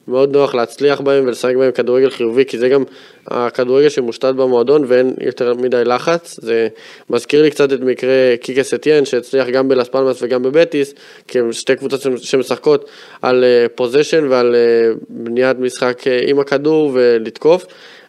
שמאוד 0.06 0.38
נוח 0.38 0.56
להצליח 0.56 1.01
בהם 1.01 1.24
ולשחק 1.28 1.56
בהם 1.56 1.72
כדורגל 1.72 2.10
חיובי, 2.10 2.45
כי 2.45 2.58
זה 2.58 2.70
גם 2.70 2.84
הכדורגל 3.28 3.89
שמושתת 3.89 4.36
במועדון 4.36 4.86
ואין 4.88 5.14
יותר 5.22 5.54
מדי 5.54 5.84
לחץ. 5.86 6.39
זה 6.41 6.68
מזכיר 7.10 7.41
לי 7.41 7.51
קצת 7.51 7.74
את 7.74 7.80
מקרה 7.80 8.38
קיקה 8.41 8.64
סטיאן, 8.64 9.06
שהצליח 9.06 9.47
גם 9.47 9.68
בלס 9.68 9.88
פלמאס 9.88 10.18
וגם 10.22 10.43
בבטיס, 10.43 10.93
כי 11.28 11.39
הם 11.39 11.54
שתי 11.54 11.76
קבוצות 11.76 12.01
שמשחקות 12.24 12.89
על 13.22 13.43
position 13.76 14.28
ועל 14.30 14.56
אה, 14.56 14.93
בניית 15.10 15.60
משחק 15.60 16.08
אה, 16.08 16.20
עם 16.28 16.39
הכדור 16.39 16.91
ולתקוף, 16.93 17.66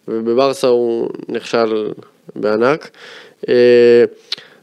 ובברסה 0.09 0.67
הוא 0.67 1.09
נכשל 1.29 1.89
בענק. 2.37 2.91
אה, 3.49 4.05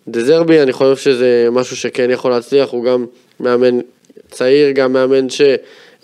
דזרבי, 0.08 0.62
אני 0.62 0.72
חושב 0.72 0.96
שזה 0.96 1.48
משהו 1.52 1.78
שכן 1.78 2.12
יכול 2.12 2.32
להצליח, 2.32 2.70
הוא 2.70 2.86
גם 2.86 3.06
מאמן 3.40 3.80
צעיר, 4.32 4.72
גם 4.72 4.94
מאמן 4.94 5.30
ש... 5.30 5.42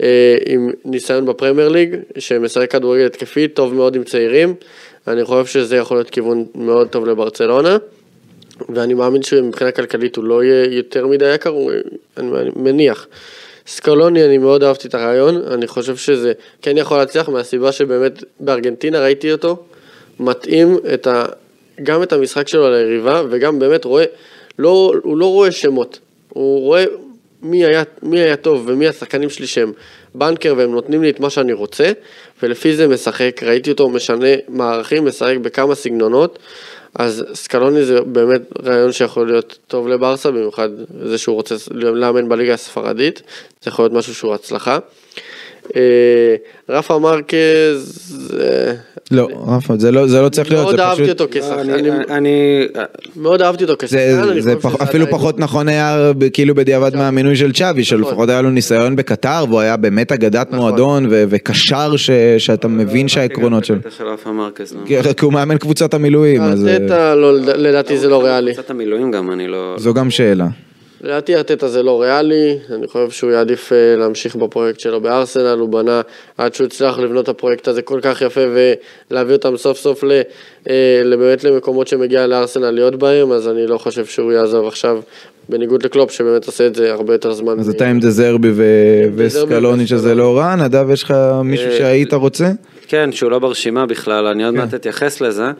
אה, 0.03 0.37
עם 0.45 0.71
ניסיון 0.85 1.25
בפרמייר 1.25 1.69
ליג, 1.69 1.95
שמשחק 2.17 2.71
כדורגל 2.71 3.05
התקפי, 3.05 3.47
טוב 3.47 3.73
מאוד 3.73 3.95
עם 3.95 4.03
צעירים. 4.03 4.55
אני 5.07 5.25
חושב 5.25 5.45
שזה 5.45 5.77
יכול 5.77 5.97
להיות 5.97 6.09
כיוון 6.09 6.45
מאוד 6.55 6.87
טוב 6.87 7.05
לברצלונה. 7.05 7.77
ואני 8.69 8.93
מאמין 8.93 9.23
שמבחינה 9.23 9.71
כלכלית 9.71 10.15
הוא 10.15 10.23
לא 10.23 10.43
יהיה 10.43 10.75
יותר 10.75 11.07
מדי 11.07 11.33
יקר, 11.33 11.55
אני 12.17 12.29
מניח. 12.55 13.07
סקלוני, 13.67 14.25
אני 14.25 14.37
מאוד 14.37 14.63
אהבתי 14.63 14.87
את 14.87 14.95
הרעיון, 14.95 15.41
אני 15.53 15.67
חושב 15.67 15.95
שזה 15.95 16.33
כן 16.61 16.77
יכול 16.77 16.97
להצליח 16.97 17.29
מהסיבה 17.29 17.71
שבאמת 17.71 18.23
בארגנטינה 18.39 18.99
ראיתי 18.99 19.31
אותו, 19.31 19.63
מתאים 20.19 20.77
את 20.93 21.07
ה, 21.07 21.25
גם 21.83 22.03
את 22.03 22.13
המשחק 22.13 22.47
שלו 22.47 22.69
ליריבה 22.71 23.23
וגם 23.29 23.59
באמת 23.59 23.85
רואה, 23.85 24.05
לא, 24.59 24.93
הוא 25.03 25.17
לא 25.17 25.25
רואה 25.25 25.51
שמות, 25.51 25.99
הוא 26.29 26.61
רואה 26.61 26.85
מי 27.41 27.65
היה, 27.65 27.83
מי 28.03 28.19
היה 28.19 28.35
טוב 28.35 28.63
ומי 28.67 28.87
השחקנים 28.87 29.29
שלי 29.29 29.47
שהם 29.47 29.71
בנקר 30.15 30.53
והם 30.57 30.71
נותנים 30.71 31.03
לי 31.03 31.09
את 31.09 31.19
מה 31.19 31.29
שאני 31.29 31.53
רוצה 31.53 31.91
ולפי 32.43 32.75
זה 32.75 32.87
משחק, 32.87 33.43
ראיתי 33.43 33.71
אותו 33.71 33.89
משנה 33.89 34.27
מערכים, 34.47 35.05
משחק 35.05 35.35
בכמה 35.41 35.75
סגנונות. 35.75 36.39
אז 36.95 37.25
סקלוני 37.33 37.85
זה 37.85 38.01
באמת 38.01 38.41
רעיון 38.63 38.91
שיכול 38.91 39.27
להיות 39.27 39.57
טוב 39.67 39.87
לברסה, 39.87 40.31
במיוחד 40.31 40.69
זה 41.03 41.17
שהוא 41.17 41.35
רוצה 41.35 41.55
לאמן 41.71 42.29
בליגה 42.29 42.53
הספרדית, 42.53 43.21
זה 43.61 43.69
יכול 43.69 43.85
להיות 43.85 43.93
משהו 43.93 44.15
שהוא 44.15 44.33
הצלחה. 44.33 44.79
אה, 45.75 46.35
רפה 46.69 46.99
מרקז, 46.99 48.17
לא, 49.11 49.27
רפה, 49.47 49.73
זה 49.77 49.91
לא, 49.91 50.07
זה 50.07 50.21
לא 50.21 50.29
צריך 50.29 50.51
להיות, 50.51 50.63
מאוד 50.63 50.75
זה 50.75 50.83
אהבתי 50.83 51.03
פשוט... 51.03 51.21
אותו 51.21 51.31
כשחקן, 51.31 51.69
אני, 52.09 52.67
מאוד 53.15 53.41
אהבתי 53.41 53.63
אותו 53.63 53.73
זה, 53.87 53.87
כשחקן, 53.87 54.39
זה 54.39 54.53
אפילו 54.83 55.05
פחות 55.09 55.39
נכון 55.39 55.67
היה 55.67 56.11
כאילו 56.33 56.55
בדיעבד 56.55 56.95
מהמינוי 56.95 57.35
של 57.35 57.53
צ'אבי, 57.53 57.83
שלפחות 57.83 58.29
היה 58.29 58.41
לו 58.41 58.49
ניסיון 58.49 58.95
בקטר 58.95 59.45
והוא 59.49 59.59
היה 59.59 59.77
באמת 59.77 60.11
אגדת 60.11 60.51
מועדון 60.51 61.05
ו- 61.09 61.23
וקשר 61.29 61.95
ש- 61.95 62.09
שאתה 62.37 62.67
מבין 62.67 63.07
שהעקרונות 63.07 63.65
שלו. 63.65 63.77
לא. 64.87 65.13
כי 65.13 65.25
הוא 65.25 65.33
מאמן 65.33 65.57
קבוצת 65.57 65.93
המילואים, 65.93 66.41
אז 66.41 66.67
אה, 66.67 67.15
לא, 67.15 67.33
לדעתי 67.39 67.97
זה 67.97 68.09
לא 68.09 68.23
ריאלי. 68.23 68.53
קבוצת 68.53 68.69
המילואים 68.69 69.11
גם, 69.11 69.31
אני 69.31 69.47
לא... 69.47 69.75
זו 69.77 69.93
גם 69.93 70.09
שאלה. 70.09 70.47
לדעתי 71.01 71.35
ארטטה 71.35 71.67
זה 71.67 71.83
לא 71.83 72.01
ריאלי, 72.01 72.57
אני 72.75 72.87
חושב 72.87 73.09
שהוא 73.09 73.31
יעדיף 73.31 73.73
אה, 73.73 73.95
להמשיך 73.95 74.35
בפרויקט 74.35 74.79
שלו 74.79 75.01
בארסנל, 75.01 75.57
הוא 75.59 75.69
בנה 75.69 76.01
עד 76.37 76.53
שהוא 76.53 76.67
הצליח 76.67 76.99
לבנות 76.99 77.23
את 77.23 77.29
הפרויקט 77.29 77.67
הזה 77.67 77.81
כל 77.81 77.99
כך 78.01 78.21
יפה 78.21 78.41
ולהביא 79.11 79.33
אותם 79.33 79.57
סוף 79.57 79.77
סוף 79.77 80.03
ל, 80.03 80.21
אה, 80.69 81.01
באמת 81.09 81.43
למקומות 81.43 81.87
שמגיע 81.87 82.27
לארסנל 82.27 82.71
להיות 82.71 82.95
בהם, 82.95 83.31
אז 83.31 83.47
אני 83.47 83.67
לא 83.67 83.77
חושב 83.77 84.05
שהוא 84.05 84.31
יעזוב 84.31 84.67
עכשיו, 84.67 84.99
בניגוד 85.49 85.83
לקלופ 85.83 86.11
שבאמת 86.11 86.45
עושה 86.45 86.67
את 86.67 86.75
זה 86.75 86.91
הרבה 86.93 87.13
יותר 87.13 87.33
זמן. 87.33 87.59
אז 87.59 87.69
אתה 87.69 87.87
עם 87.87 87.99
דזרבי 87.99 88.51
ו- 88.53 89.03
וסקלוני 89.15 89.87
שזה. 89.87 90.15
לא 90.15 90.37
רע, 90.37 90.55
נדב 90.55 90.91
יש 90.91 91.03
לך 91.03 91.13
מישהו 91.43 91.67
אה, 91.69 91.77
שהיית 91.77 92.13
רוצה? 92.13 92.51
כן, 92.87 93.11
שהוא 93.11 93.31
לא 93.31 93.39
ברשימה 93.39 93.85
בכלל, 93.85 94.25
אני 94.25 94.43
עוד 94.43 94.53
כן. 94.53 94.59
מעט 94.59 94.73
אתייחס 94.73 95.21
לזה. 95.21 95.51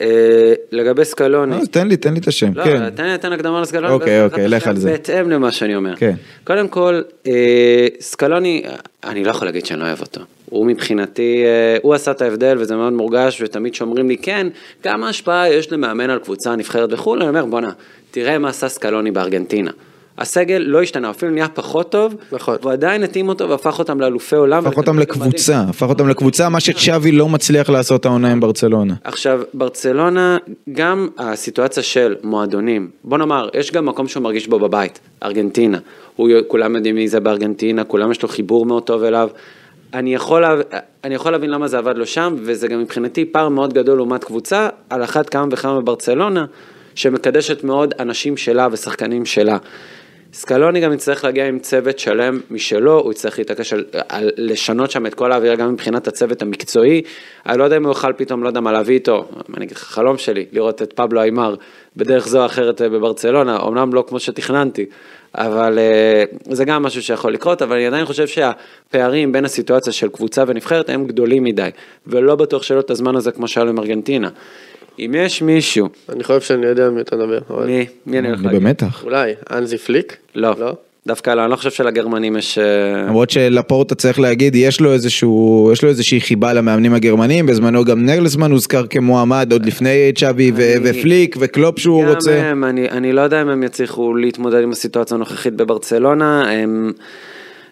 אה, 0.00 0.54
לגבי 0.72 1.04
סקלוני, 1.04 1.56
אז 1.56 1.68
תן 1.68 1.88
לי, 1.88 1.96
תן 1.96 2.14
לי 2.14 2.20
את 2.20 2.28
השם, 2.28 2.50
לא, 2.54 2.64
כן. 2.64 2.90
תן, 2.90 3.16
תן 3.16 3.32
הקדמה 3.32 3.60
לסקלוני. 3.60 3.94
אוקיי, 3.94 4.24
אוקיי, 4.24 4.48
לך 4.48 4.66
על 4.66 4.76
זה. 4.76 4.90
בהתאם 4.90 5.30
למה 5.30 5.52
שאני 5.52 5.76
אומר. 5.76 5.96
כן. 5.96 6.14
קודם 6.44 6.68
כל, 6.68 7.02
אה, 7.26 7.86
סקלוני, 8.00 8.62
אני 9.04 9.24
לא 9.24 9.30
יכול 9.30 9.48
להגיד 9.48 9.66
שאני 9.66 9.80
לא 9.80 9.84
אוהב 9.84 10.00
אותו. 10.00 10.20
הוא 10.46 10.66
מבחינתי, 10.66 11.44
אה, 11.46 11.76
הוא 11.82 11.94
עשה 11.94 12.10
את 12.10 12.22
ההבדל 12.22 12.56
וזה 12.58 12.76
מאוד 12.76 12.92
מורגש 12.92 13.42
ותמיד 13.42 13.74
שאומרים 13.74 14.08
לי, 14.08 14.16
כן, 14.16 14.46
כמה 14.82 15.08
השפעה 15.08 15.48
יש 15.48 15.72
למאמן 15.72 16.10
על 16.10 16.18
קבוצה 16.18 16.56
נבחרת 16.56 16.92
וכולי, 16.92 17.20
אני 17.20 17.28
אומר, 17.28 17.44
בואנה, 17.44 17.70
תראה 18.10 18.38
מה 18.38 18.48
עשה 18.48 18.68
סקלוני 18.68 19.10
בארגנטינה. 19.10 19.70
הסגל 20.18 20.64
לא 20.66 20.82
השתנה, 20.82 21.10
אפילו 21.10 21.32
נהיה 21.32 21.48
פחות 21.48 21.92
טוב, 21.92 22.14
נכון. 22.32 22.56
והוא 22.60 22.72
עדיין 22.72 23.02
התאים 23.02 23.28
אותו 23.28 23.48
והפך 23.48 23.78
אותם 23.78 24.00
לאלופי 24.00 24.36
עולם. 24.36 24.66
הפך 24.66 24.76
אותם 24.76 24.98
לקבוצה. 24.98 25.60
הפך 25.68 25.88
אותם 25.88 26.08
לקבוצה, 26.08 26.48
מה 26.48 26.60
שצ'אבי 26.60 27.12
לא 27.12 27.28
מצליח 27.28 27.70
לעשות 27.70 28.04
העונה 28.04 28.32
עם 28.32 28.40
ברצלונה. 28.40 28.94
עכשיו, 29.04 29.40
ברצלונה, 29.54 30.38
גם 30.72 31.08
הסיטואציה 31.18 31.82
של 31.82 32.14
מועדונים, 32.22 32.90
בוא 33.04 33.18
נאמר, 33.18 33.48
יש 33.54 33.72
גם 33.72 33.86
מקום 33.86 34.08
שהוא 34.08 34.22
מרגיש 34.22 34.48
בו 34.48 34.58
בבית, 34.58 35.00
ארגנטינה. 35.22 35.78
הוא, 36.16 36.30
כולם 36.48 36.76
יודעים 36.76 36.94
מי 36.94 37.08
זה 37.08 37.20
בארגנטינה, 37.20 37.84
כולם 37.84 38.10
יש 38.10 38.22
לו 38.22 38.28
חיבור 38.28 38.66
מאוד 38.66 38.82
טוב 38.82 39.02
אליו. 39.02 39.28
אני 39.94 40.14
יכול, 40.14 40.44
אני 41.04 41.14
יכול 41.14 41.32
להבין 41.32 41.50
למה 41.50 41.68
זה 41.68 41.78
עבד 41.78 41.96
לו 41.96 42.06
שם, 42.06 42.34
וזה 42.38 42.68
גם 42.68 42.80
מבחינתי 42.80 43.24
פער 43.24 43.48
מאוד 43.48 43.72
גדול 43.72 43.96
לעומת 43.96 44.24
קבוצה, 44.24 44.68
על 44.90 45.04
אחת 45.04 45.28
כמה 45.28 45.46
וכמה 45.50 45.80
בברצלונה, 45.80 46.44
שמקדשת 46.94 47.64
מאוד 47.64 47.94
אנשים 47.98 48.36
שלה 48.36 48.68
ושחקנים 48.72 49.24
שלה. 49.24 49.58
סקלוני 50.36 50.80
גם 50.80 50.92
יצטרך 50.92 51.24
להגיע 51.24 51.48
עם 51.48 51.58
צוות 51.58 51.98
שלם 51.98 52.40
משלו, 52.50 53.00
הוא 53.00 53.12
יצטרך 53.12 53.38
להתעקש 53.38 53.72
על, 53.72 53.84
על 54.08 54.30
לשנות 54.36 54.90
שם 54.90 55.06
את 55.06 55.14
כל 55.14 55.32
האווירה 55.32 55.56
גם 55.56 55.72
מבחינת 55.72 56.08
הצוות 56.08 56.42
המקצועי. 56.42 57.02
אני 57.46 57.58
לא 57.58 57.64
יודע 57.64 57.76
אם 57.76 57.82
הוא 57.82 57.90
יוכל 57.90 58.12
פתאום, 58.12 58.42
לא 58.42 58.48
יודע 58.48 58.60
מה 58.60 58.72
להביא 58.72 58.94
איתו, 58.94 59.28
אני 59.56 59.64
אגיד 59.64 59.76
לך, 59.76 59.82
חלום 59.82 60.18
שלי, 60.18 60.46
לראות 60.52 60.82
את 60.82 60.92
פבלו 60.92 61.20
איימר 61.20 61.54
בדרך 61.96 62.28
זו 62.28 62.40
או 62.40 62.46
אחרת 62.46 62.82
אה, 62.82 62.88
בברצלונה, 62.88 63.58
אמנם 63.66 63.94
לא 63.94 64.04
כמו 64.08 64.20
שתכננתי, 64.20 64.86
אבל 65.34 65.78
אה, 65.78 66.24
זה 66.50 66.64
גם 66.64 66.82
משהו 66.82 67.02
שיכול 67.02 67.32
לקרות, 67.32 67.62
אבל 67.62 67.76
אני 67.76 67.86
עדיין 67.86 68.04
חושב 68.04 68.26
שהפערים 68.26 69.32
בין 69.32 69.44
הסיטואציה 69.44 69.92
של 69.92 70.08
קבוצה 70.08 70.44
ונבחרת 70.46 70.90
הם 70.90 71.06
גדולים 71.06 71.44
מדי, 71.44 71.70
ולא 72.06 72.34
בטוח 72.34 72.62
שלא 72.62 72.80
את 72.80 72.90
הזמן 72.90 73.16
הזה 73.16 73.32
כמו 73.32 73.48
שהיה 73.48 73.64
לו 73.64 73.70
עם 73.70 73.78
ארגנטינה. 73.78 74.28
אם 74.98 75.14
יש 75.16 75.42
מישהו, 75.42 75.88
אני 76.12 76.24
חושב 76.24 76.40
שאני 76.40 76.66
יודע 76.66 76.90
מי 76.90 77.00
אתה 77.00 77.16
מדבר. 77.16 77.38
אבל- 77.50 77.66
מי, 77.66 77.86
מי 78.06 78.18
אני 78.18 78.28
הולך 78.28 78.38
אני 78.40 78.46
להגיד? 78.46 78.62
במתח. 78.62 79.02
אולי, 79.04 79.32
אנזי 79.50 79.78
פליק? 79.78 80.16
לא, 80.34 80.54
לא? 80.60 80.72
דווקא 81.06 81.30
לא, 81.30 81.42
אני 81.42 81.50
לא 81.50 81.56
חושב 81.56 81.70
שלגרמנים 81.70 82.36
יש... 82.36 82.58
אה, 82.58 83.02
למרות 83.08 83.30
שלפורטה 83.30 83.94
צריך 83.94 84.20
להגיד, 84.20 84.54
יש 84.54 84.80
לו 84.80 84.92
איזשהו, 84.92 85.70
יש 85.72 85.82
לו 85.82 85.88
איזושהי 85.88 86.20
חיבה 86.20 86.52
למאמנים 86.52 86.94
הגרמנים, 86.94 87.46
בזמנו 87.46 87.84
גם 87.84 88.06
נגלסמן 88.06 88.50
הוזכר 88.50 88.86
כמועמד 88.86 89.48
עוד 89.52 89.66
לפני 89.66 90.12
צ'אבי 90.14 90.50
אני- 90.50 90.76
ופליק 90.90 91.36
וקלופ 91.40 91.78
שהוא 91.78 92.02
גם 92.02 92.08
רוצה. 92.08 92.42
הם, 92.42 92.64
אני, 92.64 92.90
אני 92.90 93.12
לא 93.12 93.20
יודע 93.20 93.42
אם 93.42 93.48
הם 93.48 93.62
יצליחו 93.62 94.14
להתמודד 94.14 94.62
עם 94.62 94.70
הסיטואציה 94.70 95.14
הנוכחית 95.14 95.54
בברצלונה, 95.54 96.50
הם... 96.50 96.92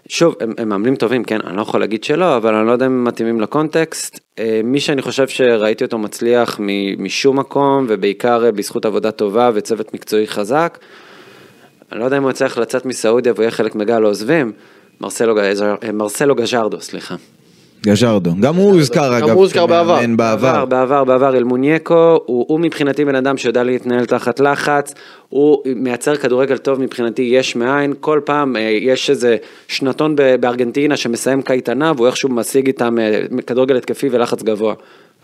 שוב, 0.08 0.34
הם, 0.40 0.52
הם 0.58 0.68
מאמנים 0.68 0.96
טובים, 0.96 1.24
כן, 1.24 1.38
אני 1.44 1.56
לא 1.56 1.62
יכול 1.62 1.80
להגיד 1.80 2.04
שלא, 2.04 2.36
אבל 2.36 2.54
אני 2.54 2.66
לא 2.66 2.72
יודע 2.72 2.86
אם 2.86 2.92
הם 2.92 3.04
מתאימים 3.04 3.40
לקונטקסט. 3.40 4.20
אה, 4.38 4.60
מי 4.64 4.80
שאני 4.80 5.02
חושב 5.02 5.28
שראיתי 5.28 5.84
אותו 5.84 5.98
מצליח 5.98 6.60
משום 6.98 7.38
מקום, 7.38 7.86
ובעיקר 7.88 8.44
אה, 8.44 8.52
בזכות 8.52 8.84
עבודה 8.84 9.10
טובה 9.10 9.50
וצוות 9.54 9.94
מקצועי 9.94 10.26
חזק, 10.26 10.78
אני 11.92 12.00
לא 12.00 12.04
יודע 12.04 12.16
אם 12.16 12.22
הוא 12.22 12.30
יצליח 12.30 12.58
לצאת 12.58 12.86
מסעודיה 12.86 13.32
והוא 13.32 13.42
יהיה 13.42 13.50
חלק 13.50 13.74
מגל 13.74 14.04
העוזבים, 14.04 14.52
מרסלו, 15.00 15.38
אה, 15.38 15.92
מרסלו 15.92 16.34
גז'רדו, 16.34 16.80
סליחה. 16.80 17.14
גז'רדו. 17.86 18.30
גם 18.40 18.54
הוא 18.54 18.74
הוזכר 18.74 19.08
גם 19.08 19.14
אגב. 19.14 19.30
הוא 19.30 19.40
הוזכר 19.40 19.66
בעבר. 19.66 20.00
בעבר, 20.16 20.64
בעבר. 20.64 21.04
בעבר, 21.04 21.36
אל 21.36 21.44
מוניאקו, 21.44 22.20
הוא, 22.26 22.46
הוא 22.48 22.60
מבחינתי 22.60 23.04
בן 23.04 23.14
אדם 23.14 23.36
שיודע 23.36 23.62
להתנהל 23.62 24.04
תחת 24.04 24.40
לחץ, 24.40 24.94
הוא 25.28 25.62
מייצר 25.66 26.16
כדורגל 26.16 26.56
טוב 26.56 26.80
מבחינתי 26.80 27.22
יש 27.22 27.56
מאין, 27.56 27.94
כל 28.00 28.20
פעם 28.24 28.56
אה, 28.56 28.60
יש 28.62 29.10
איזה 29.10 29.36
שנתון 29.68 30.16
בארגנטינה 30.40 30.96
שמסיים 30.96 31.42
קייטנה 31.42 31.92
והוא 31.96 32.06
איכשהו 32.06 32.28
משיג 32.28 32.66
איתם 32.66 32.98
אה, 32.98 33.20
כדורגל 33.46 33.76
התקפי 33.76 34.08
ולחץ 34.12 34.42
גבוה. 34.42 34.74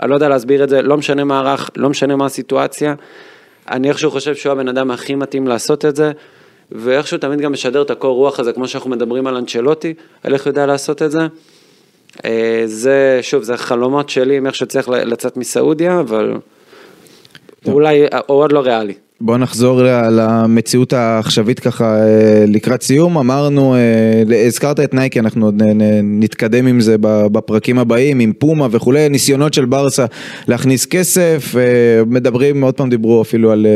אני 0.03 0.11
לא 0.11 0.15
יודע 0.15 0.29
להסביר 0.29 0.65
את 0.65 0.69
זה, 0.69 0.83
לא 0.83 0.97
משנה 0.97 1.25
מערך, 1.25 1.71
לא 1.77 1.91
משנה 1.91 2.17
מה 2.17 2.27
הסיטואציה, 2.27 2.95
אני 3.71 3.89
איכשהו 3.89 4.11
חושב 4.11 4.35
שהוא 4.35 4.53
הבן 4.53 4.69
אדם 4.69 4.91
הכי 4.91 5.15
מתאים 5.15 5.49
לעשות 5.49 5.85
את 5.85 5.97
זה, 5.97 6.13
ואיכשהו 6.73 7.19
תמיד 7.19 7.41
גם 7.41 7.53
משדר 7.53 7.83
את 7.83 7.91
הקור 7.91 8.17
רוח 8.17 8.41
הזה, 8.41 8.53
כמו 8.53 8.69
שאנחנו 8.69 8.91
מדברים 8.91 9.27
על 9.27 9.37
אנצ'לוטי, 9.37 9.95
על 10.23 10.35
איך 10.35 10.45
הוא 10.45 10.51
יודע 10.51 10.67
לעשות 10.67 11.03
את 11.03 11.11
זה. 11.11 11.27
אה, 12.25 12.63
זה, 12.67 13.19
שוב, 13.23 13.43
זה 13.43 13.55
החלומות 13.55 14.09
שלי, 14.09 14.41
איך 14.47 14.55
שצריך 14.55 14.89
לצאת 14.89 15.37
מסעודיה, 15.37 16.01
אבל 16.01 16.37
אולי, 17.67 18.01
הוא 18.27 18.37
עוד 18.37 18.53
לא 18.53 18.61
ריאלי. 18.61 18.95
בוא 19.23 19.39
נחזור 19.39 19.83
למציאות 20.11 20.93
העכשווית 20.93 21.61
ככה 21.61 21.85
אה, 21.85 22.45
לקראת 22.47 22.83
סיום, 22.83 23.19
אמרנו, 23.19 23.75
אה, 23.75 24.47
הזכרת 24.47 24.81
את 24.81 24.95
נייקי, 24.95 25.21
אנחנו 25.21 25.47
עוד 25.47 25.63
נתקדם 26.03 26.67
עם 26.67 26.81
זה 26.81 26.97
בפרקים 27.03 27.79
הבאים, 27.79 28.21
עם 28.21 28.33
פומה 28.39 28.67
וכולי, 28.71 29.09
ניסיונות 29.09 29.55
של 29.55 29.65
ברסה 29.65 30.07
להכניס 30.49 30.87
כסף, 30.87 31.55
אה, 31.57 32.05
מדברים, 32.07 32.65
עוד 32.65 32.75
פעם 32.75 32.91
דיברו 32.91 33.23
אפילו 33.23 33.53
על 33.53 33.67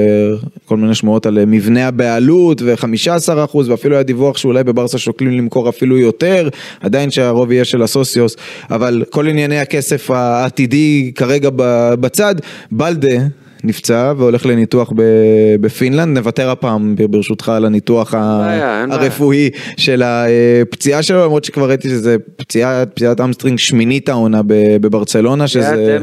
כל 0.65 0.77
מיני 0.77 0.95
שמועות 0.95 1.27
על 1.27 1.45
מבנה 1.45 1.89
הבעלות 1.89 2.63
ו-15% 2.63 3.57
ואפילו 3.69 3.95
היה 3.95 4.03
דיווח 4.03 4.37
שאולי 4.37 4.65
בברסה 4.65 4.99
שוקלים 4.99 5.33
למכור 5.33 5.69
אפילו 5.69 5.99
יותר, 5.99 6.49
עדיין 6.81 7.11
שהרוב 7.11 7.53
יהיה 7.53 7.65
של 7.65 7.83
הסוציוס, 7.83 8.37
אבל 8.71 9.05
כל 9.11 9.29
ענייני 9.29 9.59
הכסף 9.59 10.11
העתידי 10.11 11.13
כרגע 11.15 11.51
בצד, 12.01 12.35
בלדה 12.73 13.19
נפצע 13.65 14.13
והולך 14.17 14.47
לניתוח 14.47 14.93
ב- 14.97 15.03
בפינלנד, 15.61 16.19
נוותר 16.19 16.51
הפעם 16.51 16.95
ברשותך 17.11 17.49
על 17.49 17.65
הניתוח 17.65 18.15
ה-. 18.15 18.19
הרפואי 18.95 19.51
של 19.77 20.03
הפציעה 20.05 21.03
שלו, 21.03 21.25
למרות 21.25 21.45
שכבר 21.45 21.69
ראיתי 21.69 21.89
שזה 21.89 22.17
פציעה, 22.37 22.87
פציעת 22.87 23.21
hamstring 23.21 23.59
שמינית 23.59 24.09
העונה 24.09 24.41
בברצלונה, 24.81 25.49
שזה... 25.49 25.99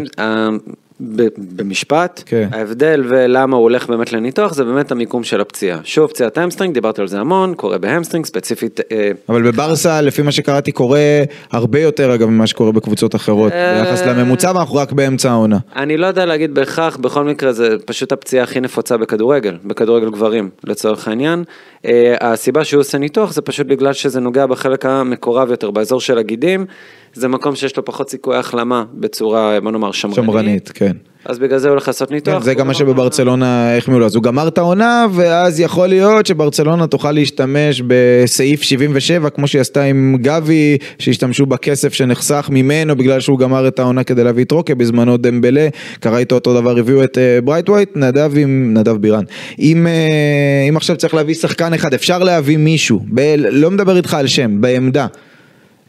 במשפט, 1.38 2.24
כן. 2.26 2.48
ההבדל 2.52 3.04
ולמה 3.08 3.56
הוא 3.56 3.64
הולך 3.64 3.90
באמת 3.90 4.14
לניתוח 4.14 4.54
זה 4.54 4.64
באמת 4.64 4.92
המיקום 4.92 5.24
של 5.24 5.42
הפציעה. 5.42 5.80
שוב, 5.84 6.10
פציעת 6.10 6.38
hamstring, 6.38 6.74
דיברתי 6.74 7.02
על 7.02 7.08
זה 7.08 7.20
המון, 7.20 7.54
קורה 7.56 7.78
ב 7.78 7.82
hamstring, 7.82 8.26
ספציפית, 8.26 8.80
אה, 8.92 9.12
אבל 9.30 9.42
בברסה, 9.42 10.02
לפי 10.02 10.22
מה 10.22 10.32
שקראתי, 10.32 10.72
קורה 10.72 11.24
הרבה 11.52 11.80
יותר 11.80 12.16
אגב 12.16 12.30
ממה 12.30 12.48
שקורה 12.48 12.72
בקבוצות 12.72 13.16
אחרות, 13.16 13.52
אה. 13.52 13.84
ביחס 13.84 14.02
לממוצע, 14.02 14.52
ואנחנו 14.56 14.76
רק 14.76 14.92
באמצע 14.92 15.32
העונה. 15.32 15.58
אני 15.76 15.98
לא 15.98 16.06
יודע 16.06 16.26
להגיד 16.26 16.54
בהכרח, 16.54 16.98
בכל 16.98 17.24
מקרה 17.24 17.54
זה 17.54 17.76
פשוט 17.86 18.12
הפציעה 18.12 18.44
הכי 18.44 18.60
נפוצה 18.60 18.98
בכדורגל, 18.98 19.58
בכדורגל 19.66 20.10
גברים 20.10 20.50
לצורך 20.64 21.08
העניין. 21.08 21.44
אה, 21.86 22.16
הסיבה 22.22 22.64
שהוא 22.64 22.82
עושה 22.82 22.98
ניתוח 22.98 23.34
זה 23.34 23.42
פשוט 23.42 23.68
בגלל 23.68 23.94
שזה 23.94 24.20
נוגע 24.20 24.46
בחלק 24.46 24.86
המקורב 24.86 25.52
יותר, 25.52 25.72
באזור 25.72 26.02
של 26.02 26.18
הגידים, 26.18 26.66
זה 27.14 27.28
מקום 27.28 27.56
שיש 27.56 27.78
לו 27.78 27.86
פחות 27.86 28.10
סיכוי 28.10 28.38
החלמה 28.38 28.84
בצורה, 28.94 29.60
בוא 29.64 29.72
נאמר, 29.72 29.92
שמרנית. 29.92 30.16
שמרנית, 30.16 30.72
כן. 30.74 30.96
אז 31.26 31.40
בגלל 31.40 31.58
זה 31.58 31.68
הוא 31.68 31.72
הולך 31.72 31.88
לעשות 31.88 32.12
ניתוח. 32.12 32.34
כן, 32.34 32.42
זה 32.42 32.54
גם 32.54 32.68
מה 32.68 32.74
שבברצלונה 32.74 33.78
החמיאו 33.78 34.00
לו, 34.00 34.06
אז 34.06 34.16
הוא 34.16 34.24
גמר 34.24 34.48
את 34.48 34.58
העונה 34.58 35.06
ואז 35.12 35.60
יכול 35.60 35.88
להיות 35.88 36.26
שברצלונה 36.26 36.88
תוכל 36.88 37.12
להשתמש 37.12 37.82
בסעיף 37.88 38.62
77 38.62 39.30
כמו 39.30 39.48
שהיא 39.48 39.62
עשתה 39.62 39.84
עם 39.84 40.16
גבי, 40.22 40.78
שהשתמשו 41.00 41.46
בכסף 41.46 41.94
שנחסך 41.94 42.48
ממנו 42.52 42.96
בגלל 42.96 43.20
שהוא 43.20 43.40
גמר 43.40 43.68
את 43.68 43.80
העונה 43.80 44.04
כדי 44.04 44.24
להביא 44.24 44.44
את 44.44 44.52
רוקה, 44.52 44.76
בזמנו 44.76 45.18
דמבלה, 45.18 45.68
קרה 46.00 46.18
איתו 46.18 46.36
אותו 46.36 46.54
דבר, 46.62 46.78
הביאו 46.78 47.04
את 47.04 47.18
אה, 47.18 47.42
ברייתווייט, 47.44 47.90
נדב 47.96 48.32
עם, 48.38 48.74
נדב 48.78 48.98
בירן, 48.98 49.24
אם, 49.60 49.88
אה, 49.88 50.66
אם 50.70 50.78
עכשיו 50.78 50.98
צריך 50.98 51.14
להביא 51.14 51.36
שחקן 51.36 51.74
אחד, 51.74 51.94
אפשר 51.94 52.20
להביא 52.20 52.58
מישהו, 52.58 53.00
ב, 53.14 53.36
לא 53.38 53.72
מדבר 53.72 53.98
איתך 53.98 54.14
על 54.14 54.28
שם, 54.28 54.62
בעמדה, 54.62 55.08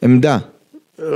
עמדה, 0.02 0.38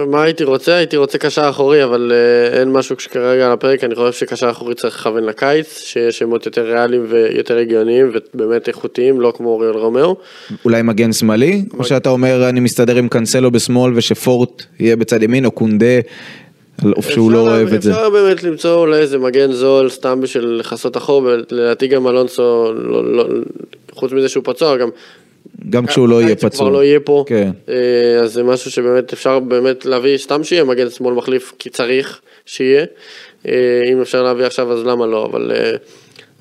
מה 0.06 0.22
הייתי 0.22 0.44
רוצה? 0.44 0.74
הייתי 0.74 0.96
רוצה 0.96 1.18
קשר 1.18 1.50
אחורי, 1.50 1.84
אבל 1.84 2.12
אה, 2.14 2.58
אין 2.60 2.72
משהו 2.72 2.96
שכרגע 2.98 3.46
על 3.46 3.52
הפרק, 3.52 3.84
אני 3.84 3.94
חושב 3.94 4.12
שקשר 4.12 4.50
אחורי 4.50 4.74
צריך 4.74 4.96
לכוון 5.00 5.24
לקיץ, 5.24 5.78
שיש 5.78 6.18
שמות 6.18 6.46
יותר 6.46 6.62
ריאליים 6.62 7.06
ויותר 7.08 7.58
הגיוניים 7.58 8.12
ובאמת 8.14 8.68
איכותיים, 8.68 9.20
לא 9.20 9.32
כמו 9.36 9.48
אוריאל 9.48 9.72
רומאו. 9.72 10.16
אולי 10.64 10.82
מגן 10.82 11.12
שמאלי, 11.12 11.64
או 11.78 11.84
שאתה 11.84 12.10
אומר 12.10 12.48
אני 12.48 12.60
מסתדר 12.60 12.96
עם 12.96 13.08
קאנסלו 13.08 13.50
בשמאל 13.50 13.92
ושפורט 13.96 14.62
יהיה 14.80 14.96
בצד 14.96 15.22
ימין, 15.22 15.44
או 15.44 15.50
קונדה, 15.50 16.00
על 16.84 16.92
אוף 16.96 17.10
שהוא 17.10 17.32
לא 17.32 17.38
אוהב 17.38 17.72
את 17.72 17.82
זה. 17.82 17.90
אפשר 17.90 18.10
באמת 18.10 18.42
למצוא 18.42 18.74
אולי 18.74 18.98
איזה 18.98 19.18
מגן 19.18 19.52
זול, 19.52 19.88
סתם 19.88 20.20
בשביל 20.20 20.44
לכסות 20.44 20.96
אחור, 20.96 21.22
ולדעתי 21.22 21.86
גם 21.86 22.08
אלונסו, 22.08 22.72
לא- 22.74 23.12
לא- 23.16 23.28
חוץ 23.92 24.12
מזה 24.12 24.28
שהוא 24.28 24.44
פצוע, 24.46 24.76
גם 24.76 24.88
גם 25.70 25.86
כשהוא 25.86 26.08
לא 26.08 26.22
יהיה 26.22 26.32
הקיץ 26.32 26.42
הוא 26.42 26.50
פצוע. 26.50 26.66
כבר 26.66 26.78
לא 26.78 26.84
יהיה 26.84 27.00
פה, 27.00 27.24
כן. 27.26 27.50
אה, 27.68 28.20
אז 28.22 28.32
זה 28.32 28.42
משהו 28.42 28.70
שבאמת 28.70 29.12
אפשר 29.12 29.38
באמת 29.38 29.86
להביא, 29.86 30.18
סתם 30.18 30.44
שיהיה 30.44 30.64
מגן 30.64 30.90
שמאל 30.90 31.14
מחליף, 31.14 31.52
כי 31.58 31.70
צריך 31.70 32.20
שיהיה. 32.46 32.84
אה, 33.48 33.52
אם 33.92 34.00
אפשר 34.00 34.22
להביא 34.22 34.44
עכשיו 34.44 34.72
אז 34.72 34.84
למה 34.84 35.06
לא, 35.06 35.26
אבל 35.26 35.52
אה, 35.54 35.72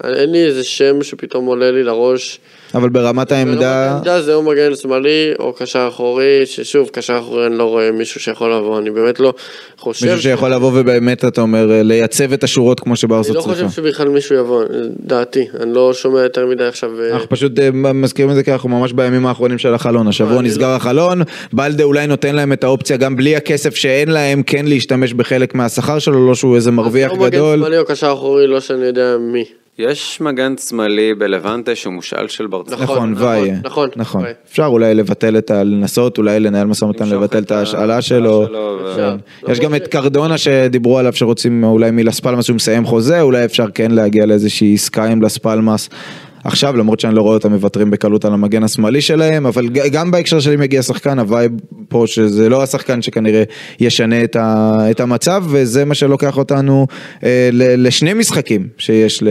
אין 0.04 0.32
לי 0.32 0.46
איזה 0.46 0.64
שם 0.64 1.04
שפתאום 1.04 1.46
עולה 1.46 1.72
לי 1.72 1.84
לראש. 1.84 2.40
אבל 2.76 2.90
ברמת 2.90 3.32
העמדה, 3.32 3.92
העמדה 3.92 4.22
זה 4.22 4.34
או 4.34 4.44
מגן 4.44 4.76
שמאלי 4.76 5.34
או 5.40 5.54
קשר 5.54 5.88
אחורי, 5.92 6.42
ששוב, 6.46 6.90
קשר 6.94 7.18
אחורי 7.20 7.48
אני 7.48 7.58
לא 7.58 7.64
רואה 7.64 7.92
מישהו 7.92 8.20
שיכול 8.20 8.54
לבוא, 8.54 8.80
אני 8.80 8.92
באמת 8.92 9.20
לא 9.20 9.34
חושב. 9.78 10.06
מישהו 10.06 10.22
שיכול 10.22 10.54
לבוא 10.54 10.72
ובאמת 10.76 11.26
אתה 11.26 11.42
אומר 11.42 11.66
לייצב 11.70 12.34
את 12.34 12.44
השורות 12.44 12.80
כמו 12.80 12.96
שברסה 12.96 13.30
אני 13.30 13.38
לא 13.38 13.42
צריכה. 13.42 13.68
חושב 13.68 13.82
שבכלל 13.82 14.10
מישהו 14.10 14.36
יבוא, 14.36 14.64
דעתי, 15.00 15.48
אני 15.60 15.74
לא 15.74 15.94
שומע 15.94 16.22
יותר 16.22 16.46
מדי 16.48 16.64
עכשיו. 16.64 17.02
אה, 17.02 17.10
אנחנו 17.14 17.30
פשוט 17.30 17.60
אה, 17.60 17.72
מזכירים 17.72 18.32
את 18.32 18.36
זה 18.36 18.44
כי 18.44 18.52
אנחנו 18.52 18.70
ממש 18.70 18.94
בימים 18.94 19.26
האחרונים 19.26 19.58
של 19.58 19.74
החלון, 19.74 20.08
השבוע 20.08 20.40
אני 20.40 20.48
נסגר 20.48 20.68
לא- 20.68 20.76
החלון, 20.76 21.22
בלדה 21.54 21.84
אולי 21.84 22.08
נותן 22.08 22.36
להם 22.36 22.54
את 22.54 22.64
האופציה 22.64 22.98
גם 22.98 23.16
בלי 23.16 23.36
הכסף 23.36 23.76
שאין 23.76 24.10
להם 24.12 24.44
כן 24.44 24.66
להשתמש 24.66 25.14
בחלק 25.14 25.56
מהשכר 25.56 26.00
שלו, 26.00 26.28
לא 26.28 26.36
שהוא 26.36 26.56
איזה 26.56 26.72
מרוויח 26.72 27.12
או 27.12 27.16
מגן 27.16 27.30
גדול. 27.30 27.60
שמאלי 27.60 27.78
או 27.78 27.86
קשר 27.86 28.14
אחורי, 28.14 28.48
לא 28.48 28.60
שאני 28.60 28.86
יודע 28.86 29.18
מי. 29.20 29.46
יש 29.80 30.22
מגן 30.22 30.58
שמאלי 30.58 31.14
בלבנטה 31.14 31.76
שהוא 31.76 31.94
מושאל 31.94 32.28
של 32.28 32.48
ברצלונה. 32.48 32.84
נכון, 32.84 33.12
נכון, 33.12 33.28
ואי. 33.28 33.52
נכון, 33.64 33.90
נכון. 33.96 34.24
ואי. 34.24 34.32
אפשר 34.50 34.66
אולי 34.66 34.96
לבטל 34.96 35.38
את 35.38 35.52
ה... 35.52 35.64
לנסות 35.64 36.18
אולי 36.18 36.40
לנהל 36.40 36.68
משא 36.68 36.86
ומתן 36.86 37.10
לבטל 37.10 37.40
את 37.44 37.52
ההשאלה 37.52 38.02
שלו. 38.02 38.46
שלו 38.48 38.80
ו- 38.82 38.92
אפשר. 38.92 39.16
יש 39.48 39.60
גם 39.60 39.76
את 39.76 39.88
קרדונה 39.88 40.38
שדיברו 40.38 41.00
עליו 41.00 41.14
שרוצים 41.14 41.64
אולי 41.64 41.92
מלס 41.92 42.20
פלמאס 42.20 42.46
שהוא 42.46 42.56
מסיים 42.56 42.86
חוזה, 42.86 43.22
אולי 43.22 43.46
אפשר 43.46 43.66
כן 43.74 43.92
להגיע 43.92 44.26
לאיזושהי 44.26 44.74
עסקה 44.74 45.06
עם 45.06 45.22
לס 45.22 45.38
פלמאס. 45.38 45.90
עכשיו 46.46 46.78
למרות 46.78 47.00
שאני 47.00 47.16
לא 47.16 47.22
רואה 47.22 47.34
אותם 47.34 47.52
מוותרים 47.52 47.92
בקלות 47.92 48.26
על 48.26 48.34
המגן 48.34 48.64
השמאלי 48.64 49.02
שלהם 49.02 49.46
אבל 49.46 49.68
גם 49.70 50.12
בהקשר 50.12 50.40
של 50.40 50.52
אם 50.52 50.62
יגיע 50.62 50.82
שחקן 50.82 51.20
ה 51.20 51.26
vibe 51.26 51.52
פה 51.90 52.04
שזה 52.08 52.50
לא 52.50 52.64
השחקן 52.64 53.02
שכנראה 53.02 53.44
ישנה 53.80 54.24
את, 54.24 54.36
ה, 54.36 54.78
את 54.92 55.00
המצב 55.00 55.44
וזה 55.50 55.86
מה 55.86 55.96
שלוקח 55.96 56.38
אותנו 56.38 56.88
אה, 57.24 57.50
לשני 57.54 58.14
משחקים 58.14 58.68
שיש 58.78 59.24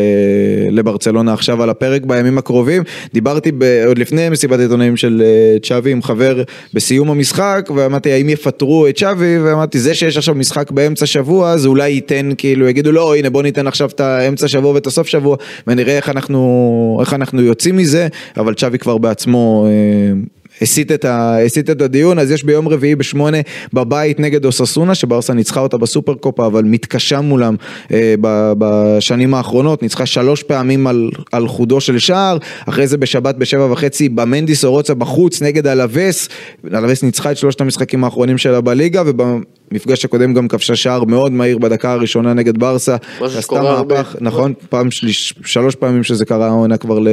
לברצלונה 0.70 1.32
עכשיו 1.32 1.62
על 1.62 1.70
הפרק 1.70 2.02
בימים 2.04 2.38
הקרובים. 2.38 2.82
דיברתי 3.12 3.52
ב, 3.58 3.82
עוד 3.86 3.98
לפני 3.98 4.28
מסיבת 4.28 4.58
העיתונאים 4.58 4.96
של 4.96 5.22
אה, 5.24 5.58
צ'אבי 5.62 5.92
עם 5.92 6.02
חבר 6.02 6.42
בסיום 6.74 7.10
המשחק 7.10 7.68
ואמרתי 7.76 8.12
האם 8.12 8.28
יפטרו 8.28 8.86
את 8.86 8.96
צ'אבי? 8.98 9.38
ואמרתי 9.38 9.78
זה 9.78 9.94
שיש 9.94 10.16
עכשיו 10.16 10.34
משחק 10.34 10.70
באמצע 10.70 11.06
שבוע 11.06 11.56
זה 11.56 11.68
אולי 11.68 11.90
ייתן 11.90 12.30
כאילו 12.38 12.68
יגידו 12.68 12.92
לא 12.92 13.16
הנה 13.16 13.30
בוא 13.30 13.42
ניתן 13.42 13.66
עכשיו 13.66 13.88
את 13.88 14.00
האמצע 14.00 14.48
שבוע 14.48 14.72
ואת 14.72 14.86
הסוף 14.86 15.06
שבוע 15.06 15.36
ונראה 15.66 15.96
איך 15.96 16.08
אנחנו 16.08 17.00
איך 17.04 17.14
אנחנו 17.14 17.42
יוצאים 17.42 17.76
מזה 17.76 18.08
אבל 18.36 18.54
צ'אבי 18.54 18.78
כבר 18.78 18.98
בעצמו. 18.98 19.66
אה, 19.68 20.12
הסיט 20.62 20.92
את, 20.92 21.04
ה, 21.04 21.44
הסיט 21.44 21.70
את 21.70 21.82
הדיון, 21.82 22.18
אז 22.18 22.30
יש 22.30 22.44
ביום 22.44 22.68
רביעי 22.68 22.94
בשמונה 22.94 23.38
בבית 23.72 24.20
נגד 24.20 24.44
אוססונה, 24.44 24.94
שברסה 24.94 25.34
ניצחה 25.34 25.60
אותה 25.60 25.76
בסופר 25.76 26.14
קופה, 26.14 26.46
אבל 26.46 26.64
מתקשה 26.64 27.20
מולם 27.20 27.56
אה, 27.92 28.14
ב, 28.20 28.52
בשנים 28.58 29.34
האחרונות, 29.34 29.82
ניצחה 29.82 30.06
שלוש 30.06 30.42
פעמים 30.42 30.86
על, 30.86 31.10
על 31.32 31.48
חודו 31.48 31.80
של 31.80 31.98
שער, 31.98 32.38
אחרי 32.68 32.86
זה 32.86 32.96
בשבת 32.96 33.34
בשבע 33.34 33.72
וחצי 33.72 34.08
במנדיס 34.08 34.64
אורוצה 34.64 34.94
בחוץ 34.94 35.42
נגד 35.42 35.66
אלווס, 35.66 36.28
אלווס 36.74 37.02
ניצחה 37.02 37.30
את 37.30 37.36
שלושת 37.36 37.60
המשחקים 37.60 38.04
האחרונים 38.04 38.38
שלה 38.38 38.60
בליגה, 38.60 39.02
ובמפגש 39.68 40.04
הקודם 40.04 40.34
גם 40.34 40.48
כבשה 40.48 40.76
שער 40.76 41.04
מאוד 41.04 41.32
מהיר 41.32 41.58
בדקה 41.58 41.92
הראשונה 41.92 42.34
נגד 42.34 42.58
ברסה, 42.58 42.96
משהו 43.14 43.26
שעשתה 43.26 43.40
שקורה 43.40 43.70
הרבה. 43.70 43.94
מהפך, 43.94 44.16
נכון, 44.20 44.52
פעם 44.68 44.90
שליש, 44.90 45.34
שלוש 45.44 45.74
פעמים 45.74 46.02
שזה 46.02 46.24
קרה 46.24 46.46
העונה 46.46 46.76
כבר 46.76 46.98
ל, 46.98 47.08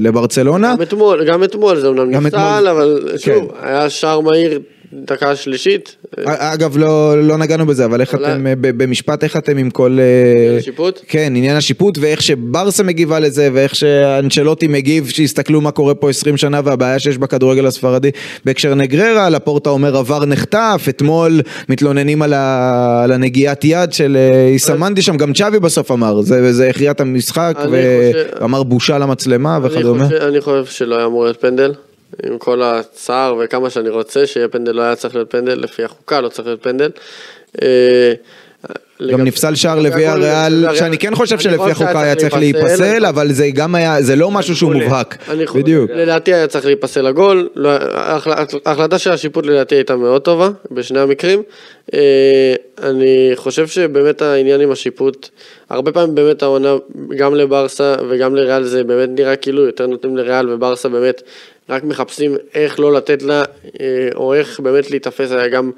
לברצלונה. 0.00 0.74
גם 0.76 0.82
אתמול, 0.82 1.24
גם 1.24 1.44
אתמול 1.44 1.80
זה 1.80 1.88
אמנם 1.88 2.10
נפסל. 2.10 2.68
אבל 2.70 3.08
שוב, 3.18 3.34
כן. 3.34 3.66
היה 3.66 3.90
שער 3.90 4.20
מהיר 4.20 4.60
דקה 4.94 5.36
שלישית. 5.36 5.96
אגב 6.26 6.76
לא, 6.78 7.22
לא 7.22 7.36
נגענו 7.38 7.66
בזה 7.66 7.84
אבל 7.84 8.00
איך 8.00 8.14
אבל- 8.14 8.24
אתם 8.24 8.46
אה, 8.46 8.52
במשפט 8.56 9.24
איך 9.24 9.36
אתם 9.36 9.56
עם 9.58 9.70
כל 9.70 9.98
אה, 10.00 10.34
עניין 10.44 10.58
השיפוט? 10.58 11.00
כן 11.08 11.32
עניין 11.36 11.56
השיפוט 11.56 11.98
ואיך 12.00 12.22
שברסה 12.22 12.82
מגיבה 12.82 13.20
לזה 13.20 13.48
ואיך 13.52 13.74
שאנצ'לוטי 13.74 14.66
מגיב 14.66 15.08
שיסתכלו 15.08 15.60
מה 15.60 15.70
קורה 15.70 15.94
פה 15.94 16.10
20 16.10 16.36
שנה 16.36 16.60
והבעיה 16.64 16.98
שיש 16.98 17.18
בכדורגל 17.18 17.66
הספרדי 17.66 18.10
בהקשר 18.44 18.74
נגררה 18.74 19.28
לפורטה 19.30 19.70
אומר 19.70 19.96
עבר 19.96 20.24
נחטף 20.24 20.86
אתמול 20.88 21.40
מתלוננים 21.68 22.22
על, 22.22 22.32
ה, 22.32 23.00
על 23.04 23.12
הנגיעת 23.12 23.64
יד 23.64 23.92
של 23.92 24.16
אה, 24.16 24.46
איסמנדי 24.48 25.02
שם 25.02 25.16
גם 25.16 25.32
צ'אבי 25.32 25.58
בסוף 25.60 25.90
אמר 25.90 26.22
זה, 26.22 26.52
זה 26.52 26.68
הכריע 26.68 26.90
את 26.90 27.00
המשחק 27.00 27.54
אני 27.58 27.66
חושב- 27.66 28.40
ואמר 28.40 28.62
בושה 28.62 28.98
למצלמה 28.98 29.58
וכדומה. 29.62 30.08
אני 30.28 30.40
חושב 30.40 30.64
שלא 30.66 30.96
היה 30.96 31.06
אמור 31.06 31.24
להיות 31.24 31.40
פנדל. 31.40 31.72
עם 32.26 32.38
כל 32.38 32.62
הצער 32.62 33.34
וכמה 33.40 33.70
שאני 33.70 33.88
רוצה 33.88 34.26
שיהיה 34.26 34.48
פנדל, 34.48 34.72
לא 34.72 34.82
היה 34.82 34.96
צריך 34.96 35.14
להיות 35.14 35.30
פנדל, 35.30 35.58
לפי 35.60 35.84
החוקה 35.84 36.20
לא 36.20 36.28
צריך 36.28 36.48
להיות 36.48 36.62
פנדל. 36.62 36.90
אה, 37.62 38.12
גם 39.12 39.24
נפסל 39.24 39.54
שער 39.54 39.80
לוי 39.80 40.06
הריאל, 40.06 40.74
שאני 40.74 40.98
כן 40.98 41.14
חושב 41.14 41.38
שלפי 41.38 41.70
החוקה 41.70 42.00
היה 42.02 42.16
צריך 42.16 42.34
להיפסל, 42.34 43.06
אבל 43.06 43.32
זה 43.32 43.48
גם 43.54 43.74
היה, 43.74 44.02
זה 44.02 44.16
לא 44.16 44.30
משהו 44.30 44.56
שהוא 44.56 44.74
מובהק. 44.84 45.16
בדיוק. 45.54 45.90
לדעתי 45.90 46.34
היה 46.34 46.46
צריך 46.46 46.66
להיפסל 46.66 47.06
הגול, 47.06 47.48
לא- 47.56 47.68
ההחלט- 47.92 48.54
ההחלטה 48.66 48.98
של 48.98 49.10
השיפוט 49.10 49.46
לדעתי 49.46 49.74
הייתה 49.74 49.96
מאוד 49.96 50.22
טובה 50.22 50.50
בשני 50.70 51.00
המקרים. 51.00 51.42
אה, 51.94 52.54
אני 52.82 53.30
חושב 53.34 53.66
שבאמת 53.66 54.22
העניין 54.22 54.60
עם 54.60 54.70
השיפוט, 54.70 55.28
הרבה 55.70 55.92
פעמים 55.92 56.14
באמת 56.14 56.42
העונה 56.42 56.74
גם 57.16 57.34
לברסה 57.34 57.94
וגם 58.10 58.34
לריאל 58.36 58.62
זה 58.64 58.84
באמת 58.84 59.08
נראה 59.14 59.36
כאילו 59.36 59.66
יותר 59.66 59.86
נותנים 59.86 60.16
לריאל 60.16 60.50
וברסה 60.50 60.88
באמת 60.88 61.22
רק 61.68 61.84
מחפשים 61.84 62.36
איך 62.54 62.80
לא 62.80 62.92
לתת 62.92 63.22
לה 63.22 63.44
אה, 63.80 64.08
או 64.14 64.34
איך 64.34 64.60
באמת 64.60 64.90
להיתפס 64.90 65.32
היה 65.32 65.48
גם, 65.48 65.70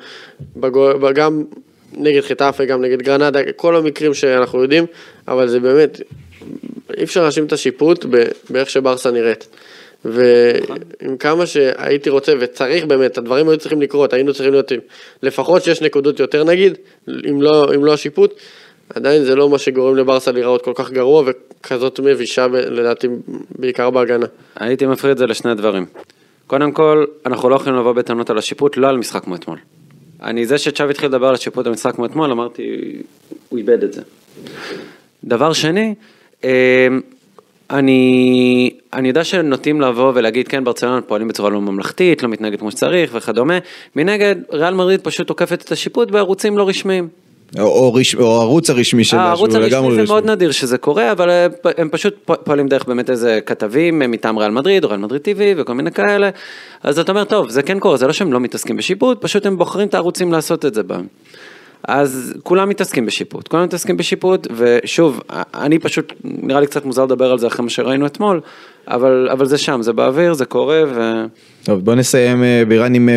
בגול, 0.57 1.12
גם 1.12 1.45
נגד 1.93 2.20
חיטאפה, 2.20 2.64
גם 2.64 2.82
נגד 2.82 3.03
גרנדה, 3.03 3.41
כל 3.57 3.76
המקרים 3.76 4.14
שאנחנו 4.14 4.62
יודעים, 4.62 4.87
אבל 5.28 5.49
זה 5.49 5.61
באמת, 5.61 6.01
אי 6.97 7.05
אפשר 7.05 7.22
להאשים 7.22 7.47
את 7.47 7.53
השיפוט 7.53 8.05
באיך 8.51 8.70
שברסה 8.70 9.11
נראית. 9.11 9.49
ועם 10.05 11.16
כמה 11.18 11.47
שהייתי 11.47 12.11
רוצה 12.11 12.32
וצריך 12.41 12.85
באמת, 12.85 13.18
הדברים 13.18 13.49
היו 13.49 13.59
צריכים 13.59 13.82
לקרות, 13.82 14.12
היינו 14.12 14.32
צריכים 14.32 14.53
להיות 14.53 14.72
לפחות 15.22 15.62
שש 15.62 15.82
נקודות 15.82 16.20
יותר 16.20 16.45
נגיד, 16.45 16.78
אם 17.09 17.43
לא, 17.43 17.74
אם 17.74 17.85
לא 17.85 17.93
השיפוט, 17.93 18.35
עדיין 18.95 19.24
זה 19.24 19.35
לא 19.35 19.51
מה 19.51 19.59
שגורם 19.59 19.97
לברסה 19.97 20.32
להיראות 20.32 20.62
כל 20.62 20.72
כך 20.74 20.91
גרוע 20.91 21.24
וכזאת 21.26 22.01
מבישה 22.01 22.47
לדעתי 22.47 23.09
בעיקר 23.59 23.91
בהגנה. 23.91 24.26
הייתי 24.57 24.87
מפריד 24.87 25.11
את 25.11 25.18
זה 25.18 25.26
לשני 25.26 25.55
דברים. 25.55 25.87
קודם 26.47 26.72
כל, 26.72 27.05
אנחנו 27.26 27.49
לא 27.49 27.55
יכולים 27.55 27.78
לבוא 27.78 27.93
בטענות 27.93 28.30
על 28.30 28.39
השיפוט, 28.39 28.76
לא 28.76 28.89
על 28.89 28.97
משחק 28.97 29.24
כמו 29.24 29.35
אתמול. 29.35 29.59
אני, 30.22 30.47
זה 30.47 30.59
שצ'אב 30.59 30.91
התחיל 30.91 31.09
לדבר 31.09 31.26
על 31.26 31.35
השיפוט 31.35 31.66
במשחק 31.66 31.95
כמו 31.95 32.07
אתמול, 32.07 32.30
אמרתי, 32.30 32.62
הוא 33.49 33.59
איבד 33.59 33.82
את 33.82 33.93
זה. 33.93 34.03
דבר 35.24 35.53
שני, 35.53 35.95
אמ, 36.45 36.49
אני, 37.70 38.70
אני 38.93 39.09
יודע 39.09 39.24
שנוטים 39.24 39.80
לבוא 39.80 40.12
ולהגיד, 40.14 40.49
כן, 40.49 40.64
ברצלונה 40.64 41.01
פועלים 41.01 41.28
בצורה 41.28 41.51
לא 41.51 41.61
ממלכתית, 41.61 42.22
לא 42.22 42.28
מתנהגת 42.28 42.59
כמו 42.59 42.70
שצריך 42.70 43.11
וכדומה. 43.14 43.59
מנגד, 43.97 44.37
ריאל 44.53 44.74
מדריד 44.74 45.01
פשוט 45.01 45.26
תוקפת 45.26 45.62
את 45.64 45.72
השיפוט 45.72 46.11
בערוצים 46.11 46.59
לא 46.59 46.68
רשמיים. 46.68 47.09
או, 47.59 47.64
או, 47.64 47.95
רש... 47.95 48.14
או 48.14 48.40
הערוץ 48.40 48.70
הרשמי 48.70 49.05
שלה, 49.05 49.20
הערוץ 49.20 49.51
שהוא 49.51 49.62
הרשמי 49.62 49.80
זה 49.80 49.86
רשמי. 49.86 50.05
מאוד 50.05 50.30
נדיר 50.30 50.53
שזה 50.53 50.78
קורה, 50.78 51.12
אבל 51.12 51.30
אה, 51.30 51.47
הם 51.78 51.88
פשוט 51.88 52.14
פועלים 52.45 52.68
דרך 52.68 52.84
באמת 52.84 53.11
איזה 53.11 53.38
כתבים 53.47 54.03
אה, 54.03 54.07
מטעם 54.07 54.38
ריאל 54.38 54.51
מדריד, 54.51 54.84
או 54.84 54.88
ריאל 54.88 55.01
מדריד 55.01 55.22
TV 55.22 55.40
וכל 55.57 55.74
מיני 55.74 55.92
כאלה. 55.92 56.30
אז 56.82 56.99
אתה 56.99 57.12
אומר, 57.12 57.24
טוב, 57.24 57.49
זה 57.49 57.62
כן 57.62 57.78
קורה, 57.78 57.97
זה 57.97 58.07
לא 58.07 58.12
שהם 58.12 58.32
לא 58.32 58.40
מתעסקים 58.40 58.76
בשיפוט, 58.76 59.22
פשוט 59.22 59.47
הם 59.47 59.59
בוחרים 59.59 59.88
את 59.88 59.95
הערוצים 59.95 60.32
לעשות 60.32 60.64
את 60.64 60.74
זה 60.74 60.82
בהם. 60.82 61.07
אז 61.89 62.35
כולם 62.43 62.68
מתעסקים 62.68 63.07
בשיפוט, 63.07 63.49
כולם 63.49 63.64
מתעסקים 63.64 63.97
בשיפוט, 63.97 64.47
ושוב, 64.57 65.20
אני 65.55 65.78
פשוט, 65.78 66.12
נראה 66.24 66.61
לי 66.61 66.66
קצת 66.66 66.85
מוזר 66.85 67.05
לדבר 67.05 67.30
על 67.30 67.39
זה 67.39 67.47
אחרי 67.47 67.64
מה 67.64 67.70
שראינו 67.70 68.07
אתמול, 68.07 68.41
אבל, 68.89 69.28
אבל 69.32 69.47
זה 69.47 69.59
שם, 69.59 69.82
זה 69.82 69.93
באוויר, 69.93 70.35
זה 70.35 70.45
קורה, 70.45 70.82
ו... 70.95 71.24
טוב, 71.64 71.85
בוא 71.85 71.95
נסיים 71.95 72.45
אה, 72.45 72.62
בירן 72.68 72.95
עם 72.95 73.09
אה, 73.09 73.14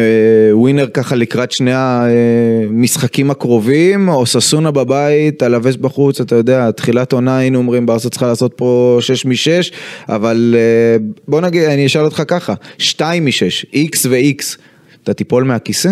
ווינר 0.52 0.88
ככה 0.94 1.16
לקראת 1.16 1.52
שני 1.52 1.72
המשחקים 1.74 3.32
הקרובים, 3.32 4.10
או 4.10 4.26
ססונה 4.26 4.72
בבית, 4.72 5.44
אלווס 5.44 5.76
בחוץ, 5.76 6.22
אתה 6.22 6.36
יודע, 6.36 6.72
תחילת 6.72 7.14
עונה 7.14 7.38
היינו 7.38 7.58
אומרים 7.58 7.86
ברסה 7.86 8.10
צריכה 8.10 8.28
לעשות 8.28 8.54
פה 8.56 8.98
6 9.02 9.26
מ-6, 9.26 9.74
אבל 10.10 10.56
אה, 10.58 10.98
בוא 11.28 11.42
נגיד, 11.42 11.64
אני 11.64 11.86
אשאל 11.86 12.04
אותך 12.04 12.24
ככה, 12.28 12.54
2 12.78 13.26
מ-6, 13.26 13.66
X 13.74 13.98
ו-X, 14.10 14.58
אתה 15.04 15.14
תיפול 15.14 15.44
מהכיסא? 15.44 15.90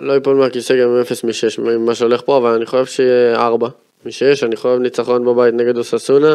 לא 0.00 0.12
ייפול 0.12 0.36
מהכיסא 0.36 0.82
גם 0.82 0.88
עם 0.88 1.00
0 1.00 1.24
מ-6 1.24 1.60
ממה 1.60 1.94
שהולך 1.94 2.20
פה, 2.24 2.36
אבל 2.36 2.50
אני 2.50 2.66
חושב 2.66 2.86
שיהיה 2.86 3.46
4 3.46 3.68
מ-6, 4.06 4.46
אני 4.46 4.56
חושב 4.56 4.78
ניצחון 4.78 5.24
בבית 5.24 5.54
נגד 5.54 5.76
אוססונה, 5.76 6.34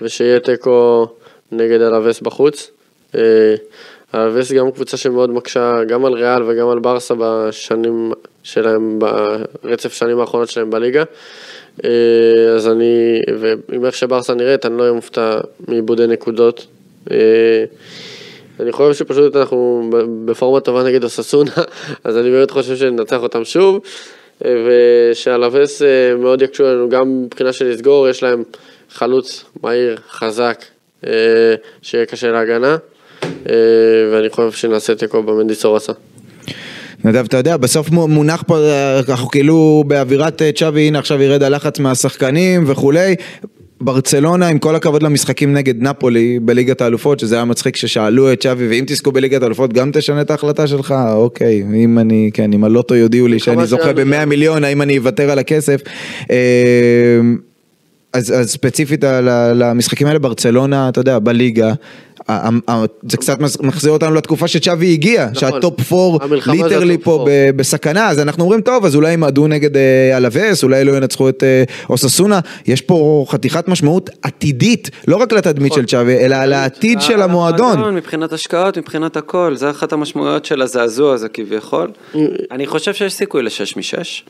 ושיהיה 0.00 0.40
תיקו 0.40 1.06
נגד 1.52 1.80
אלווס 1.80 2.20
בחוץ. 2.20 2.70
אה, 3.14 3.54
אלווס 4.14 4.52
גם 4.52 4.70
קבוצה 4.70 4.96
שמאוד 4.96 5.30
מקשה 5.30 5.84
גם 5.84 6.04
על 6.04 6.12
ריאל 6.12 6.42
וגם 6.46 6.68
על 6.68 6.78
ברסה 6.78 7.14
בשנים 7.18 8.12
שלהם, 8.42 8.98
ברצף 9.62 9.92
שנים 9.92 10.20
האחרונות 10.20 10.48
שלהם 10.48 10.70
בליגה. 10.70 11.02
אה, 11.84 12.54
אז 12.54 12.68
אני, 12.68 13.20
ועם 13.40 13.84
איך 13.84 13.94
שברסה 13.94 14.34
נראית, 14.34 14.66
אני 14.66 14.78
לא 14.78 14.82
אהיה 14.82 14.92
מופתע 14.92 15.38
מאיבודי 15.68 16.06
נקודות. 16.06 16.66
אני 18.60 18.72
חושב 18.72 18.94
שפשוט 18.94 19.36
אנחנו 19.36 19.90
בפורמה 20.24 20.60
טובה 20.60 20.82
נגד 20.82 21.04
אוססונה, 21.04 21.50
אז 22.04 22.16
אני 22.16 22.30
באמת 22.30 22.50
חושב 22.50 22.76
שננצח 22.76 23.22
אותם 23.22 23.44
שוב, 23.44 23.80
ושהלווס 24.42 25.82
אה, 25.82 26.16
מאוד 26.16 26.42
יקשו 26.42 26.66
עלינו 26.66 26.88
גם 26.88 27.22
מבחינה 27.22 27.52
של 27.52 27.68
לסגור, 27.68 28.08
יש 28.08 28.22
להם 28.22 28.42
חלוץ 28.90 29.44
מהיר, 29.62 29.96
חזק, 30.10 30.64
אה, 31.06 31.10
שיהיה 31.82 32.06
קשה 32.06 32.30
להגנה, 32.30 32.76
אה, 33.24 33.54
ואני 34.12 34.28
חושב 34.30 34.52
שנעשה 34.52 34.94
תיקו 34.94 35.22
במנדיס 35.22 35.64
אורסה. 35.64 35.92
נדב, 37.04 37.24
אתה 37.24 37.36
יודע, 37.36 37.56
בסוף 37.56 37.90
מו- 37.90 38.08
מונח 38.08 38.44
פה, 38.46 38.58
אנחנו 39.08 39.28
כאילו 39.28 39.84
באווירת 39.86 40.42
צ'אבי, 40.54 40.80
הנה 40.80 40.98
עכשיו 40.98 41.22
ירד 41.22 41.42
הלחץ 41.42 41.78
מהשחקנים 41.78 42.64
וכולי. 42.66 43.14
ברצלונה, 43.80 44.48
עם 44.48 44.58
כל 44.58 44.76
הכבוד 44.76 45.02
למשחקים 45.02 45.52
נגד 45.52 45.82
נפולי 45.82 46.38
בליגת 46.42 46.80
האלופות, 46.80 47.20
שזה 47.20 47.34
היה 47.34 47.44
מצחיק 47.44 47.76
ששאלו 47.76 48.32
את 48.32 48.40
צ'אבי, 48.40 48.68
ואם 48.68 48.84
תזכו 48.86 49.12
בליגת 49.12 49.42
האלופות 49.42 49.72
גם 49.72 49.90
תשנה 49.92 50.20
את 50.20 50.30
ההחלטה 50.30 50.66
שלך? 50.66 50.94
אוקיי, 51.12 51.64
אם 51.84 51.98
אני, 51.98 52.30
כן, 52.34 52.52
אם 52.52 52.64
הלוטו 52.64 52.94
יודיעו 52.94 53.28
לי 53.28 53.38
שאני 53.38 53.66
זוכה 53.66 53.84
שלנו 53.84 53.96
ב-100 53.96 54.22
שם. 54.22 54.28
מיליון, 54.28 54.64
האם 54.64 54.82
אני 54.82 54.98
אוותר 54.98 55.30
על 55.30 55.38
הכסף? 55.38 55.80
אה, 58.14 58.18
אז, 58.18 58.30
אז 58.30 58.50
ספציפית 58.50 59.04
למשחקים 59.54 60.06
האלה, 60.06 60.18
ברצלונה, 60.18 60.88
אתה 60.88 61.00
יודע, 61.00 61.18
בליגה, 61.18 61.72
זה 63.08 63.16
קצת 63.16 63.38
מחזיר 63.60 63.92
אותנו 63.92 64.14
לתקופה 64.14 64.48
שצ'אבי 64.48 64.92
הגיע, 64.92 65.24
נכון. 65.24 65.34
שה 65.34 65.63
top 65.63 65.92
4 65.92 66.24
המלחמה 66.24 66.56
זה 66.56 66.62
literally 66.62 66.98
top 66.98 67.04
four. 67.04 67.26
ב- 67.30 67.50
בסכנה, 67.56 68.08
אז 68.08 68.18
אנחנו 68.18 68.44
אומרים, 68.44 68.60
טוב, 68.60 68.84
אז 68.84 68.96
אולי 68.96 69.12
הם 69.12 69.24
איבדו 69.24 69.46
נגד 69.46 69.76
אה, 69.76 70.16
אלווס, 70.16 70.64
אולי 70.64 70.84
לא 70.84 70.96
ינצחו 70.96 71.28
את 71.28 71.42
אה, 71.42 71.64
אוססונה, 71.90 72.40
יש 72.66 72.80
פה 72.80 73.24
חתיכת 73.28 73.68
משמעות 73.68 74.10
עתידית, 74.22 74.90
לא 75.08 75.16
רק 75.16 75.32
לתדמית 75.32 75.72
נכון. 75.72 75.82
של 75.82 75.88
צ'אבי, 75.88 76.16
אלא 76.18 76.34
על 76.36 76.52
העתיד 76.52 77.00
של 77.00 77.22
המועדון. 77.22 77.94
מבחינת 77.94 78.32
השקעות, 78.32 78.78
מבחינת 78.78 79.16
הכל, 79.16 79.56
זה 79.56 79.70
אחת 79.70 79.92
המשמעויות 79.92 80.44
של 80.44 80.62
הזעזוע 80.62 81.14
הזה 81.14 81.28
כביכול. 81.28 81.90
אני 82.50 82.66
חושב 82.66 82.94
שיש 82.94 83.12
סיכוי 83.12 83.42
לשש 83.42 83.76
משש. 83.76 84.24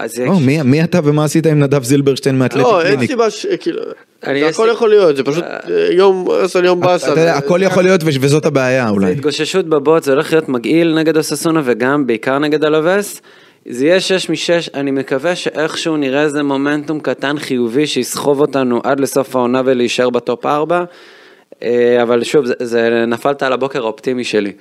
אז 0.00 0.18
יש... 0.18 0.28
או, 0.28 0.40
מי- 0.40 0.62
מי 0.62 0.84
אתה 0.84 1.00
ומה 1.04 1.24
עשית 1.24 1.46
עם 1.46 1.60
נדב 1.60 1.82
זילברשטיין 1.82 2.38
מאתלטיק 2.38 2.66
לא, 2.66 2.80
אין 2.80 2.88
קליניק? 2.88 3.10
סיבה 3.10 3.30
ש... 3.30 3.46
כאילו... 3.60 3.82
אני 4.26 4.40
זה 4.40 4.46
יש 4.46 4.54
הכל 4.54 4.68
יכול 4.72 4.88
להיות, 4.88 5.16
זה 5.16 5.24
פשוט 5.24 5.44
אה, 5.44 5.60
יום 5.90 6.30
אסל 6.44 6.64
יום 6.64 6.80
באסל. 6.80 7.12
אתה 7.12 7.20
יודע, 7.20 7.34
הכל 7.36 7.60
יכול 7.62 7.82
להיות 7.82 8.02
ו- 8.04 8.08
וזאת 8.20 8.46
הבעיה 8.46 8.88
אולי. 8.88 9.12
התגוששות 9.12 9.66
בבוט, 9.66 10.02
זה 10.02 10.12
הולך 10.12 10.32
להיות 10.32 10.48
מגעיל 10.48 10.94
נגד 10.94 11.16
אוססונה 11.16 11.60
וגם 11.64 12.06
בעיקר 12.06 12.38
נגד 12.38 12.64
אלווס. 12.64 13.20
זה 13.68 13.86
יהיה 13.86 14.00
6 14.00 14.30
מ-6, 14.30 14.34
אני 14.74 14.90
מקווה 14.90 15.36
שאיכשהו 15.36 15.96
נראה 15.96 16.22
איזה 16.22 16.42
מומנטום 16.42 17.00
קטן 17.00 17.38
חיובי 17.38 17.86
שיסחוב 17.86 18.40
אותנו 18.40 18.80
עד 18.84 19.00
לסוף 19.00 19.36
העונה 19.36 19.62
ולהישאר 19.64 20.10
בטופ 20.10 20.46
4. 20.46 20.84
אבל 22.02 22.24
שוב, 22.24 22.46
זה, 22.46 22.54
זה 22.60 23.04
נפלת 23.06 23.42
על 23.42 23.52
הבוקר 23.52 23.82
האופטימי 23.82 24.24
שלי. 24.24 24.52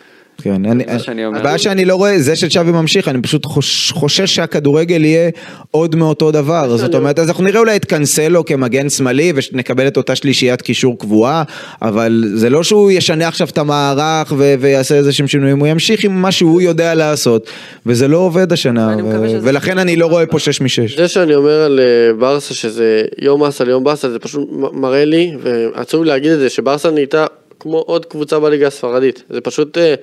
כן, 0.42 0.66
אני, 0.66 0.84
זה 0.92 1.00
שאני 1.00 1.26
אומר. 1.26 1.40
הבעיה 1.40 1.58
שאני 1.58 1.86
לא 1.86 1.96
רואה, 1.96 2.20
זה 2.20 2.36
שצ'אבי 2.36 2.72
ממשיך, 2.72 3.08
אני 3.08 3.22
פשוט 3.22 3.46
חוש, 3.46 3.92
חושש 3.92 4.36
שהכדורגל 4.36 5.06
יהיה 5.06 5.30
עוד 5.72 5.96
מאותו 5.96 6.32
דבר, 6.32 6.78
זאת 6.78 6.96
אומרת, 6.96 7.20
אז 7.20 7.30
אנחנו 7.30 7.44
נראה 7.44 7.60
אולי 7.60 7.76
את 7.76 7.86
קאנסלו 7.86 8.46
כמגן 8.46 8.90
שמאלי 8.90 9.34
ונקבל 9.36 9.88
את 9.88 9.98
אותה 9.98 10.16
שלישיית 10.16 10.62
קישור 10.62 11.00
קבועה, 11.00 11.44
אבל 11.82 12.24
זה 12.36 12.50
לא 12.50 12.64
שהוא 12.64 12.92
ישנה 12.92 13.28
עכשיו 13.28 13.48
את 13.48 13.58
המערך 13.58 14.34
ו- 14.38 14.56
ויעשה 14.60 14.96
איזה 14.96 15.14
שהם 15.14 15.28
שינויים, 15.28 15.60
הוא 15.60 15.68
ימשיך 15.68 16.04
עם 16.04 16.22
מה 16.22 16.32
שהוא 16.32 16.62
יודע 16.62 16.96
לעשות, 16.96 17.50
וזה 17.86 18.08
לא 18.08 18.18
עובד 18.18 18.54
השנה, 18.54 18.96
ו- 19.04 19.38
ולכן 19.42 19.78
אני 19.78 19.96
לא 19.96 20.06
רואה 20.06 20.26
פה 20.26 20.40
שש 20.40 20.62
משש. 20.62 20.98
זה 20.98 21.08
שאני 21.08 21.36
אומר 21.36 21.62
על 21.62 21.80
אה, 21.80 22.14
ברסה 22.14 22.54
שזה 22.54 23.02
יום 23.22 23.44
אסל 23.44 23.70
יום 23.70 23.84
באסל 23.84 24.10
זה 24.10 24.20
פשוט 24.20 24.50
מראה 24.74 25.06
לי 25.06 25.32
ועצוב 25.42 26.04
להגיד 26.04 26.32
את 26.32 26.40
זה 26.40 26.50
שברסה 26.50 26.92
נהייתה 26.92 27.26
כמו 27.64 27.78
עוד 27.78 28.06
קבוצה 28.06 28.40
בליגה 28.40 28.68
הספרדית. 28.68 29.24
זה 29.30 29.42
פשוט 29.42 29.78
אה, 29.78 29.96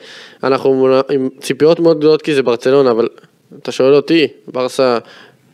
אנחנו 0.42 0.96
עם 1.11 1.28
ציפיות 1.40 1.80
מאוד 1.80 1.98
גדולות 1.98 2.22
כי 2.22 2.34
זה 2.34 2.42
ברצלונה 2.42 2.90
אבל 2.90 3.08
אתה 3.62 3.72
שואל 3.72 3.94
אותי 3.94 4.26
ברסה 4.48 4.98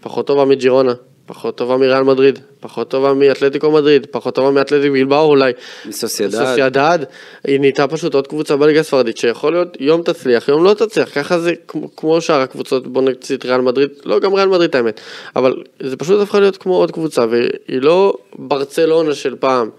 פחות 0.00 0.26
טובה 0.26 0.44
מג'ירונה 0.44 0.92
פחות 1.26 1.56
טובה 1.56 1.76
מריאל 1.76 2.02
מדריד 2.02 2.38
פחות 2.60 2.90
טובה 2.90 3.14
מאתלטיקו 3.14 3.70
מדריד 3.70 4.06
פחות 4.10 4.34
טובה 4.34 4.50
מאתלטיק 4.50 4.92
בלבאו 4.92 5.24
אולי. 5.24 5.52
מסוסיידד. 5.86 6.32
סוסיידד 6.32 6.98
היא 7.44 7.60
נהייתה 7.60 7.86
פשוט 7.86 8.14
עוד 8.14 8.26
קבוצה 8.26 8.56
בליגה 8.56 8.80
הספרדית 8.80 9.16
שיכול 9.16 9.52
להיות 9.52 9.76
יום 9.80 10.02
תצליח 10.02 10.48
יום 10.48 10.64
לא 10.64 10.74
תצליח. 10.74 11.08
ככה 11.14 11.38
זה 11.38 11.52
כמו, 11.68 11.96
כמו 11.96 12.20
שאר 12.20 12.40
הקבוצות 12.40 12.86
בוא 12.86 13.02
נקצית 13.02 13.44
ריאל 13.44 13.60
מדריד. 13.60 13.90
לא 14.04 14.18
גם 14.18 14.34
ריאל 14.34 14.48
מדריד 14.48 14.76
האמת. 14.76 15.00
אבל 15.36 15.62
זה 15.80 15.96
פשוט 15.96 16.20
הפכה 16.20 16.40
להיות 16.40 16.56
כמו 16.56 16.76
עוד 16.76 16.90
קבוצה 16.90 17.26
והיא 17.30 17.82
לא 17.82 18.14
ברצלונה 18.38 19.14
של 19.14 19.36
פעם 19.36 19.70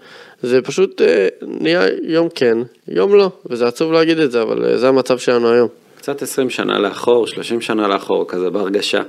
זה 0.42 0.62
פשוט 0.62 1.02
אה, 1.02 1.28
נהיה 1.42 1.82
יום 2.02 2.28
כן 2.34 2.58
יום 2.88 3.14
לא 3.14 3.30
וזה 3.46 3.66
עצוב 3.66 3.92
להגיד 3.92 4.18
את 4.18 4.32
זה 4.32 4.42
אבל 4.42 4.64
אה, 4.64 4.78
זה 4.78 4.88
המצב 4.88 5.18
שלנו 5.18 5.52
היום. 5.52 5.68
קצת 5.96 6.22
20 6.22 6.50
שנה 6.50 6.78
לאחור, 6.78 7.26
30 7.26 7.60
שנה 7.60 7.88
לאחור, 7.88 8.28
כזה 8.28 8.50
בהרגשה. 8.50 9.02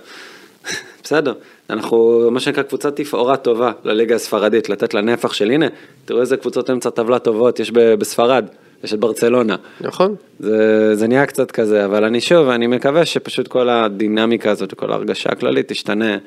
בסדר, 1.04 1.34
אנחנו 1.70 2.28
מה 2.32 2.40
שנקרא 2.40 2.64
קבוצת 2.64 2.96
תפאורה 2.96 3.38
טובה 3.38 3.72
לליגה 3.84 4.16
הספרדית, 4.16 4.70
לתת 4.70 4.94
לה 4.94 5.02
נפח 5.02 5.34
של 5.34 5.52
הנה, 5.52 5.68
תראו 6.06 6.22
איזה 6.22 6.38
קבוצות 6.38 6.70
אמצע 6.70 6.90
טבלה 6.90 7.20
טובות 7.20 7.60
יש 7.60 7.72
בספרד, 7.72 8.46
יש 8.84 8.94
את 8.94 9.00
ברצלונה. 9.00 9.56
נכון? 9.82 10.16
זה, 10.40 10.96
זה 10.96 11.08
נהיה 11.08 11.26
קצת 11.26 11.52
כזה, 11.52 11.86
אבל 11.86 12.04
אני 12.04 12.22
שוב, 12.22 12.50
אני 12.50 12.68
מקווה 12.68 13.06
שפשוט 13.06 13.48
כל 13.48 13.70
הדינמיקה 13.70 14.52
הזאת 14.52 14.74
וכל 14.74 14.92
ההרגשה 14.92 15.30
הכללית 15.30 15.68
תשתנה 15.68 16.18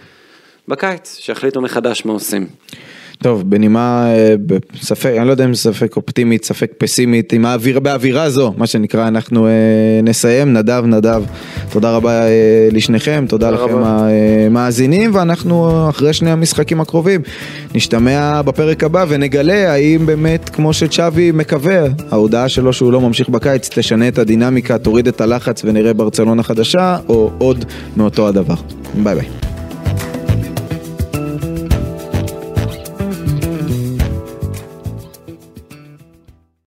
בקיץ, 0.69 1.19
שיחליטו 1.21 1.61
מחדש 1.61 2.05
מה 2.05 2.13
עושים. 2.13 2.47
טוב, 3.19 3.51
בנימה, 3.51 4.07
אה, 4.07 4.35
בספק, 4.47 5.13
אני 5.19 5.27
לא 5.27 5.31
יודע 5.31 5.45
אם 5.45 5.55
זה 5.55 5.61
ספק 5.61 5.97
אופטימית, 5.97 6.45
ספק 6.45 6.73
פסימית, 6.79 7.33
עם 7.33 7.47
האוויר, 7.47 7.81
באווירה 7.81 8.31
זו, 8.31 8.55
מה 8.57 8.67
שנקרא, 8.67 9.09
אנחנו 9.09 9.47
אה, 9.47 9.53
נסיים. 10.03 10.53
נדב, 10.53 10.83
נדב, 10.87 11.23
תודה 11.71 11.97
רבה 11.97 12.27
אה, 12.27 12.69
לשניכם, 12.73 13.25
תודה 13.29 13.51
תודה 13.51 13.65
לכם. 13.65 13.83
המאזינים, 13.85 15.15
ואנחנו 15.15 15.89
אחרי 15.89 16.13
שני 16.13 16.31
המשחקים 16.31 16.81
הקרובים 16.81 17.21
נשתמע 17.75 18.43
בפרק 18.43 18.85
הבא 18.85 19.05
ונגלה 19.09 19.73
האם 19.73 20.07
באמת, 20.07 20.49
כמו 20.49 20.73
שצ'אבי 20.73 21.33
מקווה, 21.33 21.81
ההודעה 22.11 22.49
שלו 22.49 22.73
שהוא 22.73 22.93
לא 22.93 23.01
ממשיך 23.01 23.29
בקיץ 23.29 23.69
תשנה 23.75 24.09
את 24.09 24.19
הדינמיקה, 24.19 24.79
תוריד 24.79 25.09
את 25.09 25.21
הלחץ 25.21 25.63
ונראה 25.65 25.93
ברצלונה 25.93 26.43
חדשה, 26.43 26.97
או 27.09 27.31
עוד 27.39 27.65
מאותו 27.97 28.29
הדבר. 28.29 28.55
ביי 28.95 29.15
ביי. 29.15 29.52